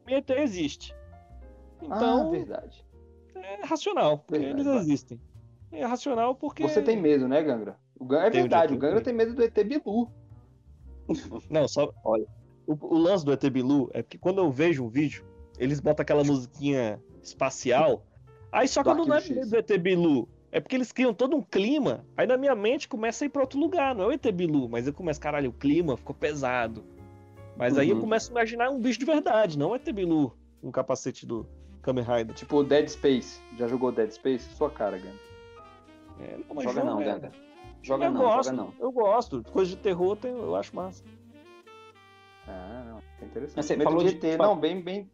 ET 0.09 0.31
existe. 0.31 0.93
Então, 1.81 2.27
ah, 2.27 2.31
verdade. 2.33 2.85
é 3.37 3.65
racional, 3.65 4.19
porque 4.19 4.47
Verdade, 4.47 4.69
eles 4.69 4.83
existem. 4.83 5.21
É 5.71 5.85
racional 5.85 6.35
porque. 6.35 6.65
Você 6.65 6.83
tem 6.83 7.01
medo, 7.01 7.29
né, 7.29 7.41
Gangra? 7.41 7.79
Gangra... 8.01 8.27
É 8.27 8.31
verdade, 8.31 8.75
o 8.75 8.79
Gangra 8.79 9.01
tem 9.01 9.15
medo 9.15 9.33
do 9.33 9.45
ET 9.45 9.55
Bilu. 9.65 10.11
Não, 11.51 11.67
só. 11.69 11.93
Olha. 12.05 12.27
O, 12.67 12.77
o 12.95 12.99
lance 12.99 13.25
do 13.25 13.33
ET 13.33 13.45
Bilu 13.51 13.91
é 13.93 14.03
que 14.03 14.17
quando 14.19 14.39
eu 14.39 14.51
vejo 14.51 14.85
um 14.85 14.89
vídeo, 14.89 15.25
eles 15.59 15.81
botam 15.81 16.03
aquela 16.03 16.23
musiquinha 16.25 17.01
espacial. 17.23 18.05
Aí 18.53 18.67
só 18.69 18.83
que 18.83 18.89
eu 18.91 18.95
não 18.95 19.15
é 19.15 19.21
medo 19.21 19.49
do 19.51 19.57
ET 19.57 19.79
Bilu. 19.79 20.29
É 20.53 20.59
porque 20.61 20.75
eles 20.77 20.91
criam 20.93 21.15
todo 21.15 21.37
um 21.37 21.43
clima. 21.43 22.05
Aí 22.17 22.27
na 22.27 22.37
minha 22.37 22.55
mente 22.57 22.89
começa 22.89 23.25
a 23.25 23.27
ir 23.27 23.29
pra 23.29 23.43
outro 23.43 23.59
lugar. 23.59 23.95
Não 23.95 24.05
é 24.05 24.07
o 24.09 24.13
ET 24.13 24.27
Bilu, 24.33 24.69
mas 24.69 24.87
eu 24.87 24.93
começo, 24.93 25.21
caralho, 25.21 25.51
o 25.51 25.53
clima 25.53 25.97
ficou 25.97 26.15
pesado. 26.15 26.85
Mas 27.57 27.77
aí 27.79 27.89
eu 27.91 27.97
Uhum. 27.97 28.03
começo 28.03 28.31
a 28.31 28.33
imaginar 28.33 28.71
um 28.71 28.81
bicho 28.81 28.99
de 28.99 29.05
verdade, 29.05 29.59
não 29.59 29.71
o 29.71 29.75
ET 29.77 29.91
Bilu. 29.93 30.33
um 30.63 30.71
capacete 30.71 31.25
do 31.27 31.47
Kamen 31.83 32.05
Rider. 32.05 32.35
Tipo 32.35 32.63
Dead 32.63 32.87
Space. 32.89 33.41
Já 33.57 33.67
jogou 33.67 33.91
Dead 33.91 34.11
Space? 34.11 34.45
Sua 34.57 34.71
cara, 34.71 34.99
Ganda. 34.99 35.15
É, 36.21 36.37
não, 36.49 36.61
Joga 36.63 36.75
jogo 36.81 36.87
não, 36.87 37.01
é- 37.01 37.05
Ganga. 37.05 37.33
Joga 37.83 38.05
eu 38.07 38.11
não, 38.13 38.21
gosto, 38.21 38.51
joga 38.51 38.57
não. 38.57 38.75
Eu 38.79 38.93
gosto. 38.93 39.43
Coisa 39.53 39.71
de 39.71 39.77
terror 39.77 40.17
tem- 40.17 40.31
eu 40.33 40.55
acho 40.57 40.75
massa. 40.77 41.03
Ah, 42.47 42.85
não. 42.87 42.99
É 43.21 43.25
interessante. 43.25 43.57
Mas 43.57 43.67
você 43.67 43.77
Medo 43.77 43.85
falou 43.91 44.05
de 44.05 44.15
de- 44.15 44.27
ET, 44.27 44.39
não, 44.39 44.59
bem, 44.59 44.81
bem. 44.81 45.11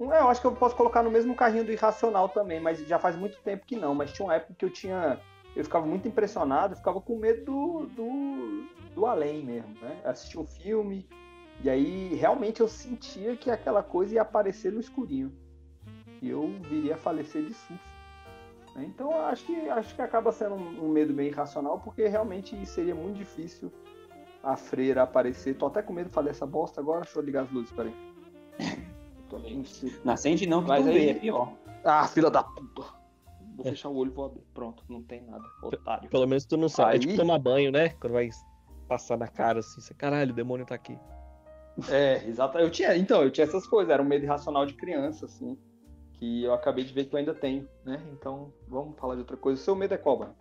É, 0.00 0.20
eu 0.20 0.28
acho 0.28 0.40
que 0.40 0.46
eu 0.46 0.52
posso 0.56 0.74
colocar 0.74 1.02
no 1.02 1.10
mesmo 1.10 1.34
carrinho 1.36 1.64
do 1.64 1.70
Irracional 1.72 2.28
também, 2.28 2.60
mas 2.60 2.78
já 2.86 2.98
faz 2.98 3.14
muito 3.16 3.40
tempo 3.42 3.64
que 3.64 3.76
não. 3.76 3.94
Mas 3.94 4.12
tinha 4.12 4.26
uma 4.26 4.34
época 4.34 4.54
que 4.54 4.64
eu 4.64 4.70
tinha. 4.70 5.20
Eu 5.54 5.62
ficava 5.62 5.86
muito 5.86 6.08
impressionado, 6.08 6.72
eu 6.72 6.76
ficava 6.76 7.00
com 7.00 7.16
medo 7.16 7.44
do, 7.44 7.86
do, 7.86 8.64
do 8.94 9.06
além 9.06 9.44
mesmo, 9.44 9.72
né? 9.80 10.00
Assistia 10.04 10.40
um 10.40 10.46
filme, 10.46 11.08
e 11.62 11.70
aí 11.70 12.12
realmente 12.16 12.60
eu 12.60 12.66
sentia 12.66 13.36
que 13.36 13.48
aquela 13.48 13.80
coisa 13.80 14.14
ia 14.16 14.22
aparecer 14.22 14.72
no 14.72 14.80
escurinho. 14.80 15.32
E 16.20 16.28
eu 16.28 16.48
viria 16.62 16.94
a 16.94 16.98
falecer 16.98 17.44
de 17.44 17.54
susto. 17.54 17.93
Né? 18.74 18.84
Então 18.84 19.12
acho 19.26 19.44
que, 19.46 19.68
acho 19.70 19.94
que 19.94 20.02
acaba 20.02 20.32
sendo 20.32 20.54
um, 20.54 20.84
um 20.84 20.88
medo 20.88 21.12
meio 21.12 21.28
irracional, 21.30 21.78
porque 21.80 22.06
realmente 22.08 22.64
seria 22.66 22.94
muito 22.94 23.16
difícil 23.16 23.72
a 24.42 24.56
freira 24.56 25.02
aparecer. 25.02 25.54
Tô 25.54 25.66
até 25.66 25.82
com 25.82 25.92
medo 25.92 26.08
de 26.08 26.14
fazer 26.14 26.30
essa 26.30 26.46
bosta 26.46 26.80
agora. 26.80 27.02
Deixa 27.02 27.18
eu 27.18 27.22
ligar 27.22 27.44
as 27.44 27.50
luzes, 27.50 27.72
peraí. 27.72 27.94
Tô. 29.28 29.38
Não 30.04 30.12
acende 30.12 30.46
não, 30.46 30.62
que 30.62 30.68
Mas 30.68 30.86
aí- 30.86 31.08
é 31.10 31.14
pior. 31.14 31.52
Ah, 31.84 32.06
filha 32.06 32.30
da 32.30 32.42
puta. 32.42 32.82
Vou 33.56 33.64
fechar 33.64 33.88
o 33.88 33.96
olho 33.96 34.10
e 34.10 34.14
vou 34.14 34.24
abrir. 34.26 34.42
Pronto, 34.52 34.82
não 34.88 35.02
tem 35.02 35.22
nada. 35.22 35.44
Otário. 35.62 36.08
Pelo 36.10 36.26
menos 36.26 36.44
tu 36.44 36.56
não 36.56 36.68
sabe. 36.68 36.90
É 36.90 36.92
Aí- 36.94 36.98
tipo 37.00 37.16
tomar 37.16 37.38
banho, 37.38 37.70
né? 37.70 37.90
Quando 38.00 38.14
vai 38.14 38.28
passar 38.88 39.16
na 39.16 39.28
cara 39.28 39.60
assim, 39.60 39.80
você, 39.80 39.94
caralho, 39.94 40.32
o 40.32 40.34
demônio 40.34 40.66
tá 40.66 40.74
aqui. 40.74 40.98
É, 41.88 42.24
exato. 42.26 42.58
Eu 42.58 42.70
tinha, 42.70 42.96
então, 42.96 43.22
eu 43.22 43.30
tinha 43.30 43.44
essas 43.46 43.66
coisas. 43.66 43.92
Era 43.92 44.02
um 44.02 44.06
medo 44.06 44.24
irracional 44.24 44.66
de 44.66 44.74
criança, 44.74 45.26
assim. 45.26 45.56
Que 46.18 46.44
eu 46.44 46.54
acabei 46.54 46.84
de 46.84 46.92
ver 46.92 47.06
que 47.06 47.14
eu 47.14 47.18
ainda 47.18 47.34
tenho, 47.34 47.68
né? 47.84 48.02
Então, 48.12 48.52
vamos 48.68 48.98
falar 48.98 49.14
de 49.14 49.20
outra 49.20 49.36
coisa. 49.36 49.60
O 49.60 49.64
seu 49.64 49.74
medo 49.74 49.94
é 49.94 49.98
qual, 49.98 50.18
mano? 50.18 50.34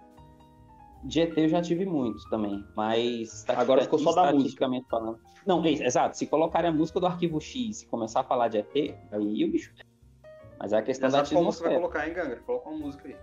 De 1.04 1.20
ET 1.20 1.38
eu 1.38 1.50
já 1.50 1.62
tive 1.62 1.86
muitos 1.86 2.24
também, 2.30 2.66
mas... 2.76 3.44
Agora 3.50 3.82
ficou 3.82 4.00
só 4.00 4.14
da 4.14 4.28
estatisticamente 4.32 4.88
Falando. 4.90 5.20
Não, 5.46 5.64
é, 5.66 5.72
exato. 5.72 6.16
Se 6.18 6.26
colocarem 6.28 6.70
a 6.70 6.74
música 6.74 7.00
do 7.00 7.06
Arquivo 7.06 7.42
X 7.42 7.82
e 7.82 7.88
começar 7.88 8.22
a 8.22 8.24
falar 8.24 8.48
de 8.48 8.60
ET, 8.60 8.96
aí 9.12 9.44
o 9.44 9.52
bicho... 9.52 9.74
Mas 10.58 10.72
é 10.72 10.78
a 10.78 10.82
questão 10.82 11.10
da 11.10 11.20
atmosfera. 11.20 11.76
colocar, 11.76 12.08
hein, 12.08 12.14
Gangra? 12.14 12.38
Coloca 12.38 12.70
uma 12.70 12.78
música 12.80 13.06
aí. 13.10 13.18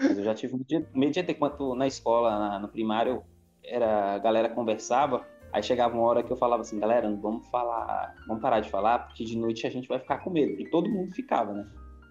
Mas 0.00 0.18
eu 0.18 0.24
já 0.24 0.34
tive 0.34 0.54
medo 0.92 1.12
de- 1.12 1.20
ET. 1.20 1.34
Quando 1.38 1.76
na 1.76 1.86
escola, 1.86 2.36
na- 2.36 2.58
no 2.58 2.68
primário, 2.68 3.22
era, 3.62 4.14
a 4.14 4.18
galera 4.18 4.48
conversava, 4.48 5.24
aí 5.52 5.62
chegava 5.62 5.94
uma 5.94 6.06
hora 6.06 6.22
que 6.22 6.30
eu 6.32 6.36
falava 6.36 6.62
assim, 6.62 6.78
galera, 6.78 7.08
não 7.08 7.20
vamos 7.20 7.46
falar, 7.48 8.14
vamos 8.26 8.42
parar 8.42 8.60
de 8.60 8.70
falar, 8.70 9.00
porque 9.06 9.24
de 9.24 9.36
noite 9.38 9.66
a 9.66 9.70
gente 9.70 9.88
vai 9.88 9.98
ficar 9.98 10.18
com 10.18 10.30
medo. 10.30 10.60
E 10.60 10.68
todo 10.70 10.88
mundo 10.90 11.12
ficava, 11.12 11.52
né? 11.52 11.66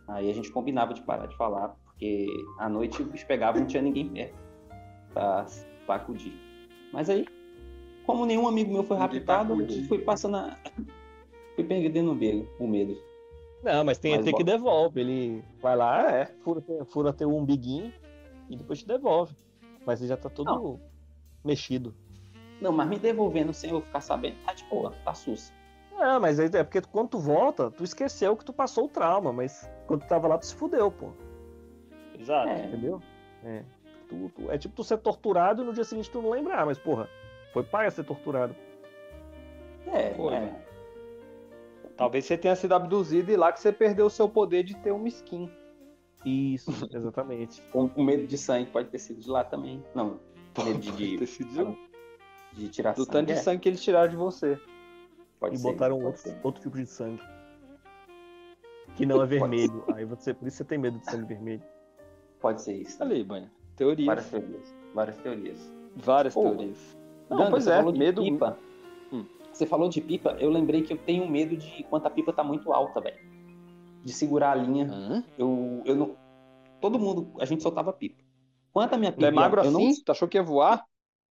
Aí 0.07 0.29
a 0.29 0.33
gente 0.33 0.51
combinava 0.51 0.93
de 0.93 1.01
parar 1.01 1.27
de 1.27 1.35
falar, 1.37 1.69
porque 1.85 2.27
à 2.57 2.67
noite 2.67 3.01
o 3.01 3.05
bicho 3.05 3.25
pegava 3.27 3.57
e 3.57 3.61
não 3.61 3.67
tinha 3.67 3.81
ninguém 3.83 4.09
perto 4.09 4.35
pra, 5.13 5.45
pra 5.85 5.95
acudir. 5.95 6.33
Mas 6.91 7.09
aí, 7.09 7.25
como 8.05 8.25
nenhum 8.25 8.47
amigo 8.47 8.73
meu 8.73 8.83
foi 8.83 8.97
raptado, 8.97 9.61
eu 9.61 9.83
fui 9.85 9.99
passando 9.99 10.37
a... 10.37 10.57
fui 11.55 11.63
perdendo 11.63 12.11
o 12.11 12.15
medo. 12.67 12.97
Não, 13.63 13.83
mas 13.83 13.97
tem 13.97 14.15
Mas 14.15 14.25
ET 14.25 14.35
que 14.35 14.43
devolve. 14.43 15.01
Ele 15.01 15.43
vai 15.61 15.75
lá, 15.75 16.07
Ah, 16.07 16.11
é. 16.11 16.25
fura, 16.43 16.63
fura 16.85 17.13
teu 17.13 17.29
umbiguinho 17.35 17.93
e 18.49 18.55
depois 18.55 18.79
te 18.79 18.87
devolve. 18.87 19.35
Mas 19.85 19.99
ele 19.99 20.09
já 20.09 20.17
tá 20.17 20.29
todo 20.29 20.79
mexido. 21.43 21.93
Não, 22.61 22.71
mas 22.71 22.87
me 22.89 22.97
devolvendo 22.99 23.53
sem 23.53 23.71
eu 23.71 23.81
ficar 23.81 24.01
sabendo, 24.01 24.35
tá 24.45 24.53
de 24.53 24.63
boa, 24.65 24.93
tá 25.05 25.13
sus. 25.13 25.53
É, 25.97 26.17
mas 26.19 26.39
é 26.39 26.63
porque 26.63 26.81
quando 26.81 27.09
tu 27.09 27.17
volta, 27.19 27.69
tu 27.71 27.83
esqueceu 27.83 28.35
que 28.35 28.45
tu 28.45 28.53
passou 28.53 28.85
o 28.85 28.89
trauma, 28.89 29.31
mas 29.33 29.69
quando 29.87 30.01
tu 30.01 30.07
tava 30.07 30.27
lá, 30.27 30.37
tu 30.37 30.45
se 30.45 30.55
fudeu, 30.55 30.89
pô. 30.91 31.11
Exato. 32.17 32.49
É. 32.49 32.65
Entendeu? 32.67 33.01
É. 33.43 33.63
Tu- 34.07 34.29
tu- 34.35 34.51
é 34.51 34.57
tipo 34.57 34.75
tu 34.75 34.83
ser 34.83 34.97
torturado 34.97 35.61
e 35.61 35.65
no 35.65 35.73
dia 35.73 35.83
seguinte 35.83 36.09
tu 36.09 36.21
não 36.21 36.29
lembrar, 36.31 36.65
mas 36.65 36.77
porra, 36.77 37.09
foi 37.53 37.63
paga 37.63 37.91
ser 37.91 38.03
torturado. 38.03 38.55
É, 39.87 40.09
Pô, 40.11 40.31
é. 40.31 40.39
velho. 40.39 40.55
Talvez 41.97 42.25
você 42.25 42.37
tenha 42.37 42.55
sido 42.55 42.73
abduzido 42.73 43.29
e 43.31 43.35
lá 43.35 43.51
que 43.51 43.59
você 43.59 43.71
perdeu 43.73 44.05
o 44.05 44.09
seu 44.09 44.29
poder 44.29 44.63
de 44.63 44.75
ter 44.77 44.91
uma 44.91 45.07
skin. 45.07 45.51
Isso, 46.25 46.71
exatamente. 46.95 47.61
Com, 47.73 47.89
com 47.89 48.03
medo 48.03 48.25
de 48.25 48.37
sangue 48.37 48.69
pode 48.71 48.89
ter 48.89 48.99
sido 48.99 49.19
de 49.19 49.29
lá 49.29 49.43
também. 49.43 49.83
Não, 49.93 50.19
medo 50.63 50.79
de, 50.79 50.91
de, 50.91 51.17
Ter 51.17 51.25
sido 51.25 51.49
de- 51.49 51.88
de 52.53 52.69
tirar 52.69 52.93
do 52.93 53.05
sangue. 53.05 53.11
tanto 53.11 53.27
de 53.27 53.33
é, 53.33 53.35
sangue 53.37 53.59
que 53.59 53.69
eles 53.69 53.83
tiraram 53.83 54.09
de 54.09 54.15
você. 54.15 54.59
pode 55.39 55.55
e 55.55 55.57
ser, 55.57 55.71
botaram 55.71 56.03
outro, 56.03 56.21
ser. 56.21 56.39
outro 56.43 56.61
tipo 56.61 56.77
de 56.77 56.85
sangue. 56.85 57.21
Que 58.95 59.05
não 59.05 59.21
é 59.21 59.25
vermelho. 59.25 59.83
Aí 59.93 60.03
você, 60.05 60.33
por 60.33 60.47
isso 60.47 60.57
você 60.57 60.63
tem 60.65 60.77
medo 60.77 60.99
de 60.99 61.05
sangue 61.05 61.25
vermelho. 61.25 61.63
Pode 62.39 62.61
ser 62.61 62.73
isso. 62.73 63.01
Ali, 63.01 63.23
banha. 63.23 63.51
Teorias. 63.75 64.07
Várias 64.07 64.29
teorias. 64.29 64.75
Várias 64.93 65.17
teorias. 65.17 65.73
Várias 65.95 66.33
Pô, 66.33 66.41
teorias. 66.41 66.97
Não, 67.29 67.37
Ganda, 67.37 67.51
pois 67.51 67.63
você 67.63 67.71
é, 67.71 67.77
falou 67.77 67.91
de 67.91 67.99
medo. 67.99 68.23
pipa. 68.23 68.57
Hum. 69.11 69.25
Você 69.53 69.65
falou 69.65 69.89
de 69.89 70.01
pipa, 70.01 70.35
eu 70.39 70.49
lembrei 70.49 70.81
que 70.81 70.93
eu 70.93 70.97
tenho 70.97 71.29
medo 71.29 71.55
de 71.55 71.83
quando 71.83 72.05
a 72.05 72.09
pipa 72.09 72.33
tá 72.33 72.43
muito 72.43 72.71
alta, 72.71 72.99
velho. 72.99 73.17
De 74.03 74.13
segurar 74.13 74.51
a 74.51 74.55
linha. 74.55 75.23
Eu, 75.37 75.81
eu 75.85 75.95
não. 75.95 76.15
Todo 76.81 76.97
mundo, 76.97 77.31
a 77.39 77.45
gente 77.45 77.61
soltava 77.61 77.91
pipa. 77.91 78.23
Quanto 78.71 78.93
a 78.93 78.97
minha 78.97 79.11
pipa. 79.11 79.23
Tu 79.23 79.27
é 79.27 79.31
magro 79.31 79.61
eu 79.61 79.71
não 79.71 79.87
assim? 79.87 80.03
Tu 80.03 80.11
achou 80.11 80.27
que 80.27 80.37
ia 80.37 80.43
voar? 80.43 80.85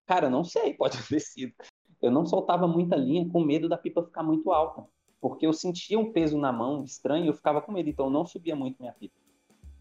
Cara, 0.08 0.26
eu 0.26 0.30
não 0.30 0.42
sei, 0.42 0.72
pode 0.74 1.00
ter 1.06 1.20
sido. 1.20 1.52
Eu 2.00 2.10
não 2.10 2.24
soltava 2.24 2.66
muita 2.66 2.96
linha 2.96 3.28
com 3.28 3.44
medo 3.44 3.68
da 3.68 3.76
pipa 3.76 4.02
ficar 4.02 4.22
muito 4.22 4.50
alta. 4.50 4.84
Porque 5.20 5.46
eu 5.46 5.52
sentia 5.52 5.98
um 5.98 6.12
peso 6.12 6.38
na 6.38 6.52
mão 6.52 6.84
estranho 6.84 7.24
e 7.24 7.28
eu 7.28 7.34
ficava 7.34 7.60
com 7.60 7.72
medo, 7.72 7.88
então 7.90 8.06
eu 8.06 8.10
não 8.10 8.24
subia 8.24 8.56
muito 8.56 8.78
minha 8.80 8.92
pipa. 8.92 9.14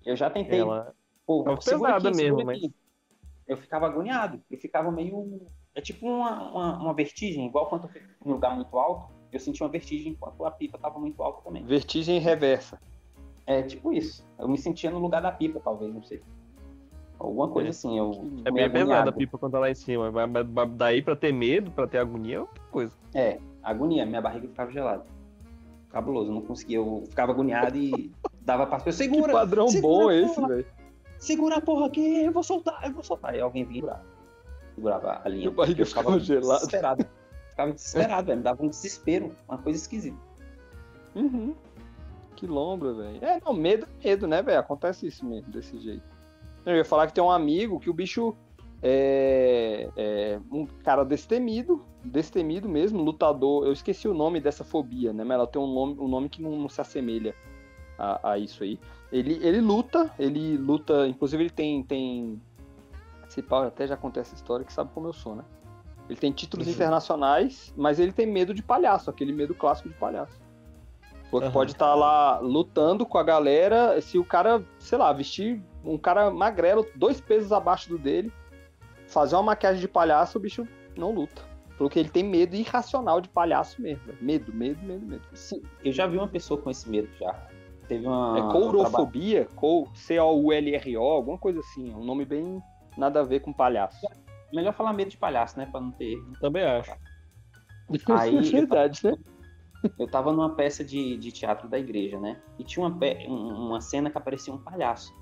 Eu 0.03 0.15
já 0.15 0.29
tentei, 0.29 0.59
Ela 0.59 0.93
pô, 1.25 1.43
segura 1.61 1.93
pesada 1.93 2.09
aqui, 2.09 2.17
mesmo, 2.17 2.49
aqui. 2.49 2.73
Eu 3.47 3.55
ficava 3.55 3.85
agoniado, 3.85 4.41
eu 4.49 4.57
ficava 4.57 4.91
meio. 4.91 5.45
É 5.75 5.81
tipo 5.81 6.07
uma, 6.07 6.49
uma, 6.49 6.81
uma 6.81 6.93
vertigem, 6.93 7.45
igual 7.45 7.67
quando 7.69 7.83
eu 7.83 7.89
fico 7.89 8.05
em 8.25 8.29
um 8.29 8.33
lugar 8.33 8.55
muito 8.55 8.75
alto, 8.77 9.13
eu 9.31 9.39
sentia 9.39 9.63
uma 9.63 9.71
vertigem 9.71 10.13
enquanto 10.13 10.43
a 10.43 10.51
pipa 10.51 10.77
tava 10.79 10.97
muito 10.97 11.21
alta 11.21 11.43
também. 11.43 11.63
Vertigem 11.63 12.19
reversa. 12.19 12.81
É 13.45 13.61
tipo 13.61 13.93
isso. 13.93 14.27
Eu 14.39 14.47
me 14.47 14.57
sentia 14.57 14.89
no 14.89 14.97
lugar 14.97 15.21
da 15.21 15.31
pipa, 15.31 15.59
talvez, 15.59 15.93
não 15.93 16.01
sei. 16.01 16.21
Alguma 17.19 17.47
coisa 17.49 17.69
É. 17.69 17.71
assim, 17.71 17.97
eu. 17.97 18.11
é 18.45 18.51
meio 18.51 18.67
pesada 18.71 18.79
agoniado. 18.93 19.09
a 19.09 19.13
pipa 19.13 19.37
quando 19.37 19.51
tá 19.53 19.59
lá 19.59 19.69
em 19.71 19.75
cima. 19.75 20.11
Mas, 20.11 20.29
daí 20.71 21.01
pra 21.01 21.15
ter 21.15 21.33
medo, 21.33 21.71
pra 21.71 21.87
ter 21.87 21.97
agonia, 21.97 22.37
é 22.37 22.39
outra 22.41 22.63
coisa. 22.71 22.93
É, 23.13 23.39
agonia, 23.63 24.05
minha 24.05 24.21
barriga 24.21 24.47
ficava 24.47 24.71
gelada. 24.71 25.03
Cabuloso, 25.89 26.31
não 26.31 26.41
conseguia, 26.41 26.77
eu 26.77 27.03
ficava 27.09 27.31
agoniado 27.31 27.75
e 27.77 28.11
dava 28.41 28.67
pra 28.67 28.79
pessoa, 28.79 29.07
Que 29.07 29.15
segura, 29.15 29.33
padrão 29.33 29.67
segura, 29.67 30.03
bom 30.05 30.11
esse, 30.11 30.41
velho. 30.47 30.65
segura 31.17 31.55
a 31.57 31.61
porra 31.61 31.87
aqui, 31.87 32.23
eu 32.25 32.31
vou 32.31 32.43
soltar, 32.43 32.83
eu 32.85 32.93
vou 32.93 33.03
soltar. 33.03 33.31
Aí 33.33 33.39
alguém 33.41 33.63
vinha 33.65 33.79
e 33.79 34.75
segurava, 34.75 35.21
a 35.23 35.29
linha. 35.29 35.41
Minha 35.41 35.51
barriga 35.51 35.81
Eu 35.81 35.85
ficava 35.87 36.19
gelada. 36.19 36.59
Desesperado. 36.59 37.05
Ficava 37.49 37.71
desesperado, 37.71 38.27
velho, 38.27 38.37
me 38.37 38.43
dava 38.43 38.63
um 38.63 38.67
desespero, 38.69 39.31
uma 39.49 39.57
coisa 39.57 39.79
esquisita. 39.79 40.17
Uhum. 41.15 41.55
Que 42.35 42.45
lombra, 42.45 42.93
velho. 42.93 43.17
É, 43.25 43.39
não, 43.43 43.53
medo 43.53 43.87
é 44.03 44.07
medo, 44.09 44.27
né, 44.27 44.43
velho? 44.43 44.59
Acontece 44.59 45.07
isso 45.07 45.25
mesmo, 45.25 45.49
desse 45.51 45.79
jeito. 45.79 46.03
Eu 46.67 46.75
ia 46.75 46.85
falar 46.85 47.07
que 47.07 47.13
tem 47.13 47.23
um 47.23 47.31
amigo 47.31 47.79
que 47.79 47.89
o 47.89 47.93
bicho 47.93 48.35
é, 48.83 49.89
é 49.95 50.39
um 50.51 50.65
cara 50.65 51.03
destemido, 51.05 51.83
destemido 52.03 52.67
mesmo, 52.67 53.01
lutador. 53.01 53.65
Eu 53.65 53.71
esqueci 53.71 54.07
o 54.07 54.13
nome 54.13 54.41
dessa 54.41 54.63
fobia, 54.65 55.13
né? 55.13 55.23
Mas 55.23 55.35
ela 55.35 55.47
tem 55.47 55.61
um 55.61 55.73
nome, 55.73 55.97
um 55.97 56.07
nome 56.07 56.27
que 56.29 56.41
não, 56.41 56.51
não 56.59 56.67
se 56.69 56.81
assemelha 56.81 57.33
a, 57.97 58.31
a 58.33 58.37
isso 58.37 58.63
aí. 58.63 58.77
Ele, 59.11 59.39
ele 59.41 59.61
luta, 59.61 60.11
ele 60.19 60.57
luta, 60.57 61.07
inclusive 61.07 61.43
ele 61.43 61.49
tem. 61.49 61.83
tem 61.83 62.41
esse 63.29 63.41
pau 63.41 63.63
até 63.63 63.87
já 63.87 63.93
acontece 63.95 64.33
essa 64.33 64.35
história 64.41 64.65
que 64.65 64.71
sabe 64.73 64.89
como 64.93 65.07
eu 65.07 65.13
sou, 65.13 65.35
né? 65.35 65.43
Ele 66.09 66.19
tem 66.19 66.31
títulos 66.31 66.67
Uhum. 66.67 66.73
internacionais, 66.73 67.73
mas 67.77 67.99
ele 67.99 68.11
tem 68.11 68.25
medo 68.25 68.53
de 68.53 68.61
palhaço, 68.63 69.09
aquele 69.09 69.31
medo 69.33 69.53
clássico 69.55 69.89
de 69.89 69.95
palhaço. 69.95 70.37
Aham. 71.43 71.51
pode 71.51 71.71
estar 71.71 71.93
lá 71.95 72.39
lutando 72.39 73.05
com 73.05 73.17
a 73.17 73.23
galera, 73.23 73.99
se 74.01 74.17
o 74.17 74.23
cara, 74.23 74.63
sei 74.79 74.97
lá, 74.97 75.11
vestir 75.11 75.61
um 75.83 75.97
cara 75.97 76.31
magrelo, 76.31 76.85
dois 76.95 77.19
pesos 77.19 77.51
abaixo 77.51 77.89
do 77.89 77.97
dele, 77.97 78.31
fazer 79.07 79.35
uma 79.35 79.43
maquiagem 79.43 79.81
de 79.81 79.87
palhaço, 79.87 80.37
o 80.37 80.41
bicho 80.41 80.67
não 80.95 81.11
luta. 81.11 81.41
Porque 81.77 81.99
ele 81.99 82.09
tem 82.09 82.23
medo 82.23 82.55
irracional 82.55 83.21
de 83.21 83.29
palhaço 83.29 83.81
mesmo. 83.81 84.03
Medo, 84.19 84.51
medo, 84.53 84.81
medo, 84.83 85.05
medo. 85.05 85.21
Sim, 85.33 85.61
eu 85.83 85.91
já 85.91 86.07
vi 86.07 86.17
uma 86.17 86.27
pessoa 86.27 86.59
com 86.59 86.71
esse 86.71 86.89
medo 86.89 87.07
já. 87.19 87.35
Teve 87.87 88.07
uma. 88.07 88.37
é 88.39 88.41
courofobia, 88.51 89.47
cou- 89.55 89.87
C-O-U-L-R-O, 89.93 91.01
alguma 91.01 91.37
coisa 91.37 91.59
assim. 91.59 91.91
É 91.91 91.95
um 91.95 92.03
nome 92.03 92.25
bem 92.25 92.61
nada 92.97 93.19
a 93.19 93.23
ver 93.23 93.41
com 93.41 93.53
palhaço. 93.53 94.05
Melhor 94.51 94.73
falar 94.73 94.91
medo 94.93 95.11
de 95.11 95.17
palhaço, 95.17 95.57
né? 95.59 95.67
Pra 95.71 95.79
não 95.79 95.91
ter. 95.91 96.17
Também 96.41 96.63
acho. 96.63 96.91
Aí, 98.09 98.37
é 98.39 98.41
verdade, 98.41 99.01
né? 99.03 99.13
Eu 99.97 100.07
tava 100.07 100.31
numa 100.31 100.55
peça 100.55 100.83
de, 100.83 101.17
de 101.17 101.31
teatro 101.31 101.67
da 101.69 101.77
igreja, 101.79 102.19
né? 102.19 102.41
E 102.59 102.63
tinha 102.63 102.85
uma, 102.85 102.95
um- 103.27 103.67
uma 103.67 103.81
cena 103.81 104.09
que 104.09 104.17
aparecia 104.17 104.53
um 104.53 104.57
palhaço. 104.57 105.13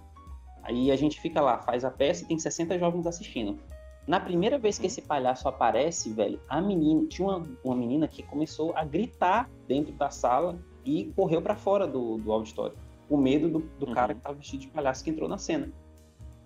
Aí 0.64 0.92
a 0.92 0.96
gente 0.96 1.20
fica 1.22 1.42
lá, 1.42 1.60
faz 1.60 1.86
a 1.86 1.92
peça 1.92 2.24
e 2.24 2.28
tem 2.28 2.40
60 2.40 2.78
jovens 2.80 3.06
assistindo. 3.06 3.60
Na 4.08 4.20
primeira 4.20 4.58
vez 4.60 4.78
que 4.78 4.86
esse 4.88 5.02
palhaço 5.02 5.48
aparece, 5.48 6.12
velho, 6.14 6.40
a 6.48 6.62
menina, 6.62 7.08
tinha 7.08 7.28
uma, 7.28 7.44
uma 7.64 7.76
menina 7.76 8.08
que 8.08 8.22
começou 8.24 8.72
a 8.76 8.84
gritar 8.84 9.50
dentro 9.68 9.94
da 9.94 10.10
sala 10.10 10.60
e 10.84 11.12
correu 11.16 11.42
para 11.42 11.56
fora 11.56 11.88
do, 11.88 12.18
do 12.18 12.32
auditório. 12.32 12.78
Com 13.10 13.18
medo 13.18 13.50
do, 13.50 13.60
do 13.80 13.88
Uhum. 13.88 13.94
cara 13.94 14.14
que 14.16 14.22
tava 14.22 14.36
vestido 14.36 14.62
de 14.62 14.68
palhaço 14.68 15.04
que 15.04 15.10
entrou 15.10 15.28
na 15.30 15.38
cena. 15.38 15.72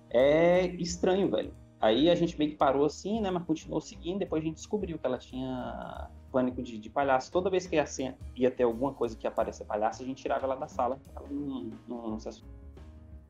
É 0.09 0.65
estranho, 0.65 1.29
velho. 1.29 1.53
Aí 1.81 2.09
a 2.09 2.15
gente 2.15 2.37
meio 2.37 2.51
que 2.51 2.57
parou 2.57 2.85
assim, 2.85 3.21
né? 3.21 3.31
Mas 3.31 3.43
continuou 3.45 3.79
seguindo. 3.79 4.19
Depois 4.19 4.41
a 4.43 4.45
gente 4.45 4.55
descobriu 4.55 4.97
que 4.99 5.05
ela 5.05 5.17
tinha 5.17 6.09
pânico 6.31 6.61
de, 6.61 6.77
de 6.77 6.89
palhaço. 6.89 7.31
Toda 7.31 7.49
vez 7.49 7.65
que 7.65 7.75
ia, 7.77 7.85
ser- 7.85 8.15
ia 8.35 8.51
ter 8.51 8.63
alguma 8.63 8.93
coisa 8.93 9.15
que 9.15 9.25
aparecer 9.25 9.65
palhaço, 9.65 10.03
a 10.03 10.05
gente 10.05 10.21
tirava 10.21 10.45
ela 10.45 10.55
da 10.55 10.67
sala. 10.67 10.99
Ela 11.15 11.25
não, 11.29 11.71
não, 11.87 12.09
não 12.11 12.19
se 12.19 12.27
assustou. 12.27 12.49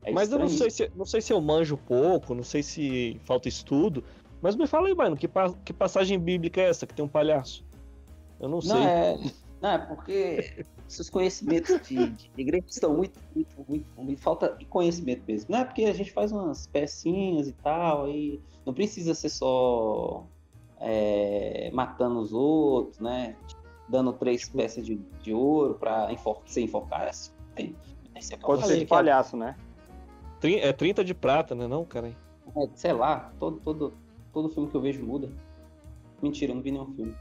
É 0.02 0.12
Mas 0.12 0.32
eu 0.32 0.38
não 0.38 0.48
sei, 0.48 0.70
se, 0.70 0.90
não 0.96 1.04
sei 1.04 1.20
se 1.20 1.32
eu 1.32 1.40
manjo 1.40 1.76
pouco, 1.76 2.34
não 2.34 2.42
sei 2.42 2.62
se 2.62 3.20
falta 3.24 3.48
estudo. 3.48 4.02
Mas 4.42 4.56
me 4.56 4.66
fala 4.66 4.88
aí, 4.88 4.94
mano, 4.94 5.16
que, 5.16 5.28
pa- 5.28 5.54
que 5.64 5.72
passagem 5.72 6.18
bíblica 6.18 6.60
é 6.60 6.70
essa 6.70 6.86
que 6.86 6.94
tem 6.94 7.04
um 7.04 7.08
palhaço? 7.08 7.64
Eu 8.40 8.48
não 8.48 8.60
sei. 8.62 8.72
Não, 8.72 8.82
é, 8.82 9.18
não, 9.60 9.70
é 9.70 9.78
porque 9.78 10.64
seus 10.92 11.08
conhecimentos 11.10 11.80
de, 11.88 12.10
de 12.10 12.30
igreja 12.36 12.64
estão 12.68 12.94
muito, 12.96 13.18
muito, 13.34 13.64
muito, 13.68 13.86
muito. 13.96 14.20
Falta 14.20 14.54
de 14.56 14.64
conhecimento 14.64 15.22
mesmo. 15.26 15.50
Não 15.50 15.58
é 15.60 15.64
porque 15.64 15.84
a 15.84 15.92
gente 15.92 16.10
faz 16.12 16.32
umas 16.32 16.66
pecinhas 16.66 17.48
e 17.48 17.52
tal, 17.52 18.04
aí 18.06 18.40
não 18.66 18.74
precisa 18.74 19.14
ser 19.14 19.28
só 19.28 20.24
é, 20.80 21.70
matando 21.72 22.18
os 22.20 22.32
outros, 22.32 22.98
né? 23.00 23.36
Dando 23.88 24.12
três 24.12 24.48
peças 24.48 24.84
de, 24.86 24.96
de 25.22 25.32
ouro 25.32 25.74
pra 25.74 26.12
enfor 26.12 26.40
ser 26.46 26.62
enforcado. 26.62 27.04
É, 27.06 27.10
tem- 27.54 27.74
tem 28.14 28.22
que 28.22 28.34
eu 28.34 28.38
Pode 28.40 28.60
falei 28.62 28.76
ser 28.76 28.80
de 28.80 28.84
é- 28.84 28.88
palhaço, 28.88 29.36
né? 29.36 29.56
Trin- 30.40 30.58
É 30.60 30.72
30 30.72 31.04
de 31.04 31.14
prata, 31.14 31.54
né, 31.54 31.66
não, 31.68 31.84
cara? 31.84 32.16
é, 32.56 32.68
sei 32.74 32.92
lá, 32.92 33.32
todo, 33.38 33.60
todo, 33.60 33.92
todo 34.32 34.48
filme 34.48 34.68
que 34.70 34.76
eu 34.76 34.80
vejo 34.80 35.04
muda. 35.04 35.30
Mentira, 36.22 36.52
eu 36.52 36.56
não 36.56 36.62
vi 36.62 36.70
nenhum 36.72 36.86
filme. 36.94 37.14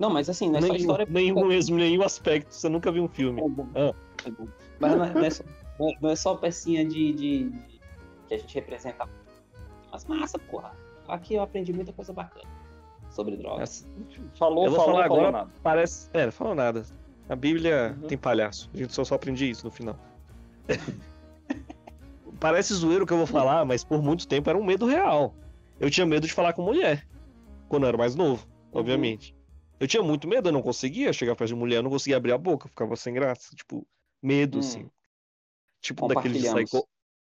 Não, 0.00 0.08
mas 0.10 0.28
assim, 0.30 0.48
não 0.50 0.58
é 0.58 0.62
só 0.62 0.66
nenhum, 0.68 0.76
história. 0.80 1.06
nenhum 1.10 1.46
mesmo, 1.46 1.76
nenhum 1.76 2.02
aspecto. 2.02 2.52
Você 2.54 2.68
nunca 2.68 2.90
viu 2.90 3.04
um 3.04 3.08
filme. 3.08 3.40
É 3.40 3.48
bom. 3.48 3.68
Ah. 3.74 3.94
É 4.24 4.30
bom. 4.30 4.48
Mas 4.80 4.96
não 4.96 5.04
é, 5.04 5.12
não 5.14 5.24
é 5.24 5.30
só, 5.30 5.44
não 6.00 6.08
é- 6.08 6.12
é 6.12 6.16
só 6.16 6.34
pecinha 6.34 6.84
de, 6.84 7.12
de- 7.12 7.50
de- 7.50 7.80
que 8.26 8.34
a 8.34 8.38
gente 8.38 8.54
representa. 8.54 9.06
Mas 9.92 10.04
massa, 10.06 10.38
porra. 10.38 10.72
Aqui 11.06 11.34
eu 11.34 11.42
aprendi 11.42 11.72
muita 11.72 11.92
coisa 11.92 12.12
bacana 12.12 12.48
sobre 13.10 13.36
drogas. 13.36 13.86
Falou, 14.34 14.64
Eu 14.64 14.70
vou 14.70 14.80
falou, 14.80 14.94
falar 14.94 15.08
falou 15.08 15.18
agora. 15.26 15.32
nada. 15.38 15.50
Parece. 15.62 16.08
É, 16.14 16.24
não 16.24 16.32
falou 16.32 16.54
nada. 16.54 16.82
A 17.28 17.36
Bíblia 17.36 17.96
Uhum. 18.00 18.08
tem 18.08 18.16
palhaço. 18.18 18.70
A 18.72 18.76
gente 18.78 18.92
só, 18.94 19.04
só 19.04 19.14
aprende 19.16 19.48
isso 19.50 19.64
no 19.66 19.70
final. 19.70 19.96
Parece 22.40 22.72
zoeiro 22.74 23.04
o 23.04 23.06
que 23.06 23.12
eu 23.12 23.18
vou 23.18 23.26
falar, 23.26 23.64
mas 23.66 23.84
por 23.84 24.02
muito 24.02 24.26
tempo 24.26 24.48
era 24.48 24.58
um 24.58 24.64
medo 24.64 24.86
real. 24.86 25.34
Eu 25.78 25.90
tinha 25.90 26.06
medo 26.06 26.26
de 26.26 26.32
falar 26.32 26.52
com 26.54 26.62
mulher. 26.62 27.06
Quando 27.68 27.82
eu 27.84 27.88
era 27.88 27.98
mais 27.98 28.14
novo, 28.14 28.46
Uhum. 28.72 28.80
obviamente. 28.80 29.34
Eu 29.80 29.88
tinha 29.88 30.02
muito 30.02 30.28
medo, 30.28 30.50
eu 30.50 30.52
não 30.52 30.60
conseguia 30.60 31.10
chegar 31.10 31.34
perto 31.34 31.48
de 31.48 31.54
mulher, 31.54 31.76
eu 31.76 31.82
não 31.82 31.90
conseguia 31.90 32.18
abrir 32.18 32.32
a 32.32 32.38
boca, 32.38 32.66
eu 32.66 32.68
ficava 32.70 32.94
sem 32.96 33.14
graça. 33.14 33.56
Tipo, 33.56 33.86
medo, 34.22 34.58
Hum. 34.58 34.60
assim. 34.60 34.90
Tipo, 35.80 36.06
daquele 36.06 36.38
de 36.38 36.46
sair, 36.46 36.66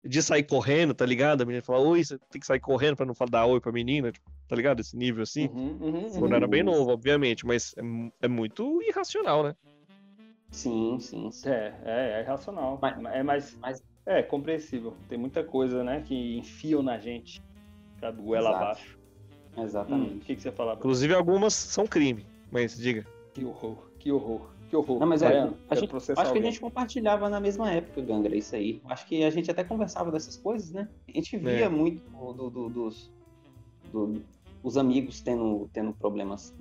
de 0.02 0.22
sair 0.22 0.42
correndo, 0.44 0.94
tá 0.94 1.04
ligado? 1.04 1.42
A 1.42 1.44
menina 1.44 1.62
fala, 1.62 1.80
oi, 1.80 2.02
você 2.02 2.18
tem 2.30 2.40
que 2.40 2.46
sair 2.46 2.58
correndo 2.60 2.96
pra 2.96 3.04
não 3.04 3.14
falar 3.14 3.30
dar 3.30 3.46
oi 3.46 3.60
pra 3.60 3.70
menina, 3.70 4.10
tipo, 4.10 4.30
tá 4.48 4.56
ligado? 4.56 4.80
Esse 4.80 4.96
nível 4.96 5.22
assim. 5.22 5.48
Uhum, 5.48 5.76
uhum, 5.82 6.08
Quando 6.08 6.16
eu 6.16 6.28
uhum. 6.28 6.34
era 6.36 6.48
bem 6.48 6.62
novo, 6.62 6.90
obviamente, 6.90 7.44
mas 7.44 7.74
é, 7.76 7.82
é 8.22 8.28
muito 8.28 8.80
irracional, 8.82 9.42
né? 9.44 9.54
Sim, 10.50 10.98
sim, 10.98 11.30
sim. 11.30 11.48
É, 11.48 11.74
é, 11.84 12.12
é 12.18 12.20
irracional. 12.22 12.78
Mas- 12.80 13.14
é 13.14 13.22
mais. 13.22 13.56
mas- 13.60 13.84
É 14.06 14.22
compreensível. 14.22 14.96
Tem 15.10 15.18
muita 15.18 15.44
coisa, 15.44 15.84
né, 15.84 16.00
que 16.00 16.38
enfiam 16.38 16.82
na 16.82 16.98
gente. 16.98 17.40
Goela 18.18 18.48
Exato. 18.48 18.80
Abaixo. 19.52 19.60
Hum, 19.60 19.64
Exatamente. 19.64 20.14
o 20.16 20.20
que, 20.20 20.36
que 20.36 20.42
você 20.42 20.52
falava? 20.52 20.78
Inclusive 20.78 21.14
algumas 21.14 21.54
são 21.54 21.86
crime, 21.86 22.24
mas 22.50 22.76
diga. 22.76 23.06
Que 23.34 23.44
horror, 23.44 23.78
que 23.98 24.10
horror, 24.12 24.50
que 24.68 24.76
horror. 24.76 24.98
Não, 25.00 25.06
mas 25.06 25.22
é, 25.22 25.28
Baiano, 25.28 25.56
a 25.68 25.74
gente, 25.74 25.94
acho 25.96 26.06
que 26.06 26.12
a 26.20 26.24
alguém. 26.26 26.42
gente 26.42 26.60
compartilhava 26.60 27.28
na 27.28 27.40
mesma 27.40 27.70
época, 27.70 28.00
Gangra, 28.02 28.34
isso 28.36 28.54
aí. 28.56 28.80
Acho 28.86 29.06
que 29.06 29.22
a 29.24 29.30
gente 29.30 29.50
até 29.50 29.62
conversava 29.64 30.10
dessas 30.10 30.36
coisas, 30.36 30.70
né? 30.72 30.88
A 31.08 31.12
gente 31.12 31.36
via 31.36 31.66
É. 31.66 31.68
muito 31.68 32.02
do- 32.34 32.50
do- 32.50 32.68
dos 32.68 33.10
do- 33.92 34.22
os 34.62 34.76
amigos 34.76 35.20
tendo, 35.20 35.68
tendo 35.72 35.92
problemas 35.92 36.54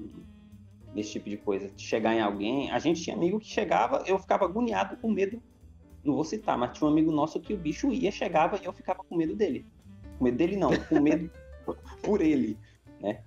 desse 0.95 1.11
tipo 1.13 1.29
de 1.29 1.37
coisa, 1.37 1.69
de 1.69 1.83
chegar 1.83 2.15
em 2.15 2.21
alguém. 2.21 2.71
A 2.71 2.79
gente 2.79 3.01
tinha 3.03 3.15
amigo 3.15 3.39
que 3.39 3.47
chegava, 3.47 4.03
eu 4.07 4.17
ficava 4.17 4.45
agoniado 4.45 4.97
com 4.97 5.11
medo. 5.11 5.41
Não 6.03 6.15
vou 6.15 6.23
citar, 6.23 6.57
mas 6.57 6.77
tinha 6.77 6.87
um 6.87 6.91
amigo 6.91 7.11
nosso 7.11 7.39
que 7.39 7.53
o 7.53 7.57
bicho 7.57 7.91
ia, 7.91 8.09
chegava 8.11 8.57
e 8.61 8.65
eu 8.65 8.73
ficava 8.73 9.03
com 9.03 9.15
medo 9.15 9.35
dele. 9.35 9.65
Com 10.17 10.23
medo 10.23 10.37
dele 10.37 10.55
não, 10.55 10.69
com 10.87 10.99
medo 11.01 11.29
por 12.01 12.21
ele. 12.21 12.57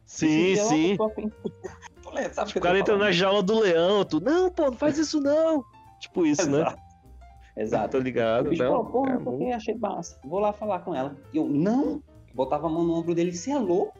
Sim, 0.04 0.54
dia 0.54 0.64
sim. 0.64 0.96
Tu 0.96 2.10
lembra, 2.10 2.32
sabe 2.34 2.50
o 2.50 2.60
cara 2.60 2.78
entra 2.78 2.96
na 2.96 3.10
jaula 3.10 3.42
do 3.42 3.58
leão, 3.60 4.04
tu, 4.04 4.20
não, 4.20 4.50
pô, 4.50 4.70
não 4.70 4.76
faz 4.76 4.98
isso 4.98 5.20
não. 5.20 5.64
Tipo 5.98 6.26
isso, 6.26 6.50
né? 6.50 6.60
Exato. 6.60 6.82
Exato. 7.56 7.98
Tô 7.98 7.98
ligado, 7.98 8.46
O 8.46 8.50
bicho, 8.50 8.62
não. 8.62 8.84
pô, 8.84 9.06
é 9.06 9.52
achei 9.52 9.74
massa. 9.74 10.18
Vou 10.24 10.40
lá 10.40 10.52
falar 10.52 10.80
com 10.80 10.94
ela. 10.94 11.16
E 11.32 11.36
eu, 11.36 11.46
não. 11.46 12.02
Botava 12.34 12.66
a 12.66 12.70
mão 12.70 12.82
no 12.84 12.94
ombro 12.94 13.14
dele, 13.14 13.32
você 13.32 13.50
é 13.50 13.58
louco? 13.58 13.94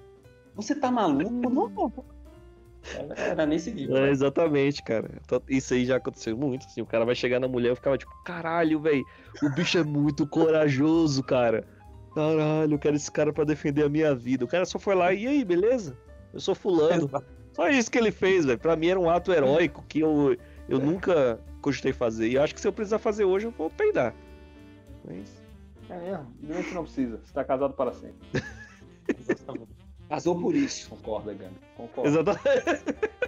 Você 0.54 0.74
tá 0.74 0.90
maluco? 0.90 1.30
Não, 1.50 1.70
pô. 1.70 2.04
Era- 3.16 3.46
nesse 3.46 3.70
nível. 3.70 3.96
É, 3.96 4.02
né? 4.02 4.10
exatamente, 4.10 4.82
cara. 4.82 5.08
Isso 5.48 5.74
aí 5.74 5.84
já 5.84 5.96
aconteceu 5.96 6.36
muito. 6.36 6.66
Assim, 6.66 6.82
o 6.82 6.86
cara 6.86 7.04
vai 7.04 7.14
chegar 7.14 7.38
na 7.40 7.48
mulher 7.48 7.72
e 7.72 7.76
ficava 7.76 7.96
tipo, 7.96 8.14
caralho, 8.24 8.80
velho, 8.80 9.06
o 9.42 9.48
bicho 9.48 9.78
é 9.78 9.84
muito 9.84 10.26
corajoso, 10.26 11.22
cara. 11.22 11.66
Caralho, 12.14 12.74
eu 12.74 12.78
quero 12.78 12.96
esse 12.96 13.10
cara 13.10 13.32
pra 13.32 13.44
defender 13.44 13.84
a 13.84 13.88
minha 13.88 14.14
vida. 14.14 14.44
O 14.44 14.48
cara 14.48 14.64
só 14.64 14.78
foi 14.78 14.94
lá 14.94 15.12
e 15.12 15.26
aí, 15.26 15.44
beleza? 15.44 15.96
Eu 16.32 16.40
sou 16.40 16.54
fulano. 16.54 17.10
Só 17.52 17.68
isso 17.68 17.90
que 17.90 17.98
ele 17.98 18.10
fez, 18.10 18.44
velho. 18.44 18.58
Pra 18.58 18.76
mim 18.76 18.88
era 18.88 19.00
um 19.00 19.10
ato 19.10 19.32
heróico 19.32 19.84
que 19.88 20.00
eu, 20.00 20.36
eu 20.68 20.78
nunca 20.78 21.38
cogitei 21.60 21.92
fazer. 21.92 22.28
E 22.28 22.38
acho 22.38 22.54
que 22.54 22.60
se 22.60 22.68
eu 22.68 22.72
precisar 22.72 22.98
fazer 22.98 23.24
hoje, 23.24 23.46
eu 23.46 23.50
vou 23.50 23.70
peidar. 23.70 24.14
Mas... 25.04 25.42
É 25.90 25.98
mesmo, 25.98 26.26
a 26.48 26.62
gente 26.62 26.74
não 26.74 26.84
precisa. 26.84 27.20
Você 27.22 27.32
tá 27.34 27.44
casado 27.44 27.74
para 27.74 27.92
sempre. 27.92 28.16
Casou 30.08 30.38
por 30.38 30.54
isso. 30.54 30.88
Concorda, 30.88 31.34
Gana. 31.34 31.52
Concorda. 31.76 32.08
Exatamente. 32.08 33.12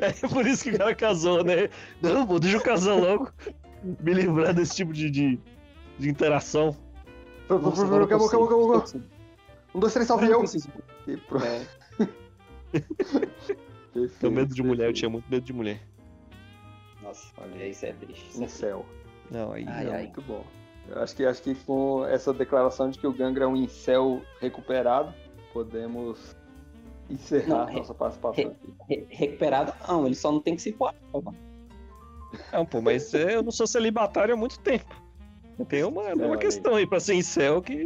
É 0.00 0.28
por 0.28 0.46
isso 0.46 0.62
que 0.62 0.70
o 0.70 0.78
cara 0.78 0.94
casou, 0.94 1.42
né? 1.42 1.68
Não, 2.00 2.24
pô, 2.24 2.38
deixa 2.38 2.56
eu 2.56 2.62
casar 2.62 2.94
logo. 2.94 3.32
Me 3.82 4.14
livrar 4.14 4.54
desse 4.54 4.76
tipo 4.76 4.92
de, 4.92 5.10
de, 5.10 5.38
de 5.98 6.08
interação. 6.08 6.76
Nossa, 7.58 7.82
acabou, 7.82 8.02
acabou, 8.04 8.26
acabou, 8.26 8.74
acabou. 8.76 9.02
Um, 9.74 9.80
dois, 9.80 9.92
três, 9.92 10.06
salve 10.08 10.26
Eu. 10.26 10.44
E 11.06 11.16
pronto. 11.16 11.44
É, 11.46 11.66
Perfeito, 13.92 14.18
Tenho 14.20 14.32
medo 14.32 14.54
de 14.54 14.62
mulher, 14.62 14.88
eu 14.88 14.92
tinha 14.92 15.08
muito 15.10 15.28
medo 15.28 15.44
de 15.44 15.52
mulher. 15.52 15.80
Nossa, 17.02 17.28
olha, 17.38 17.66
isso 17.66 17.84
é 17.86 17.92
triste. 17.92 18.24
É 18.34 18.36
Um 18.36 18.40
triste. 18.42 18.58
céu. 18.58 18.86
Não, 19.30 19.52
aí 19.52 19.64
Ai, 19.66 19.84
não. 19.84 19.92
ai. 19.94 20.02
Muito 20.04 20.22
bom. 20.22 20.44
Eu 20.88 21.02
acho 21.02 21.14
que, 21.16 21.24
acho 21.24 21.42
que 21.42 21.54
com 21.54 22.04
essa 22.06 22.32
declaração 22.32 22.90
de 22.90 22.98
que 22.98 23.06
o 23.06 23.12
Gangra 23.12 23.44
é 23.44 23.46
um 23.46 23.56
incel 23.56 24.22
recuperado, 24.40 25.12
podemos 25.52 26.36
encerrar 27.08 27.66
Não, 27.66 27.74
nossa 27.74 27.94
participação. 27.94 28.56
Re- 28.88 29.06
recuperado, 29.10 29.72
não. 29.86 30.06
Ele 30.06 30.14
só 30.14 30.30
não 30.32 30.40
tem 30.40 30.54
que 30.56 30.62
se 30.62 30.72
pôr. 30.72 30.92
Não, 32.52 32.64
pô, 32.64 32.80
mas 32.80 33.12
é, 33.14 33.34
eu 33.36 33.42
não 33.42 33.50
sou 33.50 33.66
celibatário 33.66 34.34
há 34.34 34.36
muito 34.36 34.58
tempo. 34.60 34.94
Tem 35.68 35.84
uma, 35.84 36.08
É, 36.08 36.14
uma 36.14 36.28
olha 36.28 36.38
questão 36.38 36.74
aí 36.74 36.86
pra 36.86 37.00
ser 37.00 37.14
incel 37.14 37.62
que. 37.62 37.84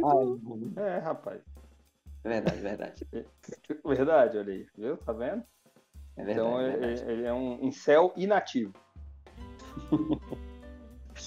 É, 0.77 0.97
rapaz. 0.99 1.41
verdade, 2.23 2.61
verdade. 2.61 3.07
Verdade, 3.83 4.37
olha 4.37 4.53
aí. 4.53 4.67
Viu? 4.77 4.97
Tá 4.97 5.13
vendo? 5.13 5.43
É 6.17 6.23
verdade, 6.23 6.31
então 6.47 6.61
ele, 6.61 6.77
verdade. 6.77 7.11
ele 7.11 7.25
é 7.25 7.33
um 7.33 7.59
incel 7.63 8.13
inativo. 8.15 8.73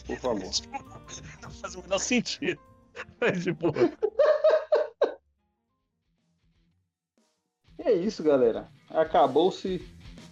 Por 0.07 0.17
favor. 0.19 0.51
Não 1.43 1.51
faz 1.51 1.75
o 1.75 1.83
menor 1.83 1.99
sentido. 1.99 2.61
Mas, 3.21 3.43
tipo, 3.45 3.69
E 7.79 7.83
é 7.89 7.93
isso, 7.93 8.23
galera. 8.23 8.69
Acabou-se 8.91 9.81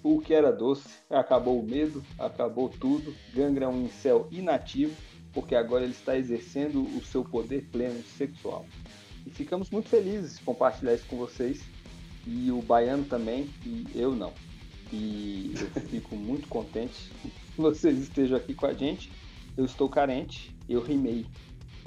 o 0.02 0.20
que 0.20 0.34
era 0.34 0.52
doce, 0.52 0.88
acabou 1.10 1.60
o 1.60 1.62
medo, 1.62 2.02
acabou 2.18 2.68
tudo. 2.68 3.14
Gangra 3.34 3.64
é 3.64 3.68
um 3.68 3.82
incel 3.82 4.28
inativo, 4.30 4.94
porque 5.37 5.55
agora 5.55 5.84
ele 5.84 5.93
está 5.93 6.16
exercendo 6.16 6.82
o 6.97 7.05
seu 7.05 7.22
poder 7.22 7.66
pleno 7.70 8.03
sexual. 8.16 8.64
E 9.26 9.30
ficamos 9.30 9.68
muito 9.68 9.87
felizes 9.91 10.39
de 10.39 10.45
compartilhar 10.45 10.95
isso 10.95 11.05
com 11.09 11.18
vocês. 11.18 11.62
E 12.26 12.51
o 12.51 12.62
Baiano 12.62 13.05
também, 13.05 13.51
e 13.62 13.87
eu 13.95 14.16
não. 14.16 14.32
E 14.91 15.53
eu 15.55 15.66
fico 15.91 16.16
muito 16.16 16.49
contente 16.49 17.12
que 17.55 17.61
vocês 17.61 17.99
estejam 17.99 18.39
aqui 18.39 18.55
com 18.55 18.64
a 18.64 18.72
gente. 18.72 19.12
Eu 19.59 19.66
estou 19.66 19.91
carente, 19.91 20.57
eu 20.66 20.80
rimei. 20.80 21.26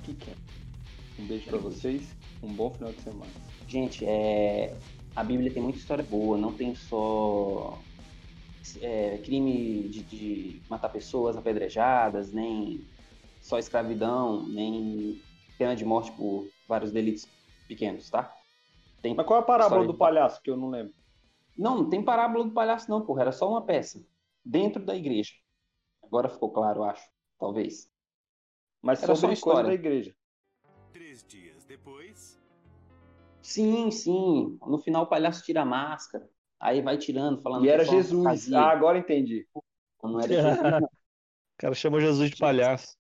Fiquem. 0.03 0.35
Um 1.17 1.25
beijo 1.25 1.45
para 1.45 1.57
vocês, 1.57 2.03
um 2.43 2.53
bom 2.53 2.69
final 2.69 2.93
de 2.93 3.01
semana. 3.01 3.31
Gente, 3.67 4.05
é, 4.05 4.75
a 5.15 5.23
Bíblia 5.23 5.51
tem 5.51 5.63
muita 5.63 5.79
história 5.79 6.03
boa, 6.03 6.37
não 6.37 6.53
tem 6.53 6.75
só 6.75 7.79
é, 8.79 9.19
crime 9.23 9.89
de, 9.89 10.03
de 10.03 10.61
matar 10.69 10.89
pessoas 10.89 11.35
apedrejadas, 11.35 12.31
nem 12.31 12.79
só 13.49 13.57
escravidão, 13.57 14.47
nem 14.47 15.19
pena 15.57 15.75
de 15.75 15.83
morte 15.83 16.11
por 16.11 16.47
vários 16.67 16.91
delitos 16.91 17.27
pequenos, 17.67 18.07
tá? 18.07 18.31
Tem... 19.01 19.15
Mas 19.15 19.25
qual 19.25 19.39
é 19.39 19.41
a 19.41 19.45
parábola 19.45 19.87
do 19.87 19.93
de- 19.93 19.97
palhaço 19.97 20.39
que 20.43 20.51
eu 20.51 20.55
não 20.55 20.69
lembro? 20.69 20.93
Não, 21.57 21.77
não 21.77 21.89
tem 21.89 22.03
parábola 22.03 22.45
do 22.45 22.51
palhaço 22.51 22.87
não, 22.91 23.03
porra, 23.03 23.21
era 23.23 23.31
só 23.31 23.49
uma 23.49 23.65
peça, 23.65 24.05
dentro 24.45 24.85
da 24.85 24.95
igreja. 24.95 25.33
Agora 26.03 26.29
ficou 26.29 26.51
claro, 26.51 26.83
acho. 26.83 27.03
Talvez. 27.39 27.91
Mas 28.83 29.01
Era 29.01 29.15
sobre 29.15 29.21
só 29.21 29.27
uma 29.27 29.29
coisa 29.29 29.39
história. 29.39 29.67
da 29.69 29.73
igreja. 29.73 30.15
Três 30.93 31.25
dias 31.27 31.65
depois. 31.65 32.39
Sim, 33.41 33.89
sim. 33.89 34.59
No 34.61 34.77
final 34.77 35.03
o 35.03 35.07
palhaço 35.07 35.43
tira 35.43 35.63
a 35.63 35.65
máscara. 35.65 36.29
Aí 36.59 36.81
vai 36.83 36.97
tirando, 36.99 37.41
falando 37.41 37.65
E 37.65 37.69
é 37.69 37.73
era 37.73 37.83
uma 37.83 37.91
Jesus. 37.91 38.53
Ah, 38.53 38.69
agora 38.69 38.99
entendi. 38.99 39.47
Não 40.03 40.19
era 40.19 40.27
Jesus, 40.27 40.61
não. 40.61 40.79
O 41.59 41.61
cara 41.61 41.73
chama 41.73 41.99
Jesus 41.99 42.29
de 42.29 42.37
palhaço. 42.37 42.98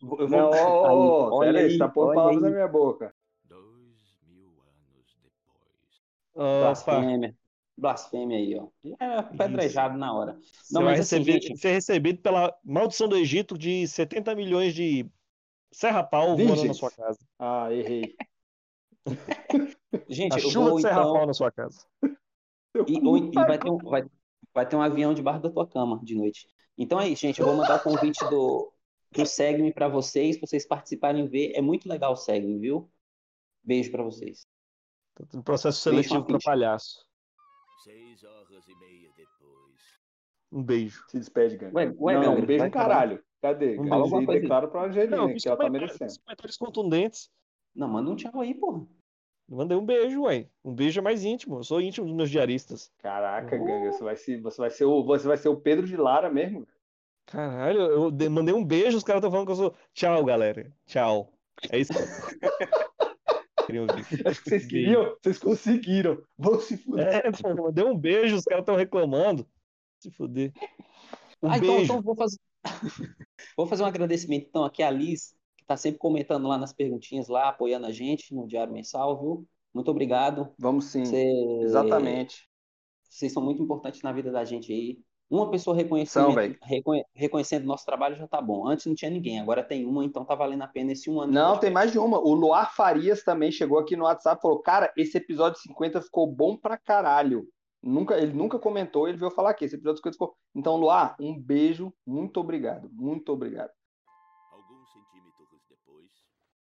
Eu 0.00 0.08
vou- 0.08 0.28
Não, 0.28 0.50
ó, 0.50 0.52
Aí, 0.52 0.96
ó, 0.96 1.30
olha 1.34 1.58
aí, 1.60 1.64
aí, 1.66 1.70
você 1.72 1.78
tá 1.78 1.88
pondo 1.88 2.14
palavras 2.14 2.36
aí. 2.36 2.42
na 2.42 2.50
minha 2.50 2.68
boca. 2.68 3.14
Dois 3.44 4.18
mil 4.26 4.48
anos 4.48 5.16
depois. 5.22 6.00
Opa, 6.34 6.60
Blasfêmia. 6.60 7.36
Blasfêmia 7.76 8.38
aí, 8.38 8.58
ó. 8.58 8.68
É 9.00 9.22
pedrejado 9.36 9.96
na 9.98 10.12
hora. 10.12 10.32
você 10.40 10.74
Não, 10.74 10.82
vai 10.82 10.92
mas 10.96 11.00
assim, 11.00 11.16
receber, 11.18 11.40
gente- 11.42 11.60
ser 11.60 11.72
recebido 11.72 12.20
pela 12.20 12.56
maldição 12.64 13.08
do 13.08 13.16
Egito 13.16 13.56
de 13.58 13.86
70 13.88 14.34
milhões 14.34 14.74
de 14.74 15.08
serra-pau 15.72 16.36
voando 16.36 16.64
na 16.64 16.74
sua 16.74 16.90
casa. 16.90 17.18
Ah, 17.38 17.72
errei. 17.72 18.14
Gente, 20.08 20.34
A 20.34 20.38
eu 20.38 20.50
chuva 20.50 20.68
vou 20.70 20.76
de 20.76 20.82
serra-pau 20.82 21.14
então. 21.16 21.26
na 21.26 21.34
sua 21.34 21.50
casa. 21.50 21.84
E, 22.86 23.00
ou- 23.06 23.16
e 23.16 23.30
vai, 23.32 23.58
ter 23.58 23.70
um, 23.70 23.78
vai, 23.78 24.04
vai 24.54 24.68
ter 24.68 24.76
um 24.76 24.82
avião 24.82 25.14
debaixo 25.14 25.40
da 25.40 25.50
tua 25.50 25.66
cama 25.66 26.00
de 26.04 26.14
noite. 26.14 26.46
Então 26.76 27.00
é 27.00 27.08
isso, 27.08 27.22
gente. 27.22 27.40
Eu 27.40 27.46
vou 27.46 27.56
mandar 27.56 27.76
o 27.76 27.82
convite 27.82 28.22
do, 28.28 28.72
do 29.12 29.24
Segme 29.26 29.72
para 29.72 29.88
vocês, 29.88 30.36
pra 30.36 30.46
vocês 30.46 30.66
participarem 30.66 31.24
e 31.24 31.28
ver. 31.28 31.52
É 31.54 31.60
muito 31.60 31.88
legal 31.88 32.12
o 32.12 32.16
Segme, 32.16 32.58
viu? 32.58 32.90
Beijo 33.62 33.90
para 33.90 34.02
vocês. 34.02 34.46
No 35.32 35.42
processo 35.42 35.80
seletivo 35.80 36.24
para 36.24 36.38
palhaço. 36.38 37.04
Seis 37.82 38.22
horas 38.22 38.68
e 38.68 38.74
meia 38.78 39.10
depois. 39.16 39.80
Um 40.52 40.62
beijo. 40.62 41.04
Se 41.08 41.18
despede, 41.18 41.56
Ganga. 41.56 41.74
Ué, 41.76 41.94
ué, 41.98 42.14
não, 42.20 42.36
um 42.38 42.46
beijo 42.46 42.64
no 42.64 42.70
caralho. 42.70 43.22
Cadê? 43.40 43.78
Um 43.78 43.82
beijo. 43.82 43.98
você 43.98 44.10
Coisa 44.26 44.32
aí. 44.32 44.40
declara 44.40 44.68
pra 44.68 44.84
Angelina, 44.86 45.16
Não, 45.16 45.34
que 45.34 45.48
ela 45.48 45.56
tá 45.56 45.70
merecendo. 45.70 46.12
comentários 46.24 46.56
contundentes. 46.56 47.30
Não, 47.74 47.88
manda 47.88 48.10
um 48.10 48.16
tchau 48.16 48.40
aí, 48.40 48.54
porra. 48.54 48.86
Mandei 49.48 49.76
um 49.78 49.84
beijo, 49.84 50.22
ué. 50.24 50.48
Um 50.64 50.74
beijo 50.74 51.00
é 51.00 51.02
mais 51.02 51.24
íntimo. 51.24 51.58
Eu 51.58 51.64
sou 51.64 51.80
íntimo 51.80 52.06
dos 52.06 52.14
meus 52.14 52.30
diaristas. 52.30 52.92
Caraca, 52.98 53.56
Uh. 53.56 53.64
Ganga, 53.64 53.92
você 53.92 54.04
vai 54.04 54.16
ser, 54.16 54.40
você 54.40 54.60
vai 54.60 54.70
ser 54.70 54.84
o, 54.84 55.02
você 55.04 55.26
vai 55.26 55.36
ser 55.36 55.48
o 55.48 55.56
Pedro 55.56 55.86
de 55.86 55.96
Lara 55.96 56.28
mesmo. 56.30 56.66
Caralho, 57.30 57.80
eu 57.80 58.10
de- 58.10 58.28
mandei 58.28 58.54
um 58.54 58.64
beijo, 58.64 58.96
os 58.96 59.04
caras 59.04 59.20
estão 59.20 59.30
falando 59.30 59.46
que 59.46 59.52
eu 59.52 59.56
sou. 59.56 59.74
Tchau, 59.92 60.24
galera. 60.24 60.72
Tchau. 60.86 61.30
É 61.70 61.78
isso 61.78 61.92
que 61.92 61.98
eu 63.60 63.66
queria 63.66 63.82
ouvir. 63.82 64.26
Acho 64.26 64.42
que 64.42 64.48
vocês 64.48 64.66
queriam, 64.66 65.16
vocês 65.22 65.38
conseguiram. 65.38 66.22
Vão 66.38 66.58
se 66.58 66.78
fuder. 66.78 67.26
É, 67.26 67.30
pô, 67.30 67.54
mandei 67.54 67.84
um 67.84 67.96
beijo, 67.96 68.36
os 68.36 68.44
caras 68.44 68.62
estão 68.62 68.76
reclamando. 68.76 69.46
Se 69.98 70.10
fuder. 70.10 70.52
Um 71.42 71.50
ah, 71.50 71.58
então, 71.58 71.76
beijo. 71.76 71.84
então 71.84 72.02
vou 72.02 72.16
fazer. 72.16 72.38
vou 73.56 73.66
fazer 73.66 73.82
um 73.82 73.86
agradecimento 73.86 74.46
então 74.48 74.64
aqui 74.64 74.82
à 74.82 74.90
Liz, 74.90 75.34
que 75.56 75.66
tá 75.66 75.76
sempre 75.76 75.98
comentando 75.98 76.48
lá 76.48 76.56
nas 76.56 76.72
perguntinhas, 76.72 77.28
lá, 77.28 77.50
apoiando 77.50 77.86
a 77.86 77.92
gente 77.92 78.34
no 78.34 78.46
Diário 78.46 78.72
Mensal, 78.72 79.20
viu? 79.20 79.46
Muito 79.74 79.90
obrigado. 79.90 80.54
Vamos 80.58 80.86
sim. 80.86 81.04
Você- 81.04 81.60
Exatamente. 81.60 82.48
Vocês 83.06 83.32
são 83.32 83.42
muito 83.42 83.62
importantes 83.62 84.00
na 84.02 84.12
vida 84.12 84.30
da 84.30 84.44
gente 84.44 84.72
aí. 84.72 84.98
Uma 85.30 85.50
pessoa 85.50 85.76
reconhecendo, 85.76 86.32
velho. 86.32 86.56
reconhe- 86.62 87.04
reconhecendo 87.14 87.66
nosso 87.66 87.84
trabalho 87.84 88.16
já 88.16 88.26
tá 88.26 88.40
bom. 88.40 88.66
Antes 88.66 88.86
não 88.86 88.94
tinha 88.94 89.10
ninguém, 89.10 89.38
agora 89.38 89.62
tem 89.62 89.84
uma, 89.84 90.02
então 90.04 90.24
tá 90.24 90.34
valendo 90.34 90.62
a 90.62 90.66
pena 90.68 90.92
esse 90.92 91.10
um 91.10 91.20
ano. 91.20 91.32
Não, 91.32 91.58
tem 91.58 91.70
mais 91.70 91.92
de 91.92 91.98
uma. 91.98 92.18
O 92.18 92.32
Luar 92.32 92.74
Farias 92.74 93.22
também 93.22 93.52
chegou 93.52 93.78
aqui 93.78 93.94
no 93.94 94.04
WhatsApp 94.04 94.38
e 94.38 94.42
falou: 94.42 94.60
Cara, 94.62 94.90
esse 94.96 95.18
episódio 95.18 95.60
50 95.60 96.00
ficou 96.00 96.26
bom 96.26 96.56
pra 96.56 96.78
caralho. 96.78 97.46
Nunca, 97.82 98.16
ele 98.16 98.32
nunca 98.32 98.58
comentou, 98.58 99.06
ele 99.06 99.18
veio 99.18 99.30
falar 99.30 99.50
aqui. 99.50 99.66
Esse 99.66 99.76
episódio 99.76 99.98
50 99.98 100.14
ficou. 100.14 100.34
Então, 100.54 100.76
Luar, 100.76 101.14
um 101.20 101.38
beijo. 101.38 101.92
Muito 102.06 102.40
obrigado. 102.40 102.88
Muito 102.92 103.30
obrigado. 103.30 103.70
Alguns 104.50 104.90
centímetros 104.92 105.46
depois. 105.68 106.06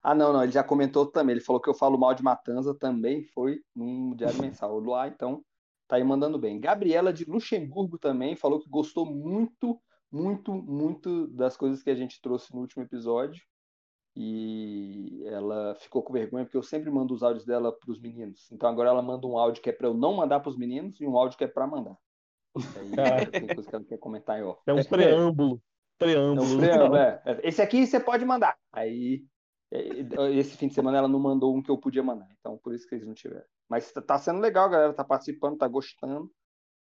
Ah, 0.04 0.14
não, 0.14 0.32
não. 0.34 0.44
Ele 0.44 0.52
já 0.52 0.64
comentou 0.64 1.06
também. 1.06 1.34
Ele 1.36 1.44
falou 1.44 1.62
que 1.62 1.70
eu 1.70 1.74
falo 1.74 1.98
mal 1.98 2.14
de 2.14 2.22
Matanza 2.22 2.76
também. 2.78 3.24
Foi 3.34 3.60
num 3.76 4.14
diário 4.16 4.40
mensal. 4.42 4.76
O 4.76 4.80
Luar, 4.80 5.08
então, 5.08 5.42
tá 5.90 5.96
aí 5.96 6.04
mandando 6.04 6.38
bem. 6.38 6.60
Gabriela 6.60 7.12
de 7.12 7.26
Luxemburgo 7.26 7.98
também 7.98 8.36
falou 8.36 8.60
que 8.60 8.70
gostou 8.70 9.08
muito, 9.08 9.82
muito, 10.12 10.54
muito 10.54 11.28
das 11.28 11.58
coisas 11.58 11.82
que 11.82 11.90
a 11.90 11.96
gente 11.96 12.22
trouxe 12.22 12.54
no 12.54 12.62
último 12.62 12.84
episódio. 12.84 13.44
E 14.16 15.24
ela 15.26 15.76
ficou 15.76 16.04
com 16.04 16.14
vergonha 16.14 16.46
porque 16.46 16.58
eu 16.58 16.64
sempre 16.64 16.92
mando 16.92 17.14
os 17.14 17.24
áudios 17.24 17.46
dela 17.46 17.72
para 17.72 17.92
os 17.92 18.00
meninos. 18.00 18.52
Então 18.52 18.70
agora 18.70 18.90
ela 18.90 19.02
manda 19.02 19.26
um 19.26 19.38
áudio 19.38 19.64
que 19.64 19.70
é 19.70 19.74
para 19.74 19.88
eu 19.88 19.94
não 19.94 20.14
mandar 20.14 20.40
para 20.40 20.50
os 20.50 20.58
meninos 20.58 21.00
e 21.02 21.08
um 21.08 21.18
áudio 21.18 21.38
que 21.38 21.44
é 21.44 21.48
para 21.48 21.66
mandar. 21.66 21.98
Aí 22.78 23.26
tem 23.28 23.48
coisa 23.48 23.70
que 23.70 23.76
ela 23.76 23.86
quer 23.86 23.98
comentar 23.98 24.36
aí, 24.36 24.44
ó. 24.44 24.56
É 24.68 24.74
um 24.74 24.84
preâmbulo. 24.84 25.56
É 25.56 26.06
Preâmbulo. 26.06 26.56
um 26.56 26.58
preâmbulo, 26.60 26.98
é. 26.98 27.22
Esse 27.44 27.62
aqui 27.62 27.86
você 27.86 28.00
pode 28.00 28.24
mandar. 28.26 28.56
Aí, 28.72 29.16
é, 29.16 29.39
esse 29.72 30.58
fim 30.58 30.68
de 30.68 30.74
semana 30.74 30.98
ela 30.98 31.08
não 31.08 31.20
mandou 31.20 31.56
um 31.56 31.62
que 31.62 31.70
eu 31.70 31.78
podia 31.78 32.02
mandar. 32.04 32.28
Então, 32.40 32.58
por 32.58 32.74
isso 32.74 32.88
que 32.88 32.96
eles 32.96 33.06
não 33.08 33.14
tiveram. 33.14 33.46
Mas 33.70 33.92
tá- 33.92 34.02
tá 34.02 34.18
sendo 34.18 34.40
legal, 34.40 34.66
a 34.66 34.70
galera 34.70 34.94
tá 34.94 35.04
participando, 35.04 35.58
tá 35.58 35.68
gostando. 35.68 36.32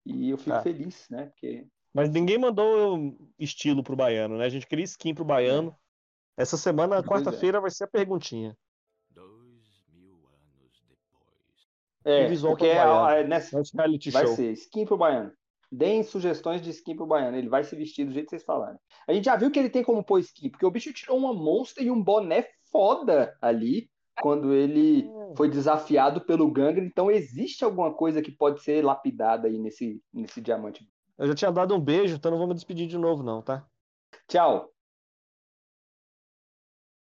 E 0.06 0.30
eu 0.30 0.38
fico 0.38 0.50
Tá. 0.52 0.62
feliz, 0.62 1.08
né? 1.10 1.26
Porque 1.28 1.68
Mas 1.94 2.10
ninguém 2.10 2.38
mandou 2.38 3.16
estilo 3.38 3.84
pro 3.84 3.96
baiano, 3.96 4.38
né? 4.38 4.46
A 4.46 4.50
gente 4.50 4.66
queria 4.68 4.86
skin 4.86 5.14
pro 5.14 5.26
baiano. 5.26 5.76
Essa 6.38 6.56
semana, 6.58 6.98
é. 6.98 7.04
quarta-feira, 7.04 7.60
vai 7.60 7.70
ser 7.72 7.84
a 7.84 7.88
perguntinha. 7.88 8.56
Dois 9.12 9.84
mil 9.94 10.14
anos 10.28 10.84
depois. 10.88 11.68
é, 12.06 12.28
visual 12.28 12.54
porque 12.54 12.68
é, 12.68 12.78
é 13.22 13.28
nessa, 13.28 13.62
reality 13.76 14.10
vai 14.12 14.26
show. 14.26 14.36
ser 14.36 14.52
skin 14.54 14.86
pro 14.86 14.98
baiano. 14.98 15.32
Deem 15.72 16.02
sugestões 16.02 16.62
de 16.62 16.70
skin 16.72 16.96
pro 16.96 17.06
baiano. 17.06 17.38
Ele 17.38 17.50
vai 17.50 17.64
se 17.64 17.76
vestir 17.76 18.06
do 18.06 18.12
jeito 18.14 18.26
que 18.26 18.32
vocês 18.32 18.44
falarem. 18.44 18.80
A 19.08 19.14
gente 19.14 19.26
já 19.26 19.36
viu 19.36 19.52
que 19.52 19.60
ele 19.60 19.70
tem 19.70 19.84
como 19.84 20.04
pôr 20.04 20.20
skin, 20.20 20.50
porque 20.50 20.66
o 20.66 20.72
bicho 20.72 20.94
tirou 20.94 21.18
uma 21.18 21.34
monster 21.34 21.84
e 21.84 21.92
um 21.92 22.02
boné 22.02 22.48
foda 22.72 23.36
ali 23.42 23.90
quando 24.22 24.54
ele 24.54 25.08
Hum. 25.08 25.34
foi 25.36 25.50
desafiado 25.50 26.22
pelo 26.22 26.52
Gangra. 26.52 26.84
Então 26.84 27.10
existe 27.10 27.64
alguma 27.64 27.94
coisa 27.94 28.22
que 28.22 28.32
pode 28.32 28.62
ser 28.62 28.84
lapidada 28.84 29.48
aí 29.48 29.58
nesse, 29.58 30.02
nesse 30.14 30.42
diamante. 30.42 30.88
Eu 31.18 31.28
já 31.28 31.36
tinha 31.36 31.52
dado 31.52 31.76
um 31.76 31.80
beijo, 31.80 32.16
então 32.16 32.32
não 32.32 32.38
vou 32.38 32.48
me 32.48 32.54
despedir 32.54 32.88
de 32.88 32.98
novo, 32.98 33.24
não, 33.24 33.42
tá? 33.42 33.66
Tchau. 34.28 34.70